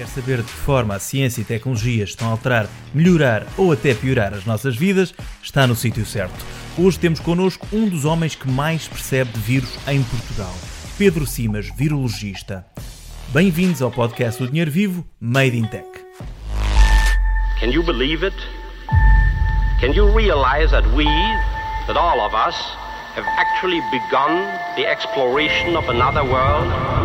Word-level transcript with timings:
Quer 0.00 0.08
saber 0.08 0.38
de 0.38 0.44
que 0.44 0.50
forma 0.50 0.94
a 0.94 0.98
ciência 0.98 1.42
e 1.42 1.44
tecnologia 1.44 2.04
estão 2.04 2.28
a 2.28 2.30
alterar, 2.30 2.66
melhorar 2.94 3.46
ou 3.58 3.70
até 3.70 3.92
piorar 3.92 4.32
as 4.32 4.46
nossas 4.46 4.74
vidas? 4.74 5.12
Está 5.42 5.66
no 5.66 5.76
sítio 5.76 6.06
certo. 6.06 6.42
Hoje 6.78 6.98
temos 6.98 7.20
connosco 7.20 7.66
um 7.70 7.86
dos 7.86 8.06
homens 8.06 8.34
que 8.34 8.50
mais 8.50 8.88
percebe 8.88 9.30
de 9.30 9.40
vírus 9.40 9.68
em 9.86 10.02
Portugal, 10.02 10.54
Pedro 10.96 11.26
Simas, 11.26 11.68
virologista. 11.76 12.64
Bem-vindos 13.28 13.82
ao 13.82 13.90
podcast 13.90 14.42
do 14.42 14.48
Dinheiro 14.48 14.70
Vivo, 14.70 15.06
Made 15.20 15.54
in 15.54 15.66
Tech. 15.66 15.86
Can 17.60 17.66
you 17.66 17.82
believe 17.82 18.26
it? 18.26 18.36
Can 19.82 19.92
you 19.92 20.10
realize 20.16 20.70
that 20.70 20.86
we, 20.96 21.04
that 21.86 21.98
all 21.98 22.22
of 22.22 22.32
us, 22.32 22.56
have 23.14 23.26
actually 23.36 23.82
begun 23.90 24.48
the 24.76 24.86
exploration 24.86 25.76
of 25.76 25.90
another 25.90 26.24
world? 26.24 26.99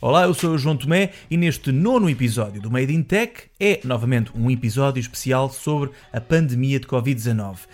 Olá, 0.00 0.22
eu 0.22 0.32
sou 0.32 0.54
o 0.54 0.58
João 0.58 0.76
Tomé 0.76 1.10
e 1.28 1.36
neste 1.36 1.72
nono 1.72 2.08
episódio 2.08 2.62
do 2.62 2.70
Made 2.70 2.94
in 2.94 3.02
Tech 3.02 3.32
é 3.58 3.80
novamente 3.82 4.30
um 4.32 4.48
episódio 4.48 5.00
especial 5.00 5.50
sobre 5.50 5.90
a 6.12 6.20
pandemia 6.20 6.78
de 6.78 6.86
Covid-19. 6.86 7.56
Uh, 7.56 7.66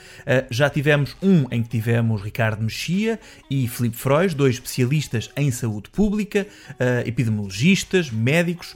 já 0.50 0.70
tivemos 0.70 1.14
um 1.23 1.45
em 1.50 1.62
que 1.62 1.69
tivemos 1.69 2.23
Ricardo 2.23 2.62
Mexia 2.62 3.20
e 3.50 3.69
Filipe 3.69 3.98
Frois, 3.98 4.33
dois 4.33 4.55
especialistas 4.55 5.30
em 5.37 5.50
saúde 5.50 5.91
pública, 5.91 6.47
uh, 6.70 7.06
epidemiologistas, 7.06 8.10
médicos, 8.10 8.75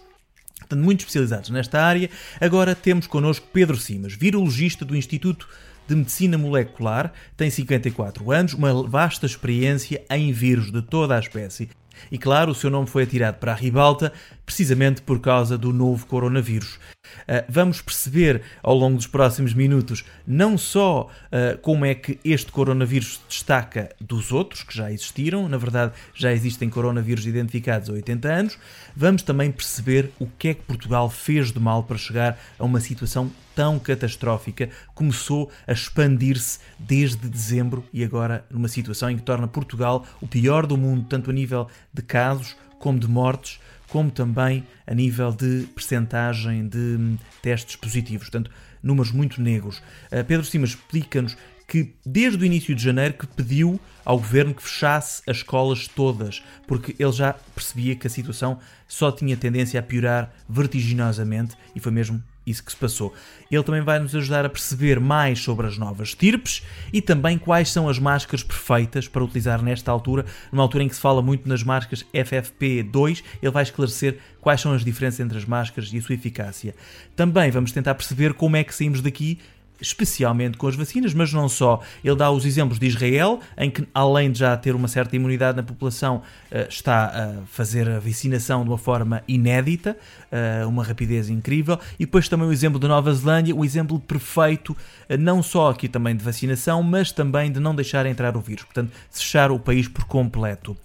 portanto, 0.58 0.84
muito 0.84 1.00
especializados 1.00 1.48
nesta 1.48 1.82
área. 1.82 2.10
Agora 2.38 2.74
temos 2.74 3.06
connosco 3.06 3.48
Pedro 3.50 3.78
Simas, 3.78 4.12
virologista 4.12 4.84
do 4.84 4.94
Instituto 4.94 5.48
de 5.86 5.96
Medicina 5.96 6.36
Molecular, 6.36 7.14
tem 7.34 7.48
54 7.48 8.30
anos, 8.30 8.52
uma 8.52 8.86
vasta 8.86 9.24
experiência 9.24 10.04
em 10.10 10.32
vírus 10.32 10.70
de 10.70 10.82
toda 10.82 11.16
a 11.16 11.18
espécie. 11.18 11.70
E 12.10 12.18
claro, 12.18 12.52
o 12.52 12.54
seu 12.54 12.70
nome 12.70 12.86
foi 12.86 13.02
atirado 13.02 13.36
para 13.36 13.52
a 13.52 13.54
ribalta 13.54 14.12
precisamente 14.48 15.02
por 15.02 15.20
causa 15.20 15.58
do 15.58 15.74
novo 15.74 16.06
coronavírus. 16.06 16.76
Uh, 17.28 17.44
vamos 17.50 17.82
perceber 17.82 18.40
ao 18.62 18.74
longo 18.74 18.96
dos 18.96 19.06
próximos 19.06 19.52
minutos 19.52 20.06
não 20.26 20.56
só 20.56 21.02
uh, 21.02 21.58
como 21.58 21.84
é 21.84 21.94
que 21.94 22.18
este 22.24 22.50
coronavírus 22.50 23.16
se 23.16 23.20
destaca 23.28 23.90
dos 24.00 24.32
outros 24.32 24.62
que 24.62 24.74
já 24.74 24.90
existiram, 24.90 25.46
na 25.50 25.58
verdade 25.58 25.92
já 26.14 26.32
existem 26.32 26.70
coronavírus 26.70 27.26
identificados 27.26 27.90
há 27.90 27.92
80 27.92 28.28
anos, 28.28 28.58
vamos 28.96 29.20
também 29.22 29.52
perceber 29.52 30.12
o 30.18 30.26
que 30.26 30.48
é 30.48 30.54
que 30.54 30.62
Portugal 30.62 31.10
fez 31.10 31.52
de 31.52 31.60
mal 31.60 31.82
para 31.82 31.98
chegar 31.98 32.40
a 32.58 32.64
uma 32.64 32.80
situação 32.80 33.30
tão 33.54 33.78
catastrófica, 33.78 34.70
começou 34.94 35.50
a 35.66 35.72
expandir-se 35.72 36.58
desde 36.78 37.28
dezembro 37.28 37.84
e 37.92 38.02
agora 38.02 38.46
numa 38.50 38.68
situação 38.68 39.10
em 39.10 39.18
que 39.18 39.22
torna 39.22 39.46
Portugal 39.46 40.06
o 40.22 40.26
pior 40.26 40.66
do 40.66 40.78
mundo, 40.78 41.04
tanto 41.06 41.28
a 41.28 41.34
nível 41.34 41.68
de 41.92 42.00
casos 42.00 42.56
como 42.78 42.98
de 42.98 43.08
mortes, 43.08 43.58
como 43.88 44.10
também 44.10 44.64
a 44.86 44.94
nível 44.94 45.32
de 45.32 45.66
percentagem 45.74 46.68
de 46.68 46.78
hum, 46.78 47.18
testes 47.42 47.76
positivos, 47.76 48.28
portanto, 48.28 48.50
números 48.82 49.10
muito 49.10 49.40
negros. 49.42 49.78
Uh, 50.12 50.24
Pedro 50.26 50.44
Simas 50.44 50.70
explica-nos 50.70 51.36
que 51.66 51.94
desde 52.04 52.42
o 52.42 52.46
início 52.46 52.74
de 52.74 52.82
janeiro 52.82 53.14
que 53.14 53.26
pediu 53.26 53.78
ao 54.02 54.16
governo 54.16 54.54
que 54.54 54.62
fechasse 54.62 55.22
as 55.26 55.38
escolas 55.38 55.86
todas, 55.86 56.42
porque 56.66 56.96
ele 56.98 57.12
já 57.12 57.34
percebia 57.54 57.94
que 57.94 58.06
a 58.06 58.10
situação 58.10 58.58
só 58.86 59.12
tinha 59.12 59.36
tendência 59.36 59.78
a 59.78 59.82
piorar 59.82 60.32
vertiginosamente 60.48 61.54
e 61.76 61.80
foi 61.80 61.92
mesmo 61.92 62.22
isso 62.48 62.64
que 62.64 62.72
se 62.72 62.76
passou. 62.76 63.12
Ele 63.50 63.62
também 63.62 63.82
vai 63.82 63.98
nos 63.98 64.14
ajudar 64.14 64.44
a 64.44 64.48
perceber 64.48 65.00
mais 65.00 65.40
sobre 65.40 65.66
as 65.66 65.78
novas 65.78 66.14
tirpes 66.14 66.62
e 66.92 67.00
também 67.00 67.38
quais 67.38 67.70
são 67.70 67.88
as 67.88 67.98
máscaras 67.98 68.42
perfeitas 68.42 69.08
para 69.08 69.24
utilizar 69.24 69.62
nesta 69.62 69.90
altura, 69.90 70.24
numa 70.52 70.62
altura 70.62 70.84
em 70.84 70.88
que 70.88 70.94
se 70.94 71.00
fala 71.00 71.22
muito 71.22 71.48
nas 71.48 71.62
máscaras 71.62 72.04
FFP2, 72.14 73.22
ele 73.42 73.52
vai 73.52 73.62
esclarecer 73.62 74.18
quais 74.40 74.60
são 74.60 74.72
as 74.72 74.84
diferenças 74.84 75.20
entre 75.20 75.38
as 75.38 75.44
máscaras 75.44 75.92
e 75.92 75.98
a 75.98 76.02
sua 76.02 76.14
eficácia. 76.14 76.74
Também 77.16 77.50
vamos 77.50 77.72
tentar 77.72 77.94
perceber 77.94 78.34
como 78.34 78.56
é 78.56 78.64
que 78.64 78.74
saímos 78.74 79.00
daqui 79.00 79.38
especialmente 79.80 80.56
com 80.56 80.66
as 80.66 80.74
vacinas, 80.74 81.14
mas 81.14 81.32
não 81.32 81.48
só. 81.48 81.80
Ele 82.02 82.16
dá 82.16 82.30
os 82.30 82.44
exemplos 82.44 82.78
de 82.78 82.86
Israel, 82.86 83.40
em 83.56 83.70
que, 83.70 83.86
além 83.94 84.30
de 84.30 84.40
já 84.40 84.56
ter 84.56 84.74
uma 84.74 84.88
certa 84.88 85.14
imunidade 85.16 85.56
na 85.56 85.62
população, 85.62 86.22
eh, 86.50 86.66
está 86.68 87.06
a 87.06 87.46
fazer 87.46 87.88
a 87.88 87.98
vacinação 87.98 88.62
de 88.62 88.70
uma 88.70 88.78
forma 88.78 89.22
inédita, 89.28 89.96
eh, 90.30 90.64
uma 90.66 90.82
rapidez 90.82 91.28
incrível. 91.28 91.78
E 91.98 92.04
depois 92.04 92.28
também 92.28 92.48
o 92.48 92.52
exemplo 92.52 92.78
da 92.78 92.88
Nova 92.88 93.12
Zelândia, 93.12 93.54
o 93.54 93.64
exemplo 93.64 93.98
perfeito, 94.00 94.76
eh, 95.08 95.16
não 95.16 95.42
só 95.42 95.70
aqui 95.70 95.88
também 95.88 96.16
de 96.16 96.24
vacinação, 96.24 96.82
mas 96.82 97.12
também 97.12 97.50
de 97.52 97.60
não 97.60 97.74
deixar 97.74 98.06
entrar 98.06 98.36
o 98.36 98.40
vírus, 98.40 98.64
portanto, 98.64 98.90
fechar 99.10 99.50
o 99.50 99.58
país 99.58 99.88
por 99.88 100.04
completo 100.04 100.76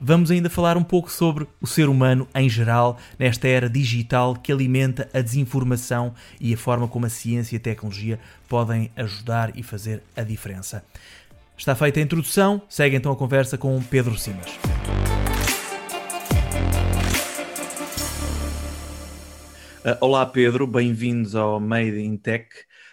vamos 0.00 0.30
ainda 0.30 0.48
falar 0.48 0.76
um 0.76 0.84
pouco 0.84 1.10
sobre 1.10 1.46
o 1.60 1.66
ser 1.66 1.88
humano 1.88 2.28
em 2.34 2.48
geral, 2.48 2.98
nesta 3.18 3.48
era 3.48 3.68
digital 3.68 4.34
que 4.36 4.52
alimenta 4.52 5.08
a 5.12 5.20
desinformação 5.20 6.14
e 6.40 6.54
a 6.54 6.56
forma 6.56 6.86
como 6.86 7.06
a 7.06 7.08
ciência 7.08 7.56
e 7.56 7.58
a 7.58 7.60
tecnologia 7.60 8.18
podem 8.48 8.90
ajudar 8.96 9.56
e 9.56 9.62
fazer 9.62 10.02
a 10.16 10.22
diferença. 10.22 10.84
Está 11.56 11.74
feita 11.74 11.98
a 11.98 12.02
introdução, 12.02 12.62
segue 12.68 12.96
então 12.96 13.10
a 13.10 13.16
conversa 13.16 13.58
com 13.58 13.82
Pedro 13.82 14.16
Simas. 14.16 14.58
Uh, 19.78 19.96
olá 20.00 20.26
Pedro, 20.26 20.66
bem-vindos 20.66 21.34
ao 21.34 21.58
Made 21.58 21.98
in 21.98 22.16
Tech. 22.16 22.48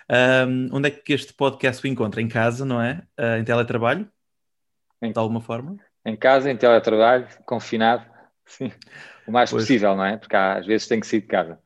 Um, 0.10 0.70
onde 0.72 0.88
é 0.88 0.92
que 0.92 1.14
este 1.14 1.34
podcast 1.34 1.84
o 1.84 1.88
encontra? 1.90 2.22
Em 2.22 2.28
casa, 2.28 2.64
não 2.64 2.82
é? 2.82 3.04
Uh, 3.20 3.40
em 3.40 3.44
teletrabalho? 3.44 4.08
Em... 5.02 5.12
De 5.12 5.20
alguma 5.20 5.42
forma? 5.42 5.78
Em 6.06 6.16
casa, 6.16 6.52
em 6.52 6.58
teletrabalho, 6.58 7.28
confinado, 7.46 8.06
sim, 8.46 8.72
o 9.28 9.32
mais 9.32 9.50
pois. 9.50 9.64
possível, 9.64 9.96
não 9.96 10.06
é? 10.06 10.18
Porque 10.18 10.36
há, 10.36 10.58
às 10.58 10.66
vezes 10.66 10.88
tem 10.88 11.00
que 11.00 11.08
sair 11.08 11.22
de 11.22 11.28
casa. 11.28 11.60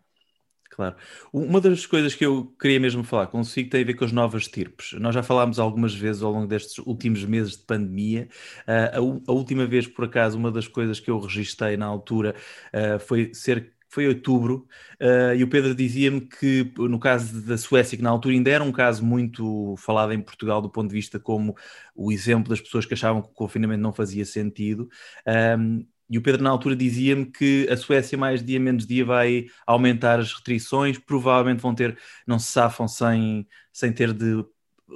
Claro. 0.79 0.95
Uma 1.33 1.59
das 1.59 1.85
coisas 1.85 2.16
que 2.16 2.25
eu 2.25 2.55
queria 2.57 2.79
mesmo 2.79 3.03
falar 3.03 3.28
consigo 3.28 3.69
tem 3.69 3.81
a 3.81 3.85
ver 3.85 3.95
com 3.95 4.05
as 4.05 4.13
novas 4.13 4.47
tirpes. 4.47 4.94
Nós 4.94 5.13
já 5.13 5.22
falámos 5.22 5.59
algumas 5.59 5.94
vezes 5.94 6.23
ao 6.23 6.31
longo 6.31 6.47
destes 6.47 6.78
últimos 6.78 7.25
meses 7.25 7.57
de 7.57 7.66
pandemia. 7.66 8.29
Uh, 8.66 9.25
a, 9.28 9.31
a, 9.31 9.33
última 9.33 9.66
vez, 9.66 9.88
por 9.88 10.05
acaso, 10.05 10.38
uma 10.38 10.49
das 10.49 10.69
coisas 10.69 10.97
que 10.97 11.11
eu 11.11 11.19
registrei 11.19 11.75
na 11.75 11.85
altura 11.85 12.33
uh, 12.73 12.97
foi 12.97 13.33
ser 13.33 13.73
foi 13.89 14.07
outubro, 14.07 14.67
uh, 15.01 15.35
e 15.35 15.44
o 15.44 15.50
Pedro 15.50 15.73
dizia-me 15.73 16.22
que 16.22 16.72
no 16.77 17.00
caso 17.00 17.41
da 17.41 17.57
Suécia, 17.57 17.97
que 17.97 18.03
na 18.03 18.09
altura 18.09 18.35
ainda 18.35 18.50
era 18.50 18.63
um 18.63 18.72
caso 18.72 19.03
muito 19.03 19.75
falado 19.77 20.13
em 20.13 20.22
Portugal 20.22 20.61
do 20.61 20.69
ponto 20.69 20.89
de 20.89 20.95
vista 20.95 21.19
como 21.19 21.55
o 21.95 22.11
exemplo 22.11 22.49
das 22.49 22.61
pessoas 22.61 22.85
que 22.85 22.94
achavam 22.94 23.22
que 23.22 23.29
o 23.29 23.33
confinamento 23.33 23.81
não 23.81 23.91
fazia 23.94 24.25
sentido, 24.25 24.89
um, 25.28 25.31
ehm, 25.31 25.88
e 26.09 26.17
o 26.17 26.22
Pedro 26.23 26.41
na 26.41 26.49
altura 26.49 26.75
dizia-me 26.75 27.25
que 27.25 27.67
a 27.69 27.78
Suécia 27.78 28.17
mais 28.17 28.44
dia 28.44 28.59
menos 28.59 28.88
dia 28.88 29.05
vai 29.05 29.45
aumentar 29.66 30.19
as 30.19 30.33
restrições, 30.33 30.97
provavelmente 30.97 31.61
vão 31.61 31.75
ter, 31.75 31.97
não 32.25 32.39
se 32.39 32.47
safam 32.51 32.88
sem, 32.88 33.47
sem 33.72 33.94
ter 33.94 34.11
de 34.11 34.44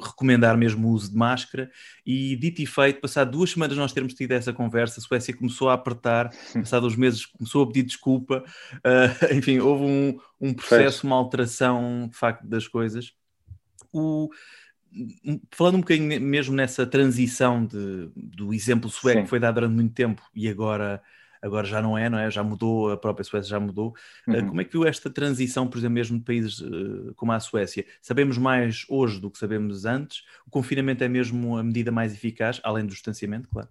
recomendar 0.02 0.58
mesmo 0.58 0.88
o 0.88 0.92
uso 0.92 1.12
de 1.12 1.18
máscara 1.18 1.70
e 2.06 2.36
dito 2.36 2.62
e 2.62 2.66
feito, 2.66 3.02
passado 3.02 3.32
duas 3.32 3.52
semanas 3.52 3.78
nós 3.78 3.94
termos 3.94 4.14
tido 4.14 4.32
essa 4.32 4.54
conversa, 4.54 5.00
a 5.00 5.04
Suécia 5.04 5.36
começou 5.36 5.70
a 5.70 5.74
apertar, 5.74 6.30
passado 6.54 6.88
uns 6.88 6.96
meses 6.96 7.26
começou 7.26 7.64
a 7.64 7.68
pedir 7.68 7.84
desculpa, 7.84 8.44
uh, 8.78 9.34
enfim, 9.36 9.60
houve 9.60 9.84
um, 9.84 10.20
um 10.40 10.54
processo, 10.54 11.06
uma 11.06 11.16
alteração 11.16 12.08
de 12.12 12.18
facto 12.18 12.46
das 12.46 12.68
coisas. 12.68 13.14
O, 13.92 14.30
falando 15.52 15.76
um 15.76 15.82
bocadinho 15.82 16.20
mesmo 16.22 16.56
nessa 16.56 16.86
transição 16.86 17.66
de, 17.66 18.10
do 18.16 18.54
exemplo 18.54 18.90
sueco 18.90 19.20
Sim. 19.20 19.24
que 19.24 19.30
foi 19.30 19.40
dado 19.40 19.56
durante 19.56 19.74
muito 19.74 19.94
tempo 19.94 20.22
e 20.34 20.48
agora 20.48 21.02
agora 21.44 21.68
já 21.68 21.82
não 21.82 21.98
é, 21.98 22.10
não 22.10 22.18
é? 22.18 22.32
Já 22.32 22.42
mudou, 22.42 22.90
a 22.90 22.98
própria 22.98 23.24
Suécia 23.24 23.50
já 23.50 23.60
mudou. 23.60 23.94
Eh, 24.28 24.40
uhum. 24.40 24.48
Como 24.48 24.62
é 24.62 24.64
que 24.64 24.72
viu 24.72 24.86
esta 24.88 25.10
transição, 25.10 25.68
por 25.68 25.78
exemplo, 25.78 25.96
mesmo 25.96 26.18
de 26.18 26.24
países 26.24 26.62
uh, 26.62 27.14
como 27.16 27.34
a 27.34 27.40
Suécia? 27.40 27.86
Sabemos 28.02 28.38
mais 28.38 28.86
hoje 28.88 29.20
do 29.20 29.30
que 29.30 29.38
sabemos 29.38 29.86
antes? 29.86 30.24
O 30.48 30.50
confinamento 30.50 31.04
é 31.04 31.10
mesmo 31.10 31.58
a 31.58 31.64
medida 31.64 31.92
mais 31.92 32.14
eficaz, 32.14 32.62
além 32.64 32.86
do 32.86 32.94
distanciamento, 32.94 33.50
claro? 33.50 33.68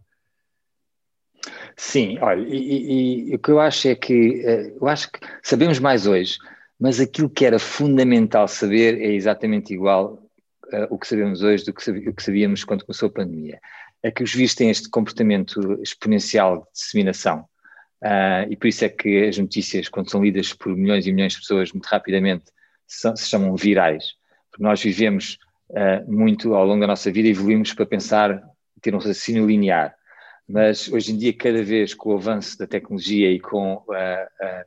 Sim, 1.75 2.19
olha, 2.21 2.47
e, 2.47 2.57
e, 2.57 3.31
e 3.31 3.35
o 3.35 3.39
que 3.39 3.51
eu 3.51 3.59
acho 3.59 3.89
é 3.89 3.95
que, 3.95 4.45
uh, 4.45 4.77
eu 4.81 4.87
acho 4.87 5.11
que 5.11 5.21
sabemos 5.43 5.79
mais 5.79 6.07
hoje, 6.07 6.37
mas 6.79 7.01
aquilo 7.01 7.31
que 7.31 7.47
era 7.47 7.59
fundamental 7.59 8.47
saber 8.47 9.01
é 9.01 9.13
exatamente 9.13 9.73
igual 9.73 10.23
uh, 10.67 10.87
o 10.91 10.99
que 10.99 11.07
sabemos 11.07 11.43
hoje 11.43 11.65
do 11.65 11.73
que, 11.73 11.91
o 11.91 12.15
que 12.15 12.23
sabíamos 12.23 12.65
quando 12.65 12.85
começou 12.85 13.09
a 13.09 13.13
pandemia. 13.13 13.59
É 14.03 14.11
que 14.11 14.23
os 14.23 14.35
vírus 14.35 14.55
têm 14.55 14.69
este 14.69 14.91
comportamento 14.91 15.81
exponencial 15.81 16.59
de 16.59 16.73
disseminação. 16.75 17.49
Uh, 18.03 18.51
e 18.51 18.57
por 18.57 18.67
isso 18.67 18.85
é 18.85 18.89
que 18.89 19.29
as 19.29 19.39
notícias, 19.39 19.89
quando 19.89 20.11
são 20.11 20.25
lidas 20.25 20.53
por 20.53 20.77
milhões 20.77 21.07
e 21.07 21.13
milhões 21.13 21.35
de 21.35 21.39
pessoas 21.39 21.71
muito 21.73 21.87
rapidamente, 21.87 22.47
são, 22.85 23.15
se 23.15 23.29
chamam 23.29 23.55
virais. 23.55 24.15
Porque 24.51 24.65
nós 24.65 24.83
vivemos 24.83 25.39
uh, 25.71 26.13
muito 26.13 26.55
ao 26.55 26.67
longo 26.67 26.81
da 26.81 26.89
nossa 26.89 27.13
vida, 27.13 27.29
evoluímos 27.29 27.73
para 27.73 27.87
pensar, 27.87 28.43
ter 28.81 28.93
um 28.93 28.99
raciocínio 28.99 29.47
linear. 29.47 29.95
Mas 30.49 30.89
hoje 30.89 31.13
em 31.13 31.17
dia, 31.17 31.33
cada 31.33 31.63
vez 31.63 31.95
com 31.95 32.11
o 32.11 32.17
avanço 32.17 32.59
da 32.59 32.67
tecnologia 32.67 33.31
e 33.31 33.39
com 33.39 33.75
uh, 33.75 34.67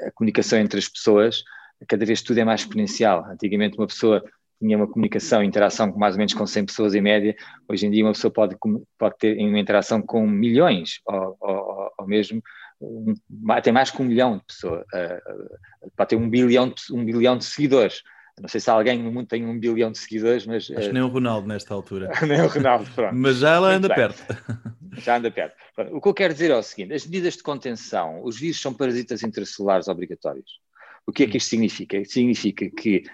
a 0.00 0.10
comunicação 0.12 0.58
entre 0.58 0.80
as 0.80 0.88
pessoas, 0.88 1.44
cada 1.88 2.04
vez 2.04 2.20
tudo 2.20 2.38
é 2.38 2.44
mais 2.44 2.62
exponencial. 2.62 3.24
Antigamente, 3.26 3.78
uma 3.78 3.86
pessoa 3.86 4.24
tinha 4.58 4.76
uma 4.76 4.88
comunicação, 4.88 5.42
interação 5.42 5.90
com 5.90 5.98
mais 5.98 6.14
ou 6.14 6.18
menos 6.18 6.34
com 6.34 6.46
100 6.46 6.66
pessoas 6.66 6.94
em 6.94 7.00
média. 7.00 7.34
Hoje 7.68 7.86
em 7.86 7.90
dia, 7.90 8.04
uma 8.04 8.12
pessoa 8.12 8.32
pode, 8.32 8.56
pode 8.98 9.18
ter 9.18 9.38
uma 9.38 9.58
interação 9.58 10.02
com 10.02 10.26
milhões, 10.26 11.00
ou, 11.06 11.36
ou, 11.40 11.90
ou 11.98 12.06
mesmo 12.06 12.42
um, 12.82 13.14
tem 13.62 13.72
mais 13.72 13.90
que 13.90 14.02
um 14.02 14.04
milhão 14.04 14.38
de 14.38 14.44
pessoas, 14.44 14.82
uh, 14.82 15.90
pode 15.96 16.10
ter 16.10 16.16
um 16.16 16.28
bilhão, 16.28 16.68
de, 16.68 16.92
um 16.92 17.04
bilhão 17.04 17.36
de 17.36 17.44
seguidores. 17.44 18.02
Não 18.40 18.48
sei 18.48 18.60
se 18.60 18.70
alguém 18.70 18.98
no 18.98 19.12
mundo 19.12 19.26
tem 19.26 19.46
um 19.46 19.58
bilhão 19.58 19.92
de 19.92 19.98
seguidores, 19.98 20.46
mas. 20.46 20.70
Acho 20.70 20.88
que 20.88 20.92
nem 20.92 21.02
o 21.02 21.08
Ronaldo 21.08 21.46
nesta 21.46 21.74
altura. 21.74 22.10
nem 22.26 22.40
o 22.40 22.48
Ronaldo, 22.48 22.90
pronto. 22.94 23.14
mas 23.14 23.36
já 23.36 23.54
ela 23.54 23.68
anda 23.68 23.88
perto. 23.94 24.24
já 24.98 25.16
anda 25.16 25.30
perto. 25.30 25.54
Pronto, 25.74 25.96
o 25.96 26.00
que 26.00 26.08
eu 26.08 26.14
quero 26.14 26.32
dizer 26.32 26.50
é 26.50 26.56
o 26.56 26.62
seguinte: 26.62 26.94
as 26.94 27.04
medidas 27.04 27.36
de 27.36 27.42
contenção, 27.42 28.22
os 28.24 28.38
vírus 28.38 28.60
são 28.60 28.72
parasitas 28.72 29.22
intracelulares 29.22 29.86
obrigatórios. 29.86 30.60
O 31.06 31.12
que 31.12 31.24
é 31.24 31.26
que 31.26 31.36
isto 31.36 31.50
significa? 31.50 32.02
Significa 32.04 32.70
que 32.70 33.04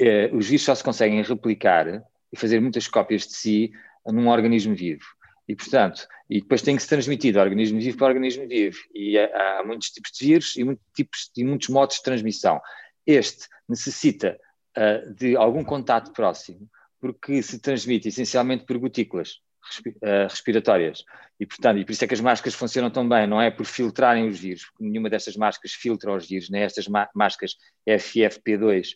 eh, 0.00 0.30
os 0.32 0.46
vírus 0.46 0.64
só 0.64 0.74
se 0.74 0.84
conseguem 0.84 1.22
replicar 1.22 2.02
e 2.32 2.36
fazer 2.36 2.60
muitas 2.60 2.86
cópias 2.88 3.26
de 3.26 3.34
si 3.34 3.72
num 4.06 4.28
organismo 4.28 4.74
vivo. 4.74 5.04
E, 5.48 5.54
portanto, 5.54 6.06
e 6.28 6.40
depois 6.40 6.62
tem 6.62 6.76
que 6.76 6.82
se 6.82 6.88
transmitir 6.88 7.32
do 7.32 7.40
organismo 7.40 7.80
vivo 7.80 7.96
para 7.96 8.08
organismo 8.08 8.48
vivo. 8.48 8.78
E 8.94 9.18
há, 9.18 9.62
muitos 9.64 9.90
tipos 9.90 10.10
de 10.12 10.26
vírus 10.26 10.56
e, 10.56 10.64
muitos 10.64 10.84
tipos, 10.94 11.30
e 11.36 11.44
muitos 11.44 11.68
modos 11.68 11.96
de 11.96 12.02
transmissão. 12.02 12.60
Este 13.06 13.46
necessita 13.68 14.38
uh, 14.76 15.14
de 15.14 15.36
algum 15.36 15.62
contato 15.62 16.12
próximo, 16.12 16.68
porque 17.00 17.42
se 17.42 17.60
transmite 17.60 18.08
essencialmente 18.08 18.64
por 18.64 18.76
gotículas 18.78 19.34
uh, 19.86 20.28
respiratórias. 20.28 21.04
E, 21.38 21.46
portanto, 21.46 21.78
e 21.78 21.84
por 21.84 21.92
isso 21.92 22.04
é 22.04 22.08
que 22.08 22.14
as 22.14 22.20
máscaras 22.20 22.54
funcionam 22.54 22.90
tão 22.90 23.08
bem, 23.08 23.26
não 23.26 23.40
é 23.40 23.50
por 23.50 23.66
filtrarem 23.66 24.26
os 24.26 24.40
vírus, 24.40 24.64
porque 24.64 24.84
nenhuma 24.84 25.10
destas 25.10 25.36
máscaras 25.36 25.72
filtra 25.72 26.12
os 26.12 26.26
vírus, 26.26 26.50
nem 26.50 26.62
estas 26.62 26.88
máscaras 27.14 27.56
FFP2 27.86 28.88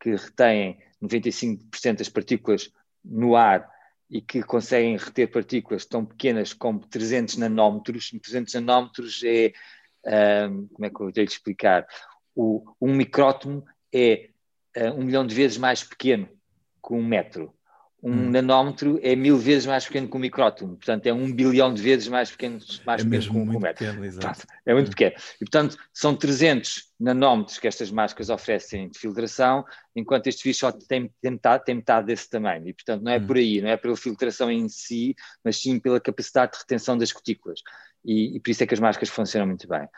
que 0.00 0.14
retêm 0.14 0.78
95% 1.02 1.96
das 1.96 2.08
partículas 2.08 2.70
no 3.04 3.34
ar 3.34 3.66
e 4.08 4.20
que 4.20 4.42
conseguem 4.42 4.96
reter 4.96 5.30
partículas 5.30 5.84
tão 5.84 6.04
pequenas 6.04 6.52
como 6.52 6.80
300 6.86 7.36
nanómetros. 7.36 8.10
300 8.10 8.54
nanómetros 8.54 9.22
é, 9.24 9.52
um, 10.48 10.68
como 10.68 10.86
é 10.86 10.90
que 10.90 10.96
eu 10.96 11.12
vou 11.12 11.24
explicar? 11.24 11.86
O, 12.34 12.64
um 12.80 12.94
micrótomo 12.94 13.64
é 13.92 14.30
um 14.94 15.04
milhão 15.04 15.26
de 15.26 15.34
vezes 15.34 15.56
mais 15.56 15.82
pequeno 15.82 16.28
que 16.86 16.92
um 16.92 17.04
metro. 17.04 17.55
Um 18.06 18.12
hum. 18.12 18.30
nanómetro 18.30 19.00
é 19.02 19.16
mil 19.16 19.36
vezes 19.36 19.66
mais 19.66 19.84
pequeno 19.84 20.08
que 20.08 20.16
um 20.16 20.20
micrótomo, 20.20 20.76
portanto 20.76 21.08
é 21.08 21.12
um 21.12 21.32
bilhão 21.32 21.74
de 21.74 21.82
vezes 21.82 22.06
mais 22.06 22.30
pequeno, 22.30 22.60
mais 22.86 23.00
é 23.00 23.04
pequeno 23.04 23.10
mesmo 23.10 23.32
que 23.32 23.56
um, 23.56 23.58
metro. 23.58 23.84
Pequeno, 23.84 24.12
portanto, 24.12 24.46
é 24.64 24.74
muito 24.74 24.86
hum. 24.86 24.90
pequeno. 24.90 25.12
E 25.16 25.38
portanto 25.38 25.76
são 25.92 26.14
300 26.14 26.92
nanómetros 27.00 27.58
que 27.58 27.66
estas 27.66 27.90
máscaras 27.90 28.30
oferecem 28.30 28.88
de 28.88 28.96
filtração, 28.96 29.64
enquanto 29.96 30.28
este 30.28 30.44
vírus 30.44 30.58
só 30.58 30.70
tem, 30.70 31.10
tem, 31.20 31.32
metade, 31.32 31.64
tem 31.64 31.74
metade 31.74 32.06
desse 32.06 32.30
tamanho. 32.30 32.68
E 32.68 32.72
portanto 32.72 33.02
não 33.02 33.10
é 33.10 33.18
hum. 33.18 33.26
por 33.26 33.36
aí, 33.38 33.60
não 33.60 33.70
é 33.70 33.76
pela 33.76 33.96
filtração 33.96 34.52
em 34.52 34.68
si, 34.68 35.16
mas 35.42 35.60
sim 35.60 35.80
pela 35.80 35.98
capacidade 35.98 36.52
de 36.52 36.58
retenção 36.58 36.96
das 36.96 37.12
cutículas. 37.12 37.60
E, 38.04 38.36
e, 38.36 38.40
por 38.40 38.50
isso 38.50 38.62
é 38.62 38.68
que 38.68 38.74
as 38.74 38.78
máscaras 38.78 39.08
funcionam 39.08 39.48
muito 39.48 39.66
bem. 39.66 39.88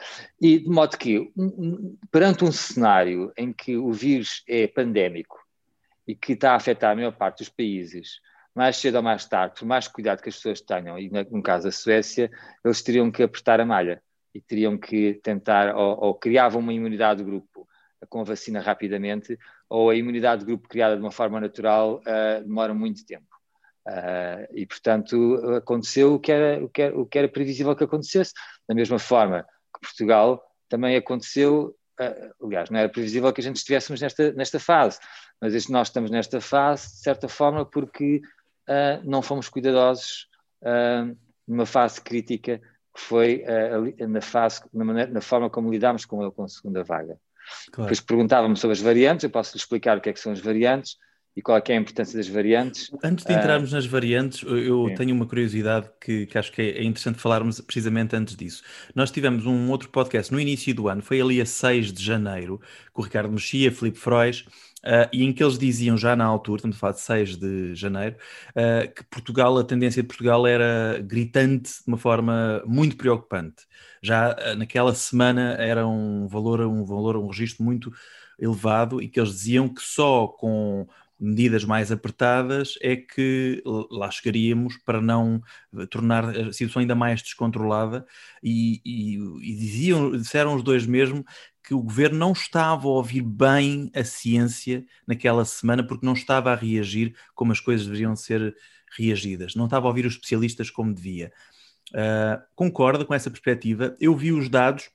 E 0.41 0.61
de 0.61 0.69
modo 0.71 0.97
que, 0.97 1.31
um, 1.37 1.45
um, 1.45 1.99
perante 2.11 2.43
um 2.43 2.51
cenário 2.51 3.31
em 3.37 3.53
que 3.53 3.77
o 3.77 3.93
vírus 3.93 4.43
é 4.49 4.67
pandémico 4.67 5.47
e 6.09 6.15
que 6.15 6.33
está 6.33 6.53
a 6.53 6.57
afetar 6.57 6.93
a 6.93 6.97
maior 6.97 7.13
parte 7.13 7.41
dos 7.41 7.51
países, 7.51 8.19
mais 8.55 8.79
cedo 8.79 8.97
ou 8.97 9.03
mais 9.03 9.27
tarde, 9.27 9.57
por 9.59 9.67
mais 9.67 9.87
cuidado 9.87 10.23
que 10.23 10.31
as 10.31 10.37
pessoas 10.37 10.63
tenham, 10.63 10.99
e 10.99 11.11
no 11.11 11.43
caso 11.43 11.69
a 11.69 11.71
Suécia, 11.71 12.31
eles 12.65 12.83
teriam 12.83 13.11
que 13.11 13.23
apertar 13.23 13.61
a 13.61 13.67
malha 13.67 14.03
e 14.35 14.41
teriam 14.41 14.79
que 14.79 15.21
tentar, 15.23 15.77
ou, 15.77 16.07
ou 16.07 16.15
criavam 16.15 16.61
uma 16.61 16.73
imunidade 16.73 17.23
do 17.23 17.31
grupo 17.31 17.69
com 18.09 18.21
a 18.21 18.25
vacina 18.25 18.61
rapidamente, 18.61 19.39
ou 19.69 19.91
a 19.91 19.95
imunidade 19.95 20.45
do 20.45 20.47
grupo 20.47 20.69
criada 20.69 20.97
de 20.97 21.03
uma 21.03 21.11
forma 21.11 21.41
natural 21.41 22.01
uh, 22.01 22.43
demora 22.43 22.73
muito 22.73 23.05
tempo. 23.05 23.27
Uh, 23.87 24.47
e, 24.55 24.67
portanto, 24.67 25.57
aconteceu 25.57 26.15
o 26.15 26.21
que, 26.21 26.31
era, 26.33 26.65
o, 26.65 26.69
que 26.69 26.83
era, 26.83 26.99
o 26.99 27.07
que 27.07 27.19
era 27.19 27.29
previsível 27.29 27.75
que 27.75 27.85
acontecesse. 27.85 28.33
Da 28.69 28.75
mesma 28.75 28.99
forma 28.99 29.43
que 29.75 29.81
Portugal 29.81 30.43
também 30.69 30.97
aconteceu, 30.97 31.75
aliás, 32.43 32.71
não 32.71 32.79
era 32.79 32.89
previsível 32.89 33.33
que 33.33 33.41
a 33.41 33.45
gente 33.45 33.57
estivéssemos 33.57 34.01
nesta, 34.01 34.33
nesta 34.33 34.61
fase, 34.61 34.99
mas 35.41 35.69
nós 35.69 35.89
estamos 35.89 36.11
nesta 36.11 36.41
fase, 36.41 36.89
de 36.91 36.99
certa 36.99 37.29
forma, 37.29 37.65
porque 37.65 38.21
uh, 38.69 39.05
não 39.05 39.23
fomos 39.23 39.49
cuidadosos 39.49 40.27
numa 41.47 41.65
fase 41.65 42.01
crítica 42.01 42.59
que 42.59 43.01
foi 43.01 43.45
na, 44.09 44.21
fase, 44.21 44.61
na, 44.75 44.85
maneira, 44.85 45.09
na 45.09 45.21
forma 45.21 45.49
como 45.49 45.71
lidámos 45.71 46.05
com 46.05 46.21
ele 46.21 46.33
com 46.33 46.43
a 46.43 46.49
segunda 46.49 46.83
vaga. 46.83 47.17
Claro. 47.71 47.87
Depois 47.87 48.01
perguntávamos 48.01 48.59
sobre 48.59 48.73
as 48.73 48.81
variantes, 48.81 49.23
eu 49.23 49.31
posso 49.31 49.55
lhe 49.55 49.61
explicar 49.61 49.97
o 49.97 50.01
que 50.01 50.11
é 50.11 50.13
que 50.13 50.19
são 50.19 50.33
as 50.33 50.41
variantes 50.41 50.97
e 51.39 51.41
qual 51.41 51.57
é, 51.57 51.63
é 51.69 51.73
a 51.73 51.77
importância 51.77 52.19
das 52.19 52.27
variantes. 52.27 52.91
Antes 53.01 53.25
de 53.25 53.33
entrarmos 53.33 53.71
uh, 53.71 53.77
nas 53.77 53.87
variantes, 53.87 54.43
eu 54.43 54.89
sim. 54.89 54.95
tenho 54.97 55.15
uma 55.15 55.25
curiosidade 55.25 55.89
que, 56.01 56.27
que 56.27 56.37
acho 56.37 56.51
que 56.51 56.61
é, 56.61 56.79
é 56.79 56.83
interessante 56.83 57.21
falarmos 57.21 57.61
precisamente 57.61 58.17
antes 58.17 58.35
disso. 58.35 58.65
Nós 58.93 59.13
tivemos 59.13 59.47
um 59.47 59.71
outro 59.71 59.89
podcast 59.89 60.33
no 60.33 60.41
início 60.41 60.75
do 60.75 60.89
ano, 60.89 61.01
foi 61.01 61.21
ali 61.21 61.41
a 61.41 61.47
6 61.47 61.93
de 61.93 62.05
janeiro, 62.05 62.61
com 62.93 63.03
o 63.03 63.05
Ricardo 63.05 63.31
Mexia, 63.31 63.71
Filipe 63.71 63.99
Frois, 63.99 64.45
Uh, 64.79 65.11
e 65.13 65.25
em 65.25 65.33
que 65.33 65.43
eles 65.43 65.59
diziam 65.59 65.97
já 65.97 66.15
na 66.15 66.25
altura, 66.25 66.59
estamos 66.59 66.77
a 66.77 66.79
falar 66.79 66.93
de 66.93 67.01
6 67.01 67.37
de 67.37 67.75
janeiro, 67.75 68.15
uh, 68.51 68.95
que 68.95 69.03
Portugal, 69.11 69.59
a 69.59 69.65
tendência 69.65 70.01
de 70.01 70.07
Portugal 70.07 70.47
era 70.47 71.01
gritante 71.03 71.69
de 71.69 71.89
uma 71.89 71.99
forma 71.99 72.63
muito 72.65 72.97
preocupante. 72.97 73.67
Já 74.01 74.31
uh, 74.31 74.57
naquela 74.57 74.95
semana 74.95 75.57
era 75.59 75.85
um 75.85 76.29
valor, 76.29 76.61
um 76.61 76.85
valor, 76.85 77.17
um 77.17 77.27
registro 77.27 77.65
muito 77.65 77.93
elevado 78.39 79.03
e 79.03 79.09
que 79.09 79.19
eles 79.19 79.33
diziam 79.33 79.69
que 79.69 79.83
só 79.83 80.29
com 80.29 80.87
medidas 81.21 81.65
mais 81.65 81.91
apertadas 81.91 82.75
é 82.81 82.95
que 82.95 83.63
lá 83.91 84.11
chegaríamos 84.11 84.77
para 84.85 85.01
não 85.01 85.43
tornar 85.91 86.25
a 86.25 86.53
situação 86.53 86.81
ainda 86.81 86.95
mais 86.95 87.21
descontrolada 87.23 88.07
e, 88.43 88.81
e, 88.85 89.17
e 89.17 89.57
diziam, 89.57 90.13
disseram 90.13 90.55
os 90.55 90.63
dois 90.63 90.87
mesmo 90.87 91.25
que 91.63 91.75
o 91.75 91.83
governo 91.83 92.19
não 92.19 92.33
estava 92.33 92.87
a 92.87 92.91
ouvir 92.91 93.21
bem 93.21 93.91
a 93.95 94.05
ciência 94.05 94.87
naquela 95.07 95.45
semana 95.45 95.87
porque 95.87 96.07
não 96.07 96.15
estava 96.15 96.53
a 96.53 96.57
reagir 96.57 97.15
como 97.35 97.53
as 97.53 97.61
coisas 97.61 97.85
deveriam 97.85 98.15
ser 98.17 98.57
reagidas, 98.97 99.55
não 99.55 99.67
estava 99.67 99.87
a 99.87 99.91
ouvir 99.91 100.07
os 100.07 100.15
especialistas 100.15 100.71
como 100.71 100.95
devia. 100.95 101.33
Uh, 101.91 102.41
concorda 102.55 103.05
com 103.05 103.13
essa 103.13 103.31
perspectiva? 103.31 103.97
Eu 104.01 104.17
vi 104.17 104.33
os 104.33 104.49
dados 104.49 104.91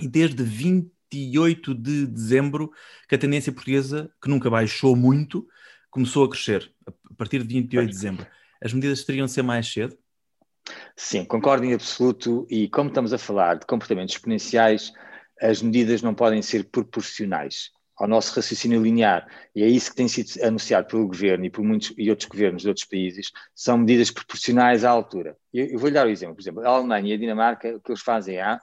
e 0.00 0.08
desde 0.08 0.42
28 0.42 1.74
de 1.74 2.06
dezembro 2.06 2.70
que 3.08 3.14
a 3.14 3.18
tendência 3.18 3.52
portuguesa, 3.52 4.10
que 4.22 4.28
nunca 4.28 4.50
baixou 4.50 4.94
muito, 4.94 5.46
começou 5.90 6.24
a 6.24 6.30
crescer 6.30 6.72
a 6.86 7.14
partir 7.14 7.42
de 7.42 7.54
28 7.54 7.86
de 7.86 7.92
dezembro. 7.92 8.26
As 8.62 8.72
medidas 8.72 9.04
teriam 9.04 9.26
de 9.26 9.32
ser 9.32 9.42
mais 9.42 9.70
cedo? 9.70 9.96
Sim, 10.96 11.24
concordo 11.24 11.64
em 11.64 11.74
absoluto. 11.74 12.46
E 12.50 12.68
como 12.68 12.88
estamos 12.88 13.12
a 13.12 13.18
falar 13.18 13.58
de 13.58 13.66
comportamentos 13.66 14.14
exponenciais, 14.14 14.92
as 15.40 15.62
medidas 15.62 16.02
não 16.02 16.14
podem 16.14 16.42
ser 16.42 16.64
proporcionais 16.64 17.70
ao 17.96 18.08
nosso 18.08 18.34
raciocínio 18.34 18.82
linear. 18.82 19.26
E 19.54 19.62
é 19.62 19.68
isso 19.68 19.90
que 19.90 19.96
tem 19.96 20.08
sido 20.08 20.42
anunciado 20.42 20.86
pelo 20.86 21.06
governo 21.06 21.44
e 21.44 21.50
por 21.50 21.62
muitos 21.62 21.92
e 21.98 22.08
outros 22.08 22.28
governos 22.28 22.62
de 22.62 22.68
outros 22.68 22.86
países, 22.86 23.30
são 23.54 23.76
medidas 23.76 24.10
proporcionais 24.10 24.84
à 24.84 24.90
altura. 24.90 25.36
Eu, 25.52 25.66
eu 25.66 25.78
vou-lhe 25.78 25.94
dar 25.94 26.06
um 26.06 26.10
exemplo. 26.10 26.34
Por 26.34 26.40
exemplo, 26.40 26.66
a 26.66 26.68
Alemanha 26.68 27.10
e 27.10 27.12
a 27.12 27.18
Dinamarca, 27.18 27.76
o 27.76 27.80
que 27.80 27.90
eles 27.90 28.00
fazem 28.00 28.36
é, 28.38 28.58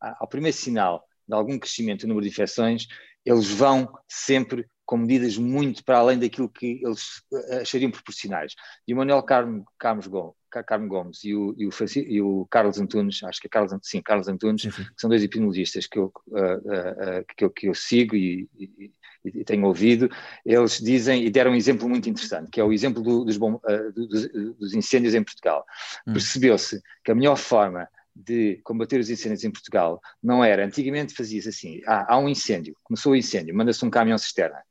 ao 0.00 0.28
primeiro 0.28 0.56
sinal 0.56 1.06
de 1.26 1.34
algum 1.34 1.58
crescimento 1.58 2.02
no 2.02 2.08
número 2.08 2.24
de 2.24 2.30
infecções, 2.30 2.86
eles 3.24 3.48
vão 3.48 3.88
sempre 4.08 4.66
com 4.84 4.96
medidas 4.96 5.38
muito 5.38 5.84
para 5.84 5.98
além 5.98 6.18
daquilo 6.18 6.48
que 6.48 6.80
eles 6.84 7.22
eh, 7.32 7.62
achariam 7.62 7.90
proporcionais. 7.90 8.54
E 8.86 8.92
o 8.92 8.96
Manuel 8.96 9.22
Carmo, 9.22 9.64
Carmo, 9.78 10.36
Carmo 10.66 10.88
Gomes 10.88 11.24
e 11.24 11.34
o, 11.34 11.54
e, 11.56 11.66
o, 11.66 11.70
e 11.96 12.20
o, 12.20 12.46
Carlos 12.50 12.78
Antunes, 12.78 13.22
acho 13.22 13.40
que 13.40 13.46
é 13.46 13.50
Carlos, 13.50 13.72
sim, 13.82 14.02
Carlos 14.02 14.28
Antunes, 14.28 14.62
sim. 14.62 14.70
que 14.70 14.84
são 14.96 15.08
dois 15.08 15.22
epidemiologistas 15.22 15.86
que 15.86 15.98
eu, 15.98 16.12
uh, 16.28 16.34
uh, 16.34 17.24
que 17.36 17.44
eu, 17.44 17.50
que 17.50 17.68
eu 17.68 17.74
sigo 17.74 18.14
e, 18.16 18.48
e, 18.58 18.92
e, 19.24 19.44
tenho 19.44 19.64
ouvido, 19.64 20.10
eles 20.44 20.78
dizem 20.78 21.24
e 21.24 21.30
deram 21.30 21.52
um 21.52 21.56
exemplo 21.56 21.88
muito 21.88 22.10
interessante, 22.10 22.50
que 22.50 22.60
é 22.60 22.64
o 22.64 22.72
exemplo 22.72 23.02
do, 23.02 23.24
dos, 23.24 23.36
bom, 23.36 23.54
uh, 23.54 23.92
dos, 23.94 24.28
dos, 24.58 24.74
incêndios 24.74 25.14
em 25.14 25.22
Portugal. 25.22 25.64
Hum. 26.06 26.12
Percebeu-se 26.12 26.82
que 27.02 27.12
a 27.12 27.14
melhor 27.14 27.36
forma 27.36 27.88
de 28.14 28.60
combater 28.62 29.00
os 29.00 29.10
incêndios 29.10 29.44
em 29.44 29.50
Portugal 29.50 30.00
não 30.22 30.44
era, 30.44 30.64
antigamente 30.64 31.14
fazia-se 31.14 31.48
assim, 31.48 31.80
ah, 31.86 32.14
há 32.14 32.18
um 32.18 32.28
incêndio, 32.28 32.76
começou 32.82 33.12
o 33.12 33.16
incêndio, 33.16 33.54
manda-se 33.54 33.84
um 33.84 33.90
caminhão 33.90 34.18
cisterna, 34.18 34.62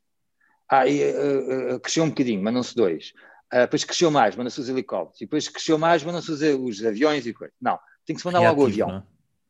ah, 0.71 0.87
e, 0.87 1.03
uh, 1.03 1.75
uh, 1.75 1.79
cresceu 1.81 2.05
um 2.05 2.09
bocadinho, 2.09 2.41
mandam-se 2.41 2.73
dois. 2.73 3.11
Uh, 3.53 3.59
depois 3.61 3.83
cresceu 3.83 4.09
mais, 4.09 4.37
mandam-se 4.37 4.61
os 4.61 4.69
helicópteros. 4.69 5.19
E 5.19 5.25
depois 5.25 5.49
cresceu 5.49 5.77
mais, 5.77 6.01
mandam-se 6.01 6.31
os, 6.31 6.41
os, 6.41 6.85
aviões 6.85 7.27
e 7.27 7.33
coisa. 7.33 7.53
Não, 7.61 7.77
tem 8.05 8.15
que 8.15 8.21
se 8.21 8.25
mandar 8.25 8.39
Reativo, 8.39 8.61
logo 8.61 8.69
o 8.69 8.71
avião. 8.71 8.89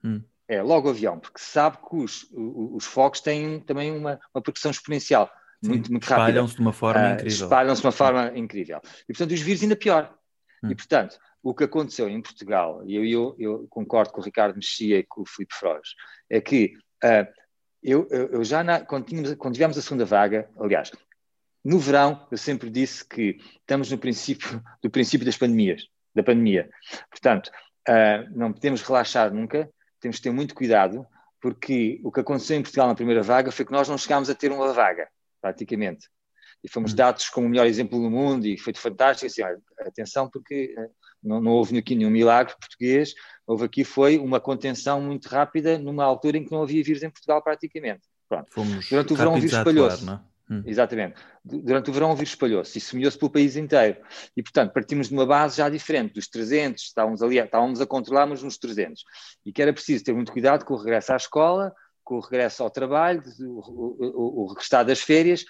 É? 0.03 0.07
Hum. 0.07 0.23
é? 0.47 0.61
logo 0.63 0.87
o 0.87 0.89
avião, 0.89 1.19
porque 1.19 1.39
se 1.39 1.51
sabe 1.51 1.77
que 1.77 1.95
os, 1.95 2.23
os, 2.31 2.75
os 2.75 2.85
fogos 2.85 3.21
têm 3.21 3.59
também 3.59 3.91
uma, 3.91 4.19
uma 4.33 4.41
progressão 4.41 4.71
exponencial. 4.71 5.29
Sim, 5.63 5.69
muito, 5.69 5.91
muito 5.91 6.05
rápida. 6.05 6.29
Espalham-se 6.29 6.55
de 6.55 6.61
uma 6.61 6.73
forma 6.73 7.01
uh, 7.01 7.13
incrível. 7.13 7.43
Espalham-se 7.43 7.81
de 7.81 7.87
uma 7.87 7.91
forma 7.91 8.31
incrível. 8.35 8.81
E 9.03 9.13
portanto, 9.13 9.31
os 9.31 9.41
vírus 9.41 9.61
ainda 9.61 9.75
pior. 9.75 10.17
Hum. 10.63 10.71
E 10.71 10.75
portanto, 10.75 11.19
o 11.43 11.53
que 11.53 11.63
aconteceu 11.63 12.07
em 12.07 12.21
Portugal, 12.21 12.83
e 12.85 12.95
eu, 12.95 13.05
eu, 13.05 13.35
eu, 13.39 13.67
concordo 13.69 14.11
com 14.11 14.21
o 14.21 14.23
Ricardo 14.23 14.55
Mexia 14.55 14.99
e 14.99 15.03
com 15.03 15.21
o 15.21 15.25
Filipe 15.25 15.55
Froes, 15.55 15.95
é 16.29 16.39
que 16.39 16.73
uh, 17.03 17.27
eu, 17.81 18.07
eu, 18.09 18.43
já 18.43 18.63
na, 18.63 18.81
quando, 18.81 19.05
tínhamos, 19.05 19.33
quando 19.35 19.53
tivemos 19.53 19.77
a 19.77 19.81
segunda 19.81 20.05
vaga, 20.05 20.49
aliás, 20.59 20.91
no 21.63 21.79
verão, 21.79 22.27
eu 22.31 22.37
sempre 22.37 22.69
disse 22.69 23.03
que 23.07 23.37
estamos 23.59 23.89
no 23.91 23.97
princípio 23.97 24.61
do 24.83 24.89
princípio 24.89 25.25
das 25.25 25.37
pandemias, 25.37 25.87
da 26.13 26.23
pandemia. 26.23 26.69
Portanto, 27.09 27.51
uh, 27.89 28.29
não 28.37 28.53
podemos 28.53 28.81
relaxar 28.81 29.33
nunca 29.33 29.69
temos 30.01 30.17
que 30.17 30.23
ter 30.23 30.31
muito 30.31 30.55
cuidado, 30.55 31.05
porque 31.39 32.01
o 32.03 32.11
que 32.11 32.19
aconteceu 32.19 32.57
em 32.57 32.63
Portugal 32.63 32.87
na 32.87 32.95
primeira 32.95 33.21
vaga 33.21 33.51
foi 33.51 33.63
que 33.63 33.71
nós 33.71 33.87
não 33.87 33.97
chegámos 33.97 34.29
a 34.29 34.35
ter 34.35 34.51
uma 34.51 34.73
vaga, 34.73 35.07
praticamente. 35.39 36.09
E 36.63 36.69
fomos 36.69 36.91
hum. 36.91 36.95
dados 36.95 37.29
como 37.29 37.47
o 37.47 37.49
melhor 37.49 37.67
exemplo 37.67 38.01
do 38.01 38.09
mundo 38.09 38.45
e 38.45 38.57
foi 38.57 38.73
fantástico. 38.73 39.27
Assim, 39.27 39.43
olha, 39.43 39.61
atenção, 39.79 40.29
porque 40.29 40.75
eh, 40.77 40.89
não, 41.23 41.41
não 41.41 41.51
houve 41.51 41.77
aqui 41.77 41.95
nenhum 41.95 42.09
milagre 42.09 42.55
português, 42.59 43.13
houve 43.45 43.65
aqui 43.65 43.83
foi 43.83 44.17
uma 44.17 44.39
contenção 44.39 45.01
muito 45.01 45.27
rápida 45.27 45.77
numa 45.77 46.03
altura 46.03 46.37
em 46.37 46.43
que 46.43 46.51
não 46.51 46.63
havia 46.63 46.83
vírus 46.83 47.03
em 47.03 47.09
Portugal 47.09 47.41
praticamente. 47.41 48.01
Pronto. 48.27 48.47
Fomos 48.51 48.89
Durante 48.89 49.13
o 49.13 49.15
verão 49.15 49.33
o 49.33 49.35
vírus 49.35 49.53
espalhou-se. 49.53 50.05
Hum. 50.49 50.63
Exatamente. 50.65 51.15
Durante 51.43 51.89
o 51.89 51.93
verão 51.93 52.11
o 52.11 52.15
vírus 52.15 52.31
espalhou-se 52.31 52.77
e 52.77 52.81
semelhou-se 52.81 53.17
pelo 53.17 53.31
país 53.31 53.55
inteiro. 53.55 53.97
E, 54.35 54.43
portanto, 54.43 54.73
partimos 54.73 55.07
de 55.07 55.13
uma 55.13 55.25
base 55.25 55.57
já 55.57 55.69
diferente, 55.69 56.13
dos 56.13 56.27
300, 56.27 56.83
estávamos 56.83 57.21
ali, 57.21 57.37
estávamos 57.37 57.79
a 57.79 57.85
controlar, 57.85 58.25
mas 58.25 58.43
nos 58.43 58.57
300. 58.57 59.03
E 59.45 59.51
que 59.51 59.61
era 59.61 59.71
preciso 59.71 60.03
ter 60.03 60.13
muito 60.13 60.31
cuidado 60.31 60.65
com 60.65 60.73
o 60.73 60.77
regresso 60.77 61.13
à 61.13 61.15
escola, 61.15 61.73
com 62.03 62.15
o 62.15 62.19
regresso 62.19 62.63
ao 62.63 62.69
trabalho, 62.69 63.23
o, 63.39 64.05
o, 64.05 64.43
o 64.43 64.47
regressar 64.47 64.85
das 64.85 64.99
férias, 64.99 65.45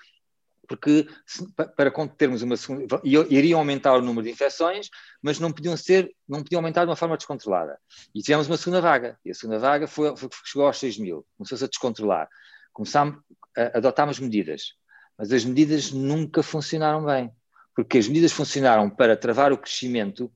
porque 0.71 1.05
se, 1.25 1.45
para 1.53 1.91
termos 2.17 2.41
uma 2.41 2.55
segunda, 2.55 3.01
iriam 3.03 3.59
aumentar 3.59 3.93
o 3.95 4.01
número 4.01 4.23
de 4.25 4.31
infecções, 4.31 4.89
mas 5.21 5.37
não 5.37 5.51
podiam 5.51 5.75
ser, 5.75 6.09
não 6.25 6.41
podiam 6.41 6.59
aumentar 6.59 6.85
de 6.85 6.89
uma 6.89 6.95
forma 6.95 7.17
descontrolada. 7.17 7.77
E 8.15 8.21
tivemos 8.21 8.47
uma 8.47 8.55
segunda 8.55 8.79
vaga, 8.79 9.19
e 9.25 9.31
a 9.31 9.33
segunda 9.33 9.59
vaga 9.59 9.85
foi, 9.85 10.15
foi 10.15 10.29
chegou 10.45 10.65
aos 10.65 10.79
6 10.79 10.97
mil, 10.97 11.25
começou-se 11.37 11.65
a 11.65 11.67
descontrolar. 11.67 12.29
Começámos, 12.71 13.19
a, 13.57 13.77
adotámos 13.79 14.17
medidas 14.17 14.79
mas 15.21 15.31
as 15.31 15.45
medidas 15.45 15.91
nunca 15.91 16.41
funcionaram 16.41 17.05
bem, 17.05 17.31
porque 17.75 17.99
as 17.99 18.07
medidas 18.07 18.31
funcionaram 18.31 18.89
para 18.89 19.15
travar 19.15 19.53
o 19.53 19.57
crescimento 19.57 20.31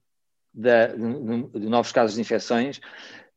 de, 0.54 0.88
de, 0.90 1.60
de 1.60 1.70
novos 1.70 1.92
casos 1.92 2.14
de 2.14 2.22
infecções, 2.22 2.78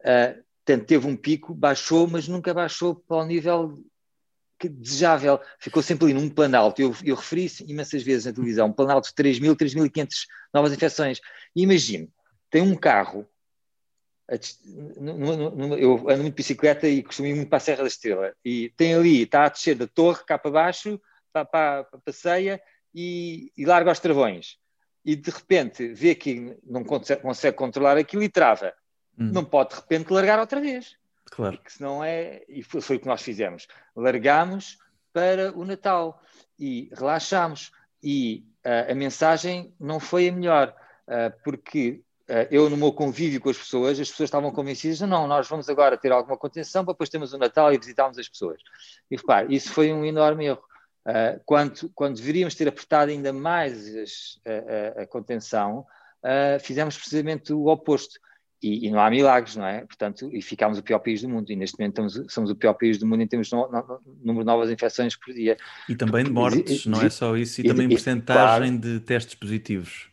uh, 0.01 0.45
teve 0.87 1.07
um 1.07 1.17
pico, 1.17 1.55
baixou, 1.55 2.07
mas 2.07 2.29
nunca 2.29 2.53
baixou 2.53 2.95
para 2.95 3.17
o 3.17 3.25
nível 3.25 3.83
que 4.59 4.69
desejável, 4.69 5.41
ficou 5.59 5.83
sempre 5.83 6.07
ali 6.07 6.15
num 6.15 6.29
plano 6.29 6.57
alto. 6.57 6.83
Eu, 6.83 6.95
eu 7.05 7.15
referi 7.15 7.51
imensas 7.67 8.03
vezes 8.03 8.27
na 8.27 8.33
televisão, 8.33 8.69
um 8.69 8.73
plano 8.73 8.93
alto 8.93 9.09
de 9.09 9.15
3.000, 9.15 9.55
3.500 9.55 10.27
novas 10.53 10.73
infecções. 10.73 11.21
E 11.55 11.63
imagine, 11.63 12.11
tem 12.51 12.61
um 12.61 12.75
carro, 12.75 13.27
eu 15.79 16.11
ando 16.11 16.23
muito 16.23 16.35
de 16.35 16.43
bicicleta 16.43 16.87
e 16.89 17.03
costumo 17.03 17.29
ir 17.29 17.35
muito 17.35 17.49
para 17.49 17.59
a 17.59 17.61
Serra 17.61 17.83
da 17.83 17.89
Estrela, 17.89 18.35
e 18.45 18.71
tem 18.77 18.95
ali, 18.95 19.23
está 19.23 19.45
a 19.45 19.49
descer 19.49 19.77
da 19.77 19.87
torre 19.87 20.25
cá 20.27 20.37
para 20.37 20.51
baixo, 20.51 21.01
para, 21.33 21.45
para, 21.45 21.85
passeia 22.05 22.61
e, 22.95 23.53
e 23.57 23.65
larga 23.65 23.93
os 23.93 24.01
travões. 24.01 24.59
E 25.05 25.17
de 25.17 25.31
repente 25.31 25.89
vê 25.89 26.15
que 26.15 26.57
não 26.65 26.85
consegue, 26.85 27.23
consegue 27.23 27.57
controlar 27.57 27.97
aquilo 27.97 28.23
e 28.23 28.29
trava. 28.29 28.75
Hum. 29.19 29.31
Não 29.33 29.45
pode 29.45 29.71
de 29.71 29.77
repente 29.77 30.13
largar 30.13 30.39
outra 30.39 30.61
vez. 30.61 30.98
Claro. 31.39 31.57
Porque 31.57 31.71
senão 31.71 32.03
é. 32.03 32.43
E 32.49 32.65
foi, 32.65 32.97
o 32.97 33.01
que 33.01 33.07
nós 33.07 33.23
fizemos. 33.23 33.69
Largámos 33.95 34.77
para 35.13 35.57
o 35.57 35.65
Natal 35.65 36.21
e 36.59 36.91
relaxámos. 36.93 37.71
E 38.03 38.45
uh, 38.67 38.91
a 38.91 38.95
mensagem 38.97 39.73
não 39.79 40.01
foi 40.01 40.29
a 40.29 40.33
melhor, 40.33 40.75
uh, 41.07 41.33
porque 41.45 42.03
uh, 42.29 42.49
eu, 42.51 42.69
no 42.69 42.77
meu 42.77 42.93
convívio 42.93 43.41
com 43.41 43.51
as 43.51 43.57
pessoas, 43.57 44.01
as 44.01 44.11
pessoas 44.11 44.27
estavam 44.27 44.51
convencidas: 44.51 45.01
não, 45.03 45.29
nós 45.29 45.49
vamos 45.49 45.69
agora 45.69 45.97
ter 45.97 46.11
alguma 46.11 46.37
contenção 46.37 46.85
para 46.85 46.95
depois 46.95 47.09
termos 47.09 47.33
o 47.33 47.39
Natal 47.39 47.73
e 47.73 47.79
visitarmos 47.79 48.19
as 48.19 48.29
pessoas. 48.29 48.61
E 49.09 49.17
repare, 49.17 49.55
isso 49.55 49.73
foi 49.73 49.93
um 49.93 50.05
enorme 50.05 50.47
erro. 50.47 50.63
Quando, 51.47 51.91
quando 51.95 52.17
deveríamos 52.17 52.55
ter 52.55 52.69
apertado 52.69 53.11
ainda 53.11 53.33
mais 53.33 53.97
as, 53.97 54.41
a, 54.45 55.03
a, 55.03 55.07
contenção, 55.07 55.87
fizemos 56.61 56.99
precisamente 56.99 57.51
o 57.51 57.69
oposto. 57.69 58.21
E, 58.61 58.87
e, 58.87 58.91
não 58.91 59.01
há 59.01 59.09
milagres, 59.09 59.55
não 59.55 59.65
é? 59.65 59.85
Portanto, 59.87 60.29
e 60.33 60.43
ficámos 60.43 60.79
o 60.79 60.83
pior 60.83 60.99
país 60.99 61.23
do 61.23 61.29
mundo. 61.29 61.51
E 61.51 61.57
neste 61.57 61.79
momento 61.79 62.03
estamos, 62.03 62.33
somos 62.33 62.51
o 62.51 62.57
pior 62.57 62.75
país 62.75 62.99
do 62.99 63.07
mundo 63.07 63.23
em 63.23 63.27
termos 63.27 63.49
de 63.49 63.55
no, 63.55 63.69
no, 63.71 64.01
número 64.25 64.41
de 64.41 64.47
novas 64.47 64.71
infecções 64.71 65.17
por 65.17 65.33
dia. 65.33 65.57
E 65.89 65.95
também 65.95 66.25
de 66.25 66.31
mortes, 66.31 66.85
e, 66.85 66.89
não 66.89 67.01
é 67.01 67.09
só 67.09 67.37
isso, 67.37 67.61
e, 67.61 67.65
e 67.65 67.69
também 67.69 67.89
porcentagem 67.89 68.79
claro, 68.79 68.99
de 68.99 69.01
testes 69.01 69.37
positivos. 69.37 70.11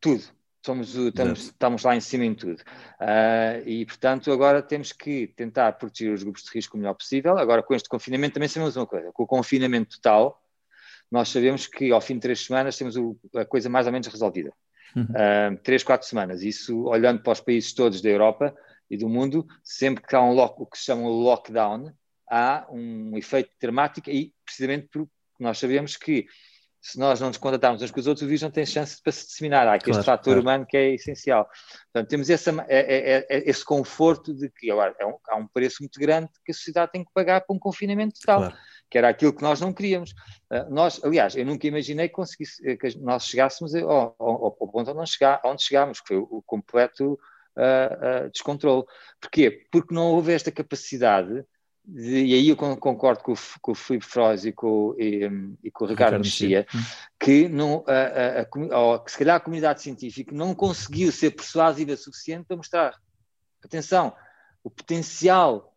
Tudo, 0.00 0.22
Somos, 0.64 0.94
estamos, 0.94 1.40
estamos 1.40 1.82
lá 1.82 1.96
em 1.96 2.00
cima 2.00 2.24
em 2.24 2.34
tudo. 2.36 2.60
Uh, 3.00 3.66
e, 3.66 3.84
portanto, 3.84 4.30
agora 4.30 4.62
temos 4.62 4.92
que 4.92 5.26
tentar 5.26 5.72
proteger 5.72 6.12
os 6.12 6.22
grupos 6.22 6.44
de 6.44 6.50
risco 6.54 6.76
o 6.76 6.80
melhor 6.80 6.94
possível. 6.94 7.36
Agora, 7.36 7.64
com 7.64 7.74
este 7.74 7.88
confinamento, 7.88 8.34
também 8.34 8.48
sabemos 8.48 8.76
uma 8.76 8.86
coisa: 8.86 9.10
com 9.12 9.24
o 9.24 9.26
confinamento 9.26 9.96
total, 9.96 10.40
nós 11.10 11.30
sabemos 11.30 11.66
que 11.66 11.90
ao 11.90 12.00
fim 12.00 12.14
de 12.14 12.20
três 12.20 12.46
semanas 12.46 12.76
temos 12.76 12.96
o, 12.96 13.18
a 13.34 13.44
coisa 13.44 13.68
mais 13.68 13.86
ou 13.86 13.92
menos 13.92 14.06
resolvida. 14.06 14.52
Uhum. 14.94 15.04
Uh, 15.04 15.58
três, 15.62 15.82
quatro 15.82 16.06
semanas. 16.06 16.42
Isso, 16.42 16.84
olhando 16.84 17.22
para 17.22 17.32
os 17.32 17.40
países 17.40 17.72
todos 17.72 18.00
da 18.00 18.08
Europa 18.08 18.54
e 18.90 18.96
do 18.96 19.08
mundo, 19.08 19.46
sempre 19.62 20.04
que 20.06 20.14
há 20.14 20.22
um 20.22 20.32
lock, 20.32 20.60
o 20.60 20.66
que 20.66 20.78
se 20.78 20.84
chama 20.84 21.08
lockdown, 21.08 21.92
há 22.30 22.66
um 22.70 23.16
efeito 23.16 23.50
dramático 23.60 24.10
e 24.10 24.32
precisamente 24.44 24.88
porque 24.90 25.10
nós 25.38 25.58
sabemos 25.58 25.96
que 25.96 26.26
se 26.82 26.98
nós 26.98 27.20
não 27.20 27.28
nos 27.28 27.36
contatarmos 27.36 27.80
uns 27.80 27.92
com 27.92 28.00
os 28.00 28.08
outros, 28.08 28.24
o 28.24 28.26
vírus 28.26 28.42
não 28.42 28.50
tem 28.50 28.66
chance 28.66 28.96
de, 28.96 29.02
para 29.02 29.12
se 29.12 29.26
disseminar. 29.26 29.68
Há 29.68 29.74
aqui 29.74 29.84
claro, 29.84 30.00
este 30.00 30.06
fator 30.06 30.24
claro. 30.24 30.40
humano 30.40 30.66
que 30.68 30.76
é 30.76 30.94
essencial. 30.94 31.48
Portanto, 31.92 32.10
temos 32.10 32.28
essa, 32.28 32.50
é, 32.68 32.80
é, 32.80 33.16
é, 33.18 33.26
é 33.30 33.48
esse 33.48 33.64
conforto 33.64 34.34
de 34.34 34.50
que 34.50 34.68
agora 34.68 34.92
é 34.98 35.06
um, 35.06 35.16
há 35.28 35.36
um 35.36 35.46
preço 35.46 35.76
muito 35.80 36.00
grande 36.00 36.28
que 36.44 36.50
a 36.50 36.54
sociedade 36.54 36.90
tem 36.90 37.04
que 37.04 37.12
pagar 37.14 37.42
para 37.42 37.54
um 37.54 37.58
confinamento 37.58 38.18
total, 38.18 38.40
claro. 38.40 38.56
Que 38.92 38.98
era 38.98 39.08
aquilo 39.08 39.32
que 39.32 39.40
nós 39.40 39.58
não 39.58 39.72
queríamos. 39.72 40.10
Uh, 40.50 40.68
nós, 40.68 41.02
aliás, 41.02 41.34
eu 41.34 41.46
nunca 41.46 41.66
imaginei 41.66 42.08
que, 42.08 42.14
conseguisse, 42.14 42.76
que 42.76 42.98
nós 42.98 43.24
chegássemos 43.24 43.74
ao, 43.74 44.14
ao, 44.18 44.44
ao 44.44 44.68
ponto 44.68 44.90
onde, 44.90 45.10
chegar, 45.10 45.40
onde 45.46 45.62
chegámos, 45.62 45.98
que 46.02 46.08
foi 46.08 46.18
o, 46.18 46.28
o 46.30 46.42
completo 46.42 47.14
uh, 47.56 48.26
uh, 48.26 48.30
descontrole. 48.30 48.84
Porquê? 49.18 49.66
Porque 49.72 49.94
não 49.94 50.08
houve 50.08 50.34
esta 50.34 50.52
capacidade 50.52 51.42
de, 51.82 52.22
e 52.22 52.34
aí 52.34 52.48
eu 52.50 52.56
concordo 52.56 53.22
com, 53.22 53.32
com 53.62 53.72
o 53.72 53.74
Filipe 53.74 54.04
Frois 54.04 54.44
e 54.44 54.52
com, 54.52 54.94
e, 54.98 55.26
e 55.64 55.70
com 55.70 55.86
o 55.86 55.88
Ricardo, 55.88 56.18
Mexia, 56.18 56.66
que, 57.18 57.48
não, 57.48 57.82
a, 57.88 58.40
a, 58.42 58.94
a, 58.94 58.98
que 58.98 59.10
se 59.10 59.16
calhar 59.16 59.36
a 59.36 59.40
comunidade 59.40 59.80
científica 59.80 60.34
não 60.34 60.54
conseguiu 60.54 61.10
ser 61.10 61.30
persuasiva 61.30 61.96
suficiente 61.96 62.44
para 62.44 62.58
mostrar, 62.58 62.94
atenção, 63.64 64.14
o 64.62 64.68
potencial 64.68 65.71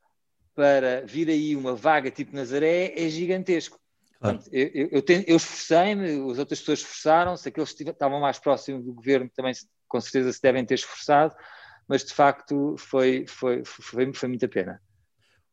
para 0.55 1.05
vir 1.05 1.29
aí 1.29 1.55
uma 1.55 1.75
vaga 1.75 2.09
tipo 2.09 2.35
Nazaré 2.35 2.93
é 2.95 3.09
gigantesco. 3.09 3.79
Claro. 4.19 4.37
Portanto, 4.37 4.53
eu, 4.53 4.89
eu, 4.91 5.03
eu, 5.27 5.35
esforcei-me, 5.35 6.31
as 6.31 6.39
outras 6.39 6.59
pessoas 6.59 6.79
esforçaram-se, 6.79 7.47
aqueles 7.47 7.73
que 7.73 7.83
estavam 7.83 8.19
mais 8.19 8.39
próximos 8.39 8.83
do 8.83 8.93
governo 8.93 9.29
também 9.35 9.53
com 9.87 10.01
certeza 10.01 10.31
se 10.31 10.41
devem 10.41 10.65
ter 10.65 10.75
esforçado, 10.75 11.35
mas 11.87 12.03
de 12.03 12.13
facto 12.13 12.75
foi, 12.77 13.25
foi, 13.27 13.63
foi, 13.63 14.13
foi 14.13 14.29
muita 14.29 14.47
pena. 14.47 14.81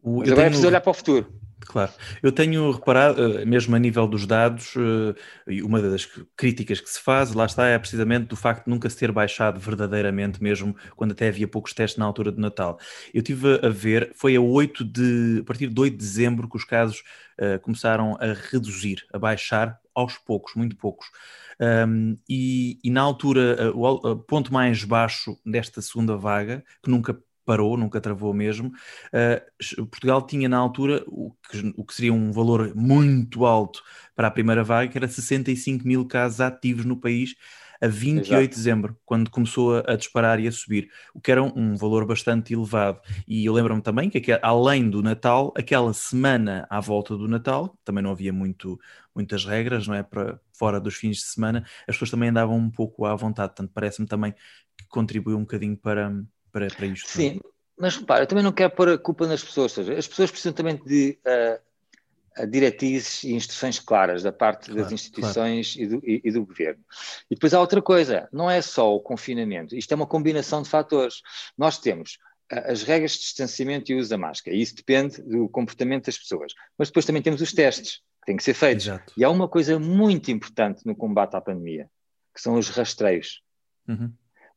O, 0.02 0.18
Mas 0.18 0.28
agora 0.28 0.34
tenho... 0.34 0.40
é 0.40 0.48
preciso 0.48 0.68
olhar 0.68 0.80
para 0.80 0.90
o 0.90 0.94
futuro. 0.94 1.32
Claro. 1.66 1.92
Eu 2.22 2.32
tenho 2.32 2.70
reparado, 2.70 3.38
eh, 3.38 3.44
mesmo 3.44 3.74
a 3.76 3.78
nível 3.78 4.06
dos 4.06 4.26
dados, 4.26 4.74
eh, 4.76 5.62
uma 5.62 5.80
das 5.80 6.06
críticas 6.36 6.80
que 6.80 6.90
se 6.90 7.00
faz, 7.00 7.32
lá 7.32 7.46
está, 7.46 7.66
é 7.66 7.78
precisamente 7.78 8.26
do 8.26 8.36
facto 8.36 8.64
de 8.64 8.70
nunca 8.70 8.90
se 8.90 8.96
ter 8.96 9.12
baixado 9.12 9.60
verdadeiramente, 9.60 10.42
mesmo 10.42 10.76
quando 10.96 11.12
até 11.12 11.28
havia 11.28 11.46
poucos 11.46 11.72
testes 11.72 11.98
na 11.98 12.04
altura 12.04 12.32
de 12.32 12.40
Natal. 12.40 12.78
Eu 13.14 13.22
tive 13.22 13.60
a 13.64 13.68
ver, 13.68 14.12
foi 14.14 14.36
a 14.36 14.40
8 14.40 14.84
de, 14.84 15.38
a 15.40 15.44
partir 15.44 15.68
de 15.68 15.80
8 15.80 15.92
de 15.92 15.98
dezembro 15.98 16.48
que 16.48 16.56
os 16.56 16.64
casos 16.64 17.02
uh, 17.38 17.60
começaram 17.60 18.16
a 18.20 18.32
reduzir, 18.50 19.04
a 19.12 19.18
baixar 19.18 19.78
aos 19.94 20.18
poucos, 20.18 20.54
muito 20.54 20.76
poucos. 20.76 21.06
Um, 21.60 22.16
e, 22.28 22.78
e, 22.82 22.90
na 22.90 23.02
altura, 23.02 23.72
uh, 23.72 24.10
o 24.10 24.16
ponto 24.16 24.52
mais 24.52 24.84
baixo 24.84 25.38
desta 25.44 25.80
segunda 25.80 26.16
vaga, 26.16 26.64
que 26.82 26.90
nunca 26.90 27.16
parou, 27.44 27.76
nunca 27.76 28.00
travou 28.00 28.32
mesmo. 28.32 28.72
Uh, 29.08 29.86
Portugal 29.86 30.22
tinha 30.22 30.48
na 30.48 30.58
altura 30.58 31.04
o 31.06 31.32
que, 31.50 31.74
o 31.76 31.84
que, 31.84 31.94
seria 31.94 32.12
um 32.12 32.32
valor 32.32 32.74
muito 32.74 33.44
alto 33.44 33.82
para 34.14 34.28
a 34.28 34.30
primeira 34.30 34.62
vaga, 34.62 34.90
que 34.90 34.98
era 34.98 35.08
65 35.08 35.86
mil 35.86 36.06
casos 36.06 36.40
ativos 36.40 36.84
no 36.84 36.96
país 36.96 37.34
a 37.82 37.88
28 37.88 38.28
Exato. 38.28 38.42
de 38.42 38.48
dezembro, 38.48 38.96
quando 39.04 39.28
começou 39.28 39.78
a, 39.78 39.80
a, 39.88 39.96
disparar 39.96 40.38
e 40.38 40.46
a 40.46 40.52
subir, 40.52 40.88
o 41.12 41.20
que 41.20 41.32
era 41.32 41.42
um, 41.42 41.52
um 41.56 41.76
valor 41.76 42.06
bastante 42.06 42.54
elevado. 42.54 43.00
E 43.26 43.44
eu 43.44 43.52
lembro-me 43.52 43.82
também 43.82 44.08
que, 44.08 44.38
além 44.40 44.88
do 44.88 45.02
Natal, 45.02 45.52
aquela 45.56 45.92
semana 45.92 46.64
à 46.70 46.78
volta 46.78 47.16
do 47.16 47.26
Natal, 47.26 47.76
também 47.84 48.00
não 48.00 48.12
havia 48.12 48.32
muito, 48.32 48.78
muitas 49.12 49.44
regras, 49.44 49.88
não 49.88 49.96
é? 49.96 50.02
Para 50.04 50.38
fora 50.52 50.80
dos 50.80 50.94
fins 50.94 51.16
de 51.16 51.24
semana, 51.24 51.64
as 51.88 51.96
pessoas 51.96 52.12
também 52.12 52.28
andavam 52.28 52.56
um 52.56 52.70
pouco 52.70 53.04
à 53.04 53.16
vontade, 53.16 53.48
portanto, 53.48 53.72
parece-me 53.74 54.06
também 54.06 54.32
que 54.78 54.86
contribuiu 54.88 55.36
um 55.36 55.40
bocadinho 55.40 55.76
para 55.76 56.12
para, 56.52 56.68
para 56.68 56.86
isto. 56.86 57.08
Sim, 57.08 57.40
mas 57.78 57.96
repara, 57.96 58.22
eu 58.22 58.26
também 58.26 58.44
não 58.44 58.52
quero 58.52 58.72
pôr 58.74 58.90
a 58.90 58.98
culpa 58.98 59.26
nas 59.26 59.42
pessoas, 59.42 59.72
seja, 59.72 59.94
as 59.94 60.06
pessoas 60.06 60.30
precisam 60.30 60.52
também 60.52 60.76
de 60.76 61.18
uh, 61.26 62.46
diretrizes 62.46 63.24
e 63.24 63.32
instruções 63.32 63.80
claras 63.80 64.22
da 64.22 64.32
parte 64.32 64.66
claro, 64.66 64.82
das 64.82 64.92
instituições 64.92 65.74
claro. 65.74 65.82
e, 65.82 65.88
do, 65.88 66.06
e, 66.06 66.20
e, 66.24 66.30
do, 66.30 66.44
governo. 66.44 66.84
E 67.30 67.34
depois 67.34 67.54
há 67.54 67.60
outra 67.60 67.80
coisa, 67.80 68.28
não 68.32 68.50
é 68.50 68.60
só 68.60 68.94
o 68.94 69.00
confinamento, 69.00 69.74
isto 69.74 69.90
é 69.92 69.94
uma 69.94 70.06
combinação 70.06 70.62
de 70.62 70.68
fatores. 70.68 71.22
Nós 71.56 71.78
temos 71.78 72.18
uh, 72.52 72.70
as 72.70 72.82
regras 72.82 73.12
de 73.12 73.20
distanciamento 73.20 73.90
e 73.90 73.96
uso 73.96 74.10
da 74.10 74.18
máscara, 74.18 74.54
e 74.54 74.60
isso 74.60 74.76
depende 74.76 75.22
do 75.22 75.48
comportamento 75.48 76.06
das 76.06 76.18
pessoas. 76.18 76.52
Mas 76.78 76.88
depois 76.88 77.06
também 77.06 77.22
temos 77.22 77.40
os 77.40 77.52
testes, 77.52 78.02
que 78.20 78.26
têm 78.26 78.36
que 78.36 78.44
ser 78.44 78.54
feitos. 78.54 78.86
Exato. 78.86 79.12
E 79.16 79.24
há 79.24 79.30
uma 79.30 79.48
coisa 79.48 79.78
muito 79.78 80.30
importante 80.30 80.86
no 80.86 80.94
combate 80.94 81.34
à 81.34 81.40
pandemia, 81.40 81.88
que 82.34 82.40
são 82.40 82.54
os 82.54 82.68
rastreios. 82.68 83.42
Uhum 83.88 84.12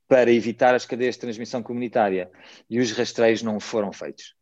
para 0.08 0.32
evitar 0.32 0.76
as 0.76 0.86
cadeias 0.86 1.16
de 1.16 1.22
transmissão 1.22 1.64
comunitária. 1.64 2.30
E 2.70 2.80
os 2.80 2.92
rastreios 2.92 3.42
não 3.42 3.60
foram 3.60 3.92
feitos. 3.92 4.36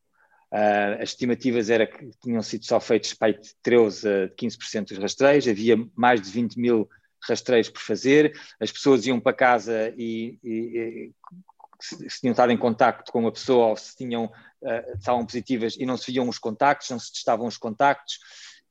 Uh, 0.52 1.02
as 1.02 1.10
estimativas 1.10 1.70
era 1.70 1.88
que 1.88 2.12
tinham 2.22 2.42
sido 2.44 2.66
só 2.66 2.80
feitos 2.80 3.14
para 3.14 3.34
13 3.64 4.08
a 4.08 4.30
15% 4.30 4.90
dos 4.90 4.98
rastreios, 5.00 5.48
havia 5.48 5.76
mais 5.96 6.22
de 6.22 6.30
20 6.30 6.60
mil 6.60 6.88
rastreios 7.28 7.70
por 7.70 7.82
fazer, 7.82 8.34
as 8.60 8.72
pessoas 8.72 9.08
iam 9.08 9.20
para 9.20 9.34
casa 9.34 9.92
e, 9.98 10.38
e, 10.44 10.52
e 10.52 11.12
se 11.80 12.22
tinham 12.22 12.32
estado 12.32 12.52
em 12.52 12.58
contacto 12.58 13.12
com 13.12 13.20
uma 13.20 13.32
pessoa 13.32 13.68
ou 13.68 13.78
se 13.78 13.96
tinham, 13.96 14.26
uh, 14.26 14.98
estavam 14.98 15.26
positivas 15.26 15.76
e 15.76 15.86
não 15.86 15.98
se 15.98 16.12
viam 16.12 16.30
os 16.30 16.38
contactos, 16.38 16.90
não 16.92 17.00
se 17.00 17.12
testavam 17.12 17.48
os 17.48 17.58
contactos, 17.58 18.20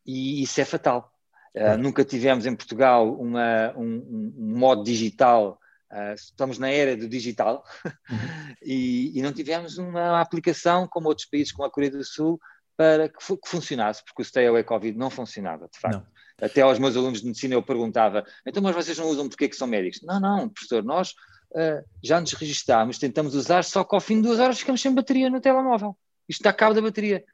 e 0.07 0.43
isso 0.43 0.61
é 0.61 0.65
fatal. 0.65 1.13
Uh, 1.55 1.77
nunca 1.77 2.05
tivemos 2.05 2.47
em 2.47 2.57
Portugal 2.57 3.13
uma, 3.13 3.75
um, 3.77 4.33
um, 4.39 4.59
modo 4.59 4.83
digital, 4.83 5.59
uh, 5.93 6.15
estamos 6.15 6.59
na 6.59 6.71
era 6.71 6.97
do 6.97 7.09
digital, 7.09 7.65
uhum. 7.85 8.19
e, 8.63 9.19
e, 9.19 9.23
não 9.23 9.33
tivemos 9.33 9.79
uma 9.79 10.21
aplicação 10.21 10.89
como 10.89 11.09
outros 11.09 11.27
países, 11.27 11.53
como 11.53 11.67
a 11.67 11.71
Coreia 11.71 11.93
do 11.93 12.05
Sul, 12.05 12.41
para 12.77 13.09
que, 13.09 13.19
que 13.19 13.49
funcionasse, 13.49 14.03
porque 14.05 14.23
o 14.23 14.25
Stay 14.25 14.47
Away 14.47 14.65
Covid 14.65 14.99
não 14.99 15.11
funcionava, 15.11 15.69
de 15.73 15.79
facto. 15.79 15.97
Não. 15.97 16.13
Até 16.41 16.63
aos 16.63 16.79
meus 16.79 16.97
alunos 16.97 17.21
de 17.21 17.27
medicina 17.27 17.55
eu 17.55 17.63
perguntava, 17.63 18.25
então 18.45 18.63
mas 18.63 18.75
vocês 18.75 18.99
não 18.99 19.07
usam 19.07 19.29
porque 19.29 19.45
é 19.45 19.49
que 19.49 19.55
são 19.55 19.69
médicos? 19.69 20.01
Não, 20.03 20.19
não, 20.19 20.49
professor, 20.49 20.83
nós 20.83 21.11
uh, 21.53 21.85
já 22.03 22.21
nos 22.21 22.33
registámos, 22.33 22.99
tentamos 22.99 23.35
usar, 23.35 23.63
só 23.63 23.85
que 23.85 23.95
ao 23.95 24.01
fim 24.01 24.17
de 24.17 24.23
duas 24.23 24.41
horas 24.41 24.59
ficamos 24.59 24.81
sem 24.81 24.93
bateria 24.93 25.31
no 25.31 25.41
telemóvel. 25.41 25.97
Isto 26.29 26.41
está 26.41 26.51
a 26.51 26.55
cabo 26.55 26.75
da 26.75 26.81
bateria 26.81 27.25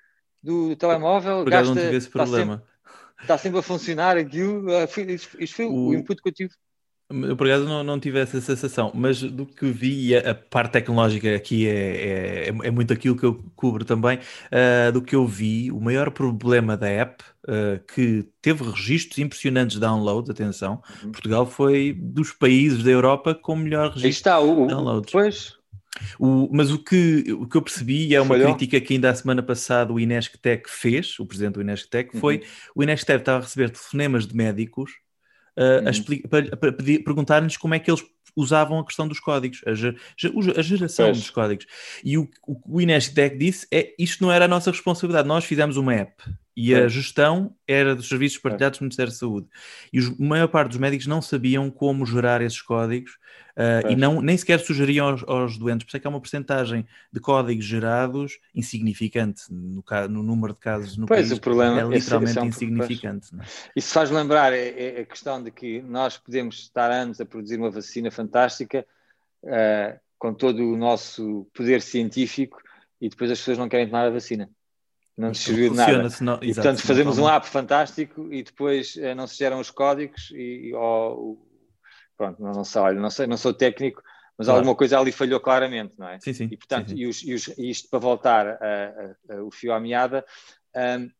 do 0.43 0.77
telemóvel. 0.77 1.45
Por 1.45 1.51
gasta, 1.51 1.75
não 1.75 1.83
tive 1.83 1.97
esse 1.97 2.09
problema. 2.09 2.55
Está 2.55 2.67
sempre, 2.67 3.23
está 3.23 3.39
sempre 3.39 3.59
a 3.61 3.63
funcionar 3.63 4.17
aquilo. 4.17 4.67
Foi, 4.89 5.05
isto 5.13 5.55
foi 5.55 5.67
o, 5.67 5.89
o 5.89 5.95
input 5.95 6.21
que 6.21 6.29
eu 6.29 6.33
tive. 6.33 6.55
Eu, 7.11 7.37
por 7.37 7.47
acaso, 7.47 7.65
não, 7.65 7.83
não 7.83 7.99
tive 7.99 8.19
essa 8.19 8.39
sensação, 8.39 8.93
mas 8.95 9.23
do 9.23 9.47
que 9.47 9.65
vi, 9.71 10.15
a, 10.15 10.33
a 10.33 10.35
parte 10.35 10.73
tecnológica 10.73 11.35
aqui 11.35 11.67
é, 11.67 11.71
é, 11.71 12.49
é, 12.49 12.71
muito 12.71 12.93
aquilo 12.93 13.17
que 13.17 13.25
eu 13.25 13.43
cubro 13.57 13.83
também. 13.83 14.19
Uh, 14.19 14.93
do 14.93 15.01
que 15.01 15.17
eu 15.17 15.27
vi, 15.27 15.73
o 15.73 15.81
maior 15.81 16.11
problema 16.11 16.77
da 16.77 16.87
app, 16.87 17.25
uh, 17.45 17.83
que 17.95 18.29
teve 18.43 18.63
registros 18.63 19.19
impressionantes 19.21 19.77
de 19.77 19.81
downloads, 19.81 20.29
atenção, 20.29 20.83
uhum. 21.03 21.13
Portugal 21.13 21.47
foi 21.47 21.97
dos 21.99 22.31
países 22.33 22.85
da 22.85 22.91
Europa 22.91 23.35
com 23.35 23.57
melhor 23.57 23.89
registro 23.95 24.07
Aí 24.07 24.11
está, 24.11 24.41
o, 24.41 24.67
de 24.67 24.75
downloads. 24.75 25.11
Pois. 25.11 25.59
O, 26.19 26.51
mas 26.53 26.71
o 26.71 26.79
que, 26.79 27.25
o 27.33 27.47
que 27.47 27.57
eu 27.57 27.63
percebi, 27.63 28.09
e 28.09 28.15
é 28.15 28.21
uma 28.21 28.37
Falhou. 28.37 28.55
crítica 28.55 28.79
que 28.87 28.93
ainda 28.93 29.09
a 29.09 29.15
semana 29.15 29.43
passada 29.43 29.95
o 29.95 29.99
Inesctec 29.99 30.69
fez, 30.69 31.19
o 31.19 31.25
presidente 31.25 31.55
do 31.55 31.63
Inesctec, 31.63 32.19
foi 32.19 32.37
uhum. 32.37 32.43
o 32.77 32.83
Inesctec 32.83 33.21
estava 33.21 33.39
a 33.39 33.41
receber 33.41 33.71
telefonemas 33.71 34.27
de 34.27 34.37
médicos 34.37 34.93
uh, 35.59 36.29
para, 36.29 36.57
para 36.57 36.73
perguntar-lhes 36.73 37.57
como 37.57 37.75
é 37.75 37.79
que 37.79 37.91
eles 37.91 38.05
usavam 38.37 38.79
a 38.79 38.85
questão 38.85 39.09
dos 39.09 39.19
códigos, 39.19 39.61
a, 39.67 39.75
ger, 39.75 39.97
a 40.57 40.63
geração 40.63 41.07
pois. 41.07 41.19
dos 41.19 41.31
códigos. 41.31 41.67
E 42.05 42.17
o, 42.17 42.29
o, 42.47 42.77
o 42.77 42.81
Inestec 42.81 43.37
disse 43.37 43.67
é 43.73 43.95
isto 43.99 44.23
não 44.23 44.33
era 44.33 44.45
a 44.45 44.49
nossa 44.49 44.71
responsabilidade, 44.71 45.27
nós 45.27 45.45
fizemos 45.45 45.77
uma 45.77 45.95
app 45.95 46.23
e 46.61 46.75
a 46.75 46.89
gestão 46.89 47.55
era 47.69 47.95
dos 47.95 48.09
serviços 48.09 48.37
partilhados 48.37 48.81
do 48.81 48.83
Ministério 48.83 49.13
da 49.13 49.17
Saúde. 49.17 49.47
E 49.93 50.01
os, 50.01 50.09
a 50.09 50.15
maior 50.19 50.49
parte 50.49 50.71
dos 50.71 50.79
médicos 50.79 51.07
não 51.07 51.23
sabiam 51.23 51.71
como 51.71 52.05
gerar 52.05 52.43
esses 52.43 52.61
códigos 52.61 53.13
uh, 53.57 53.89
e 53.89 53.95
não, 53.95 54.21
nem 54.21 54.37
sequer 54.37 54.59
sugeriam 54.59 55.07
aos, 55.07 55.23
aos, 55.29 55.57
doentes. 55.57 55.85
Por 55.85 55.91
isso 55.91 55.97
é 55.99 56.01
que 56.01 56.07
há 56.09 56.11
uma 56.11 56.19
porcentagem 56.19 56.85
de 57.13 57.21
códigos 57.21 57.65
gerados 57.65 58.41
insignificante 58.53 59.43
no, 59.49 59.85
no 60.11 60.23
número 60.25 60.53
de 60.53 60.59
casos 60.59 60.97
no 60.97 61.07
pois, 61.07 61.29
país. 61.29 61.39
O 61.39 61.41
problema, 61.41 61.81
é 61.81 61.85
literalmente 61.85 62.37
é 62.37 62.43
um, 62.43 62.47
insignificante. 62.47 63.29
É? 63.37 63.45
Isso 63.77 63.93
faz 63.93 64.11
lembrar 64.11 64.53
é, 64.53 64.97
é, 64.97 65.01
a 65.03 65.07
questão 65.07 65.41
de 65.41 65.53
que 65.53 65.81
nós 65.83 66.19
podemos 66.19 66.59
estar 66.59 66.91
anos 66.91 67.21
a 67.21 67.25
produzir 67.25 67.57
uma 67.57 67.71
vacina 67.71 68.11
fantástica 68.11 68.85
uh, 69.45 69.97
com 70.19 70.35
todo 70.35 70.61
o 70.73 70.77
nosso 70.77 71.49
poder 71.55 71.83
científico 71.83 72.61
e 73.01 73.09
depois 73.09 73.31
as 73.31 73.39
pessoas 73.39 73.59
não 73.59 73.69
querem 73.69 73.87
tomar 73.87 74.07
a 74.07 74.11
vacina 74.11 74.51
não 75.19 75.29
nos 75.29 75.41
serviu 75.41 75.71
de 75.71 75.77
nada. 75.77 76.09
Não, 76.21 76.39
e, 76.41 76.55
portanto, 76.55 76.81
fazemos 76.81 77.19
um 77.19 77.29
app 77.29 77.47
fantástico 77.47 78.33
e 78.33 78.45
depois 78.45 78.97
eh, 78.97 79.17
não 79.17 79.27
se 79.27 79.37
geram 79.37 79.59
os 79.59 79.69
códigos 79.71 80.31
e, 80.33 80.73
ou, 80.73 81.45
pronto, 82.17 82.41
não, 82.41 82.53
não 82.53 82.65
sei, 82.65 82.93
não 82.95 83.11
sei, 83.11 83.27
não 83.27 83.37
sou 83.37 83.53
técnico, 83.53 84.01
mas 84.39 84.47
claro. 84.47 84.61
alguma 84.61 84.77
coisa 84.77 84.97
ali 84.97 85.11
falhou 85.11 85.41
claramente, 85.41 85.95
não 85.99 86.09
é? 86.09 86.21
Sim, 86.21 86.33
sim. 86.33 86.49
E 86.53 86.57
portanto, 86.57 86.91
sim, 86.91 86.95
sim. 86.95 87.03
E, 87.03 87.07
os, 87.09 87.23
e, 87.25 87.35
os, 87.35 87.49
e, 87.59 87.69
isto 87.69 87.91
para 87.91 87.99
voltar 87.99 88.47
a, 88.47 88.55
a, 88.63 89.35
a, 89.35 89.43
o 89.43 89.51
fio 89.51 89.73
à 89.73 89.81
meada, 89.81 90.25
um, 90.77 91.11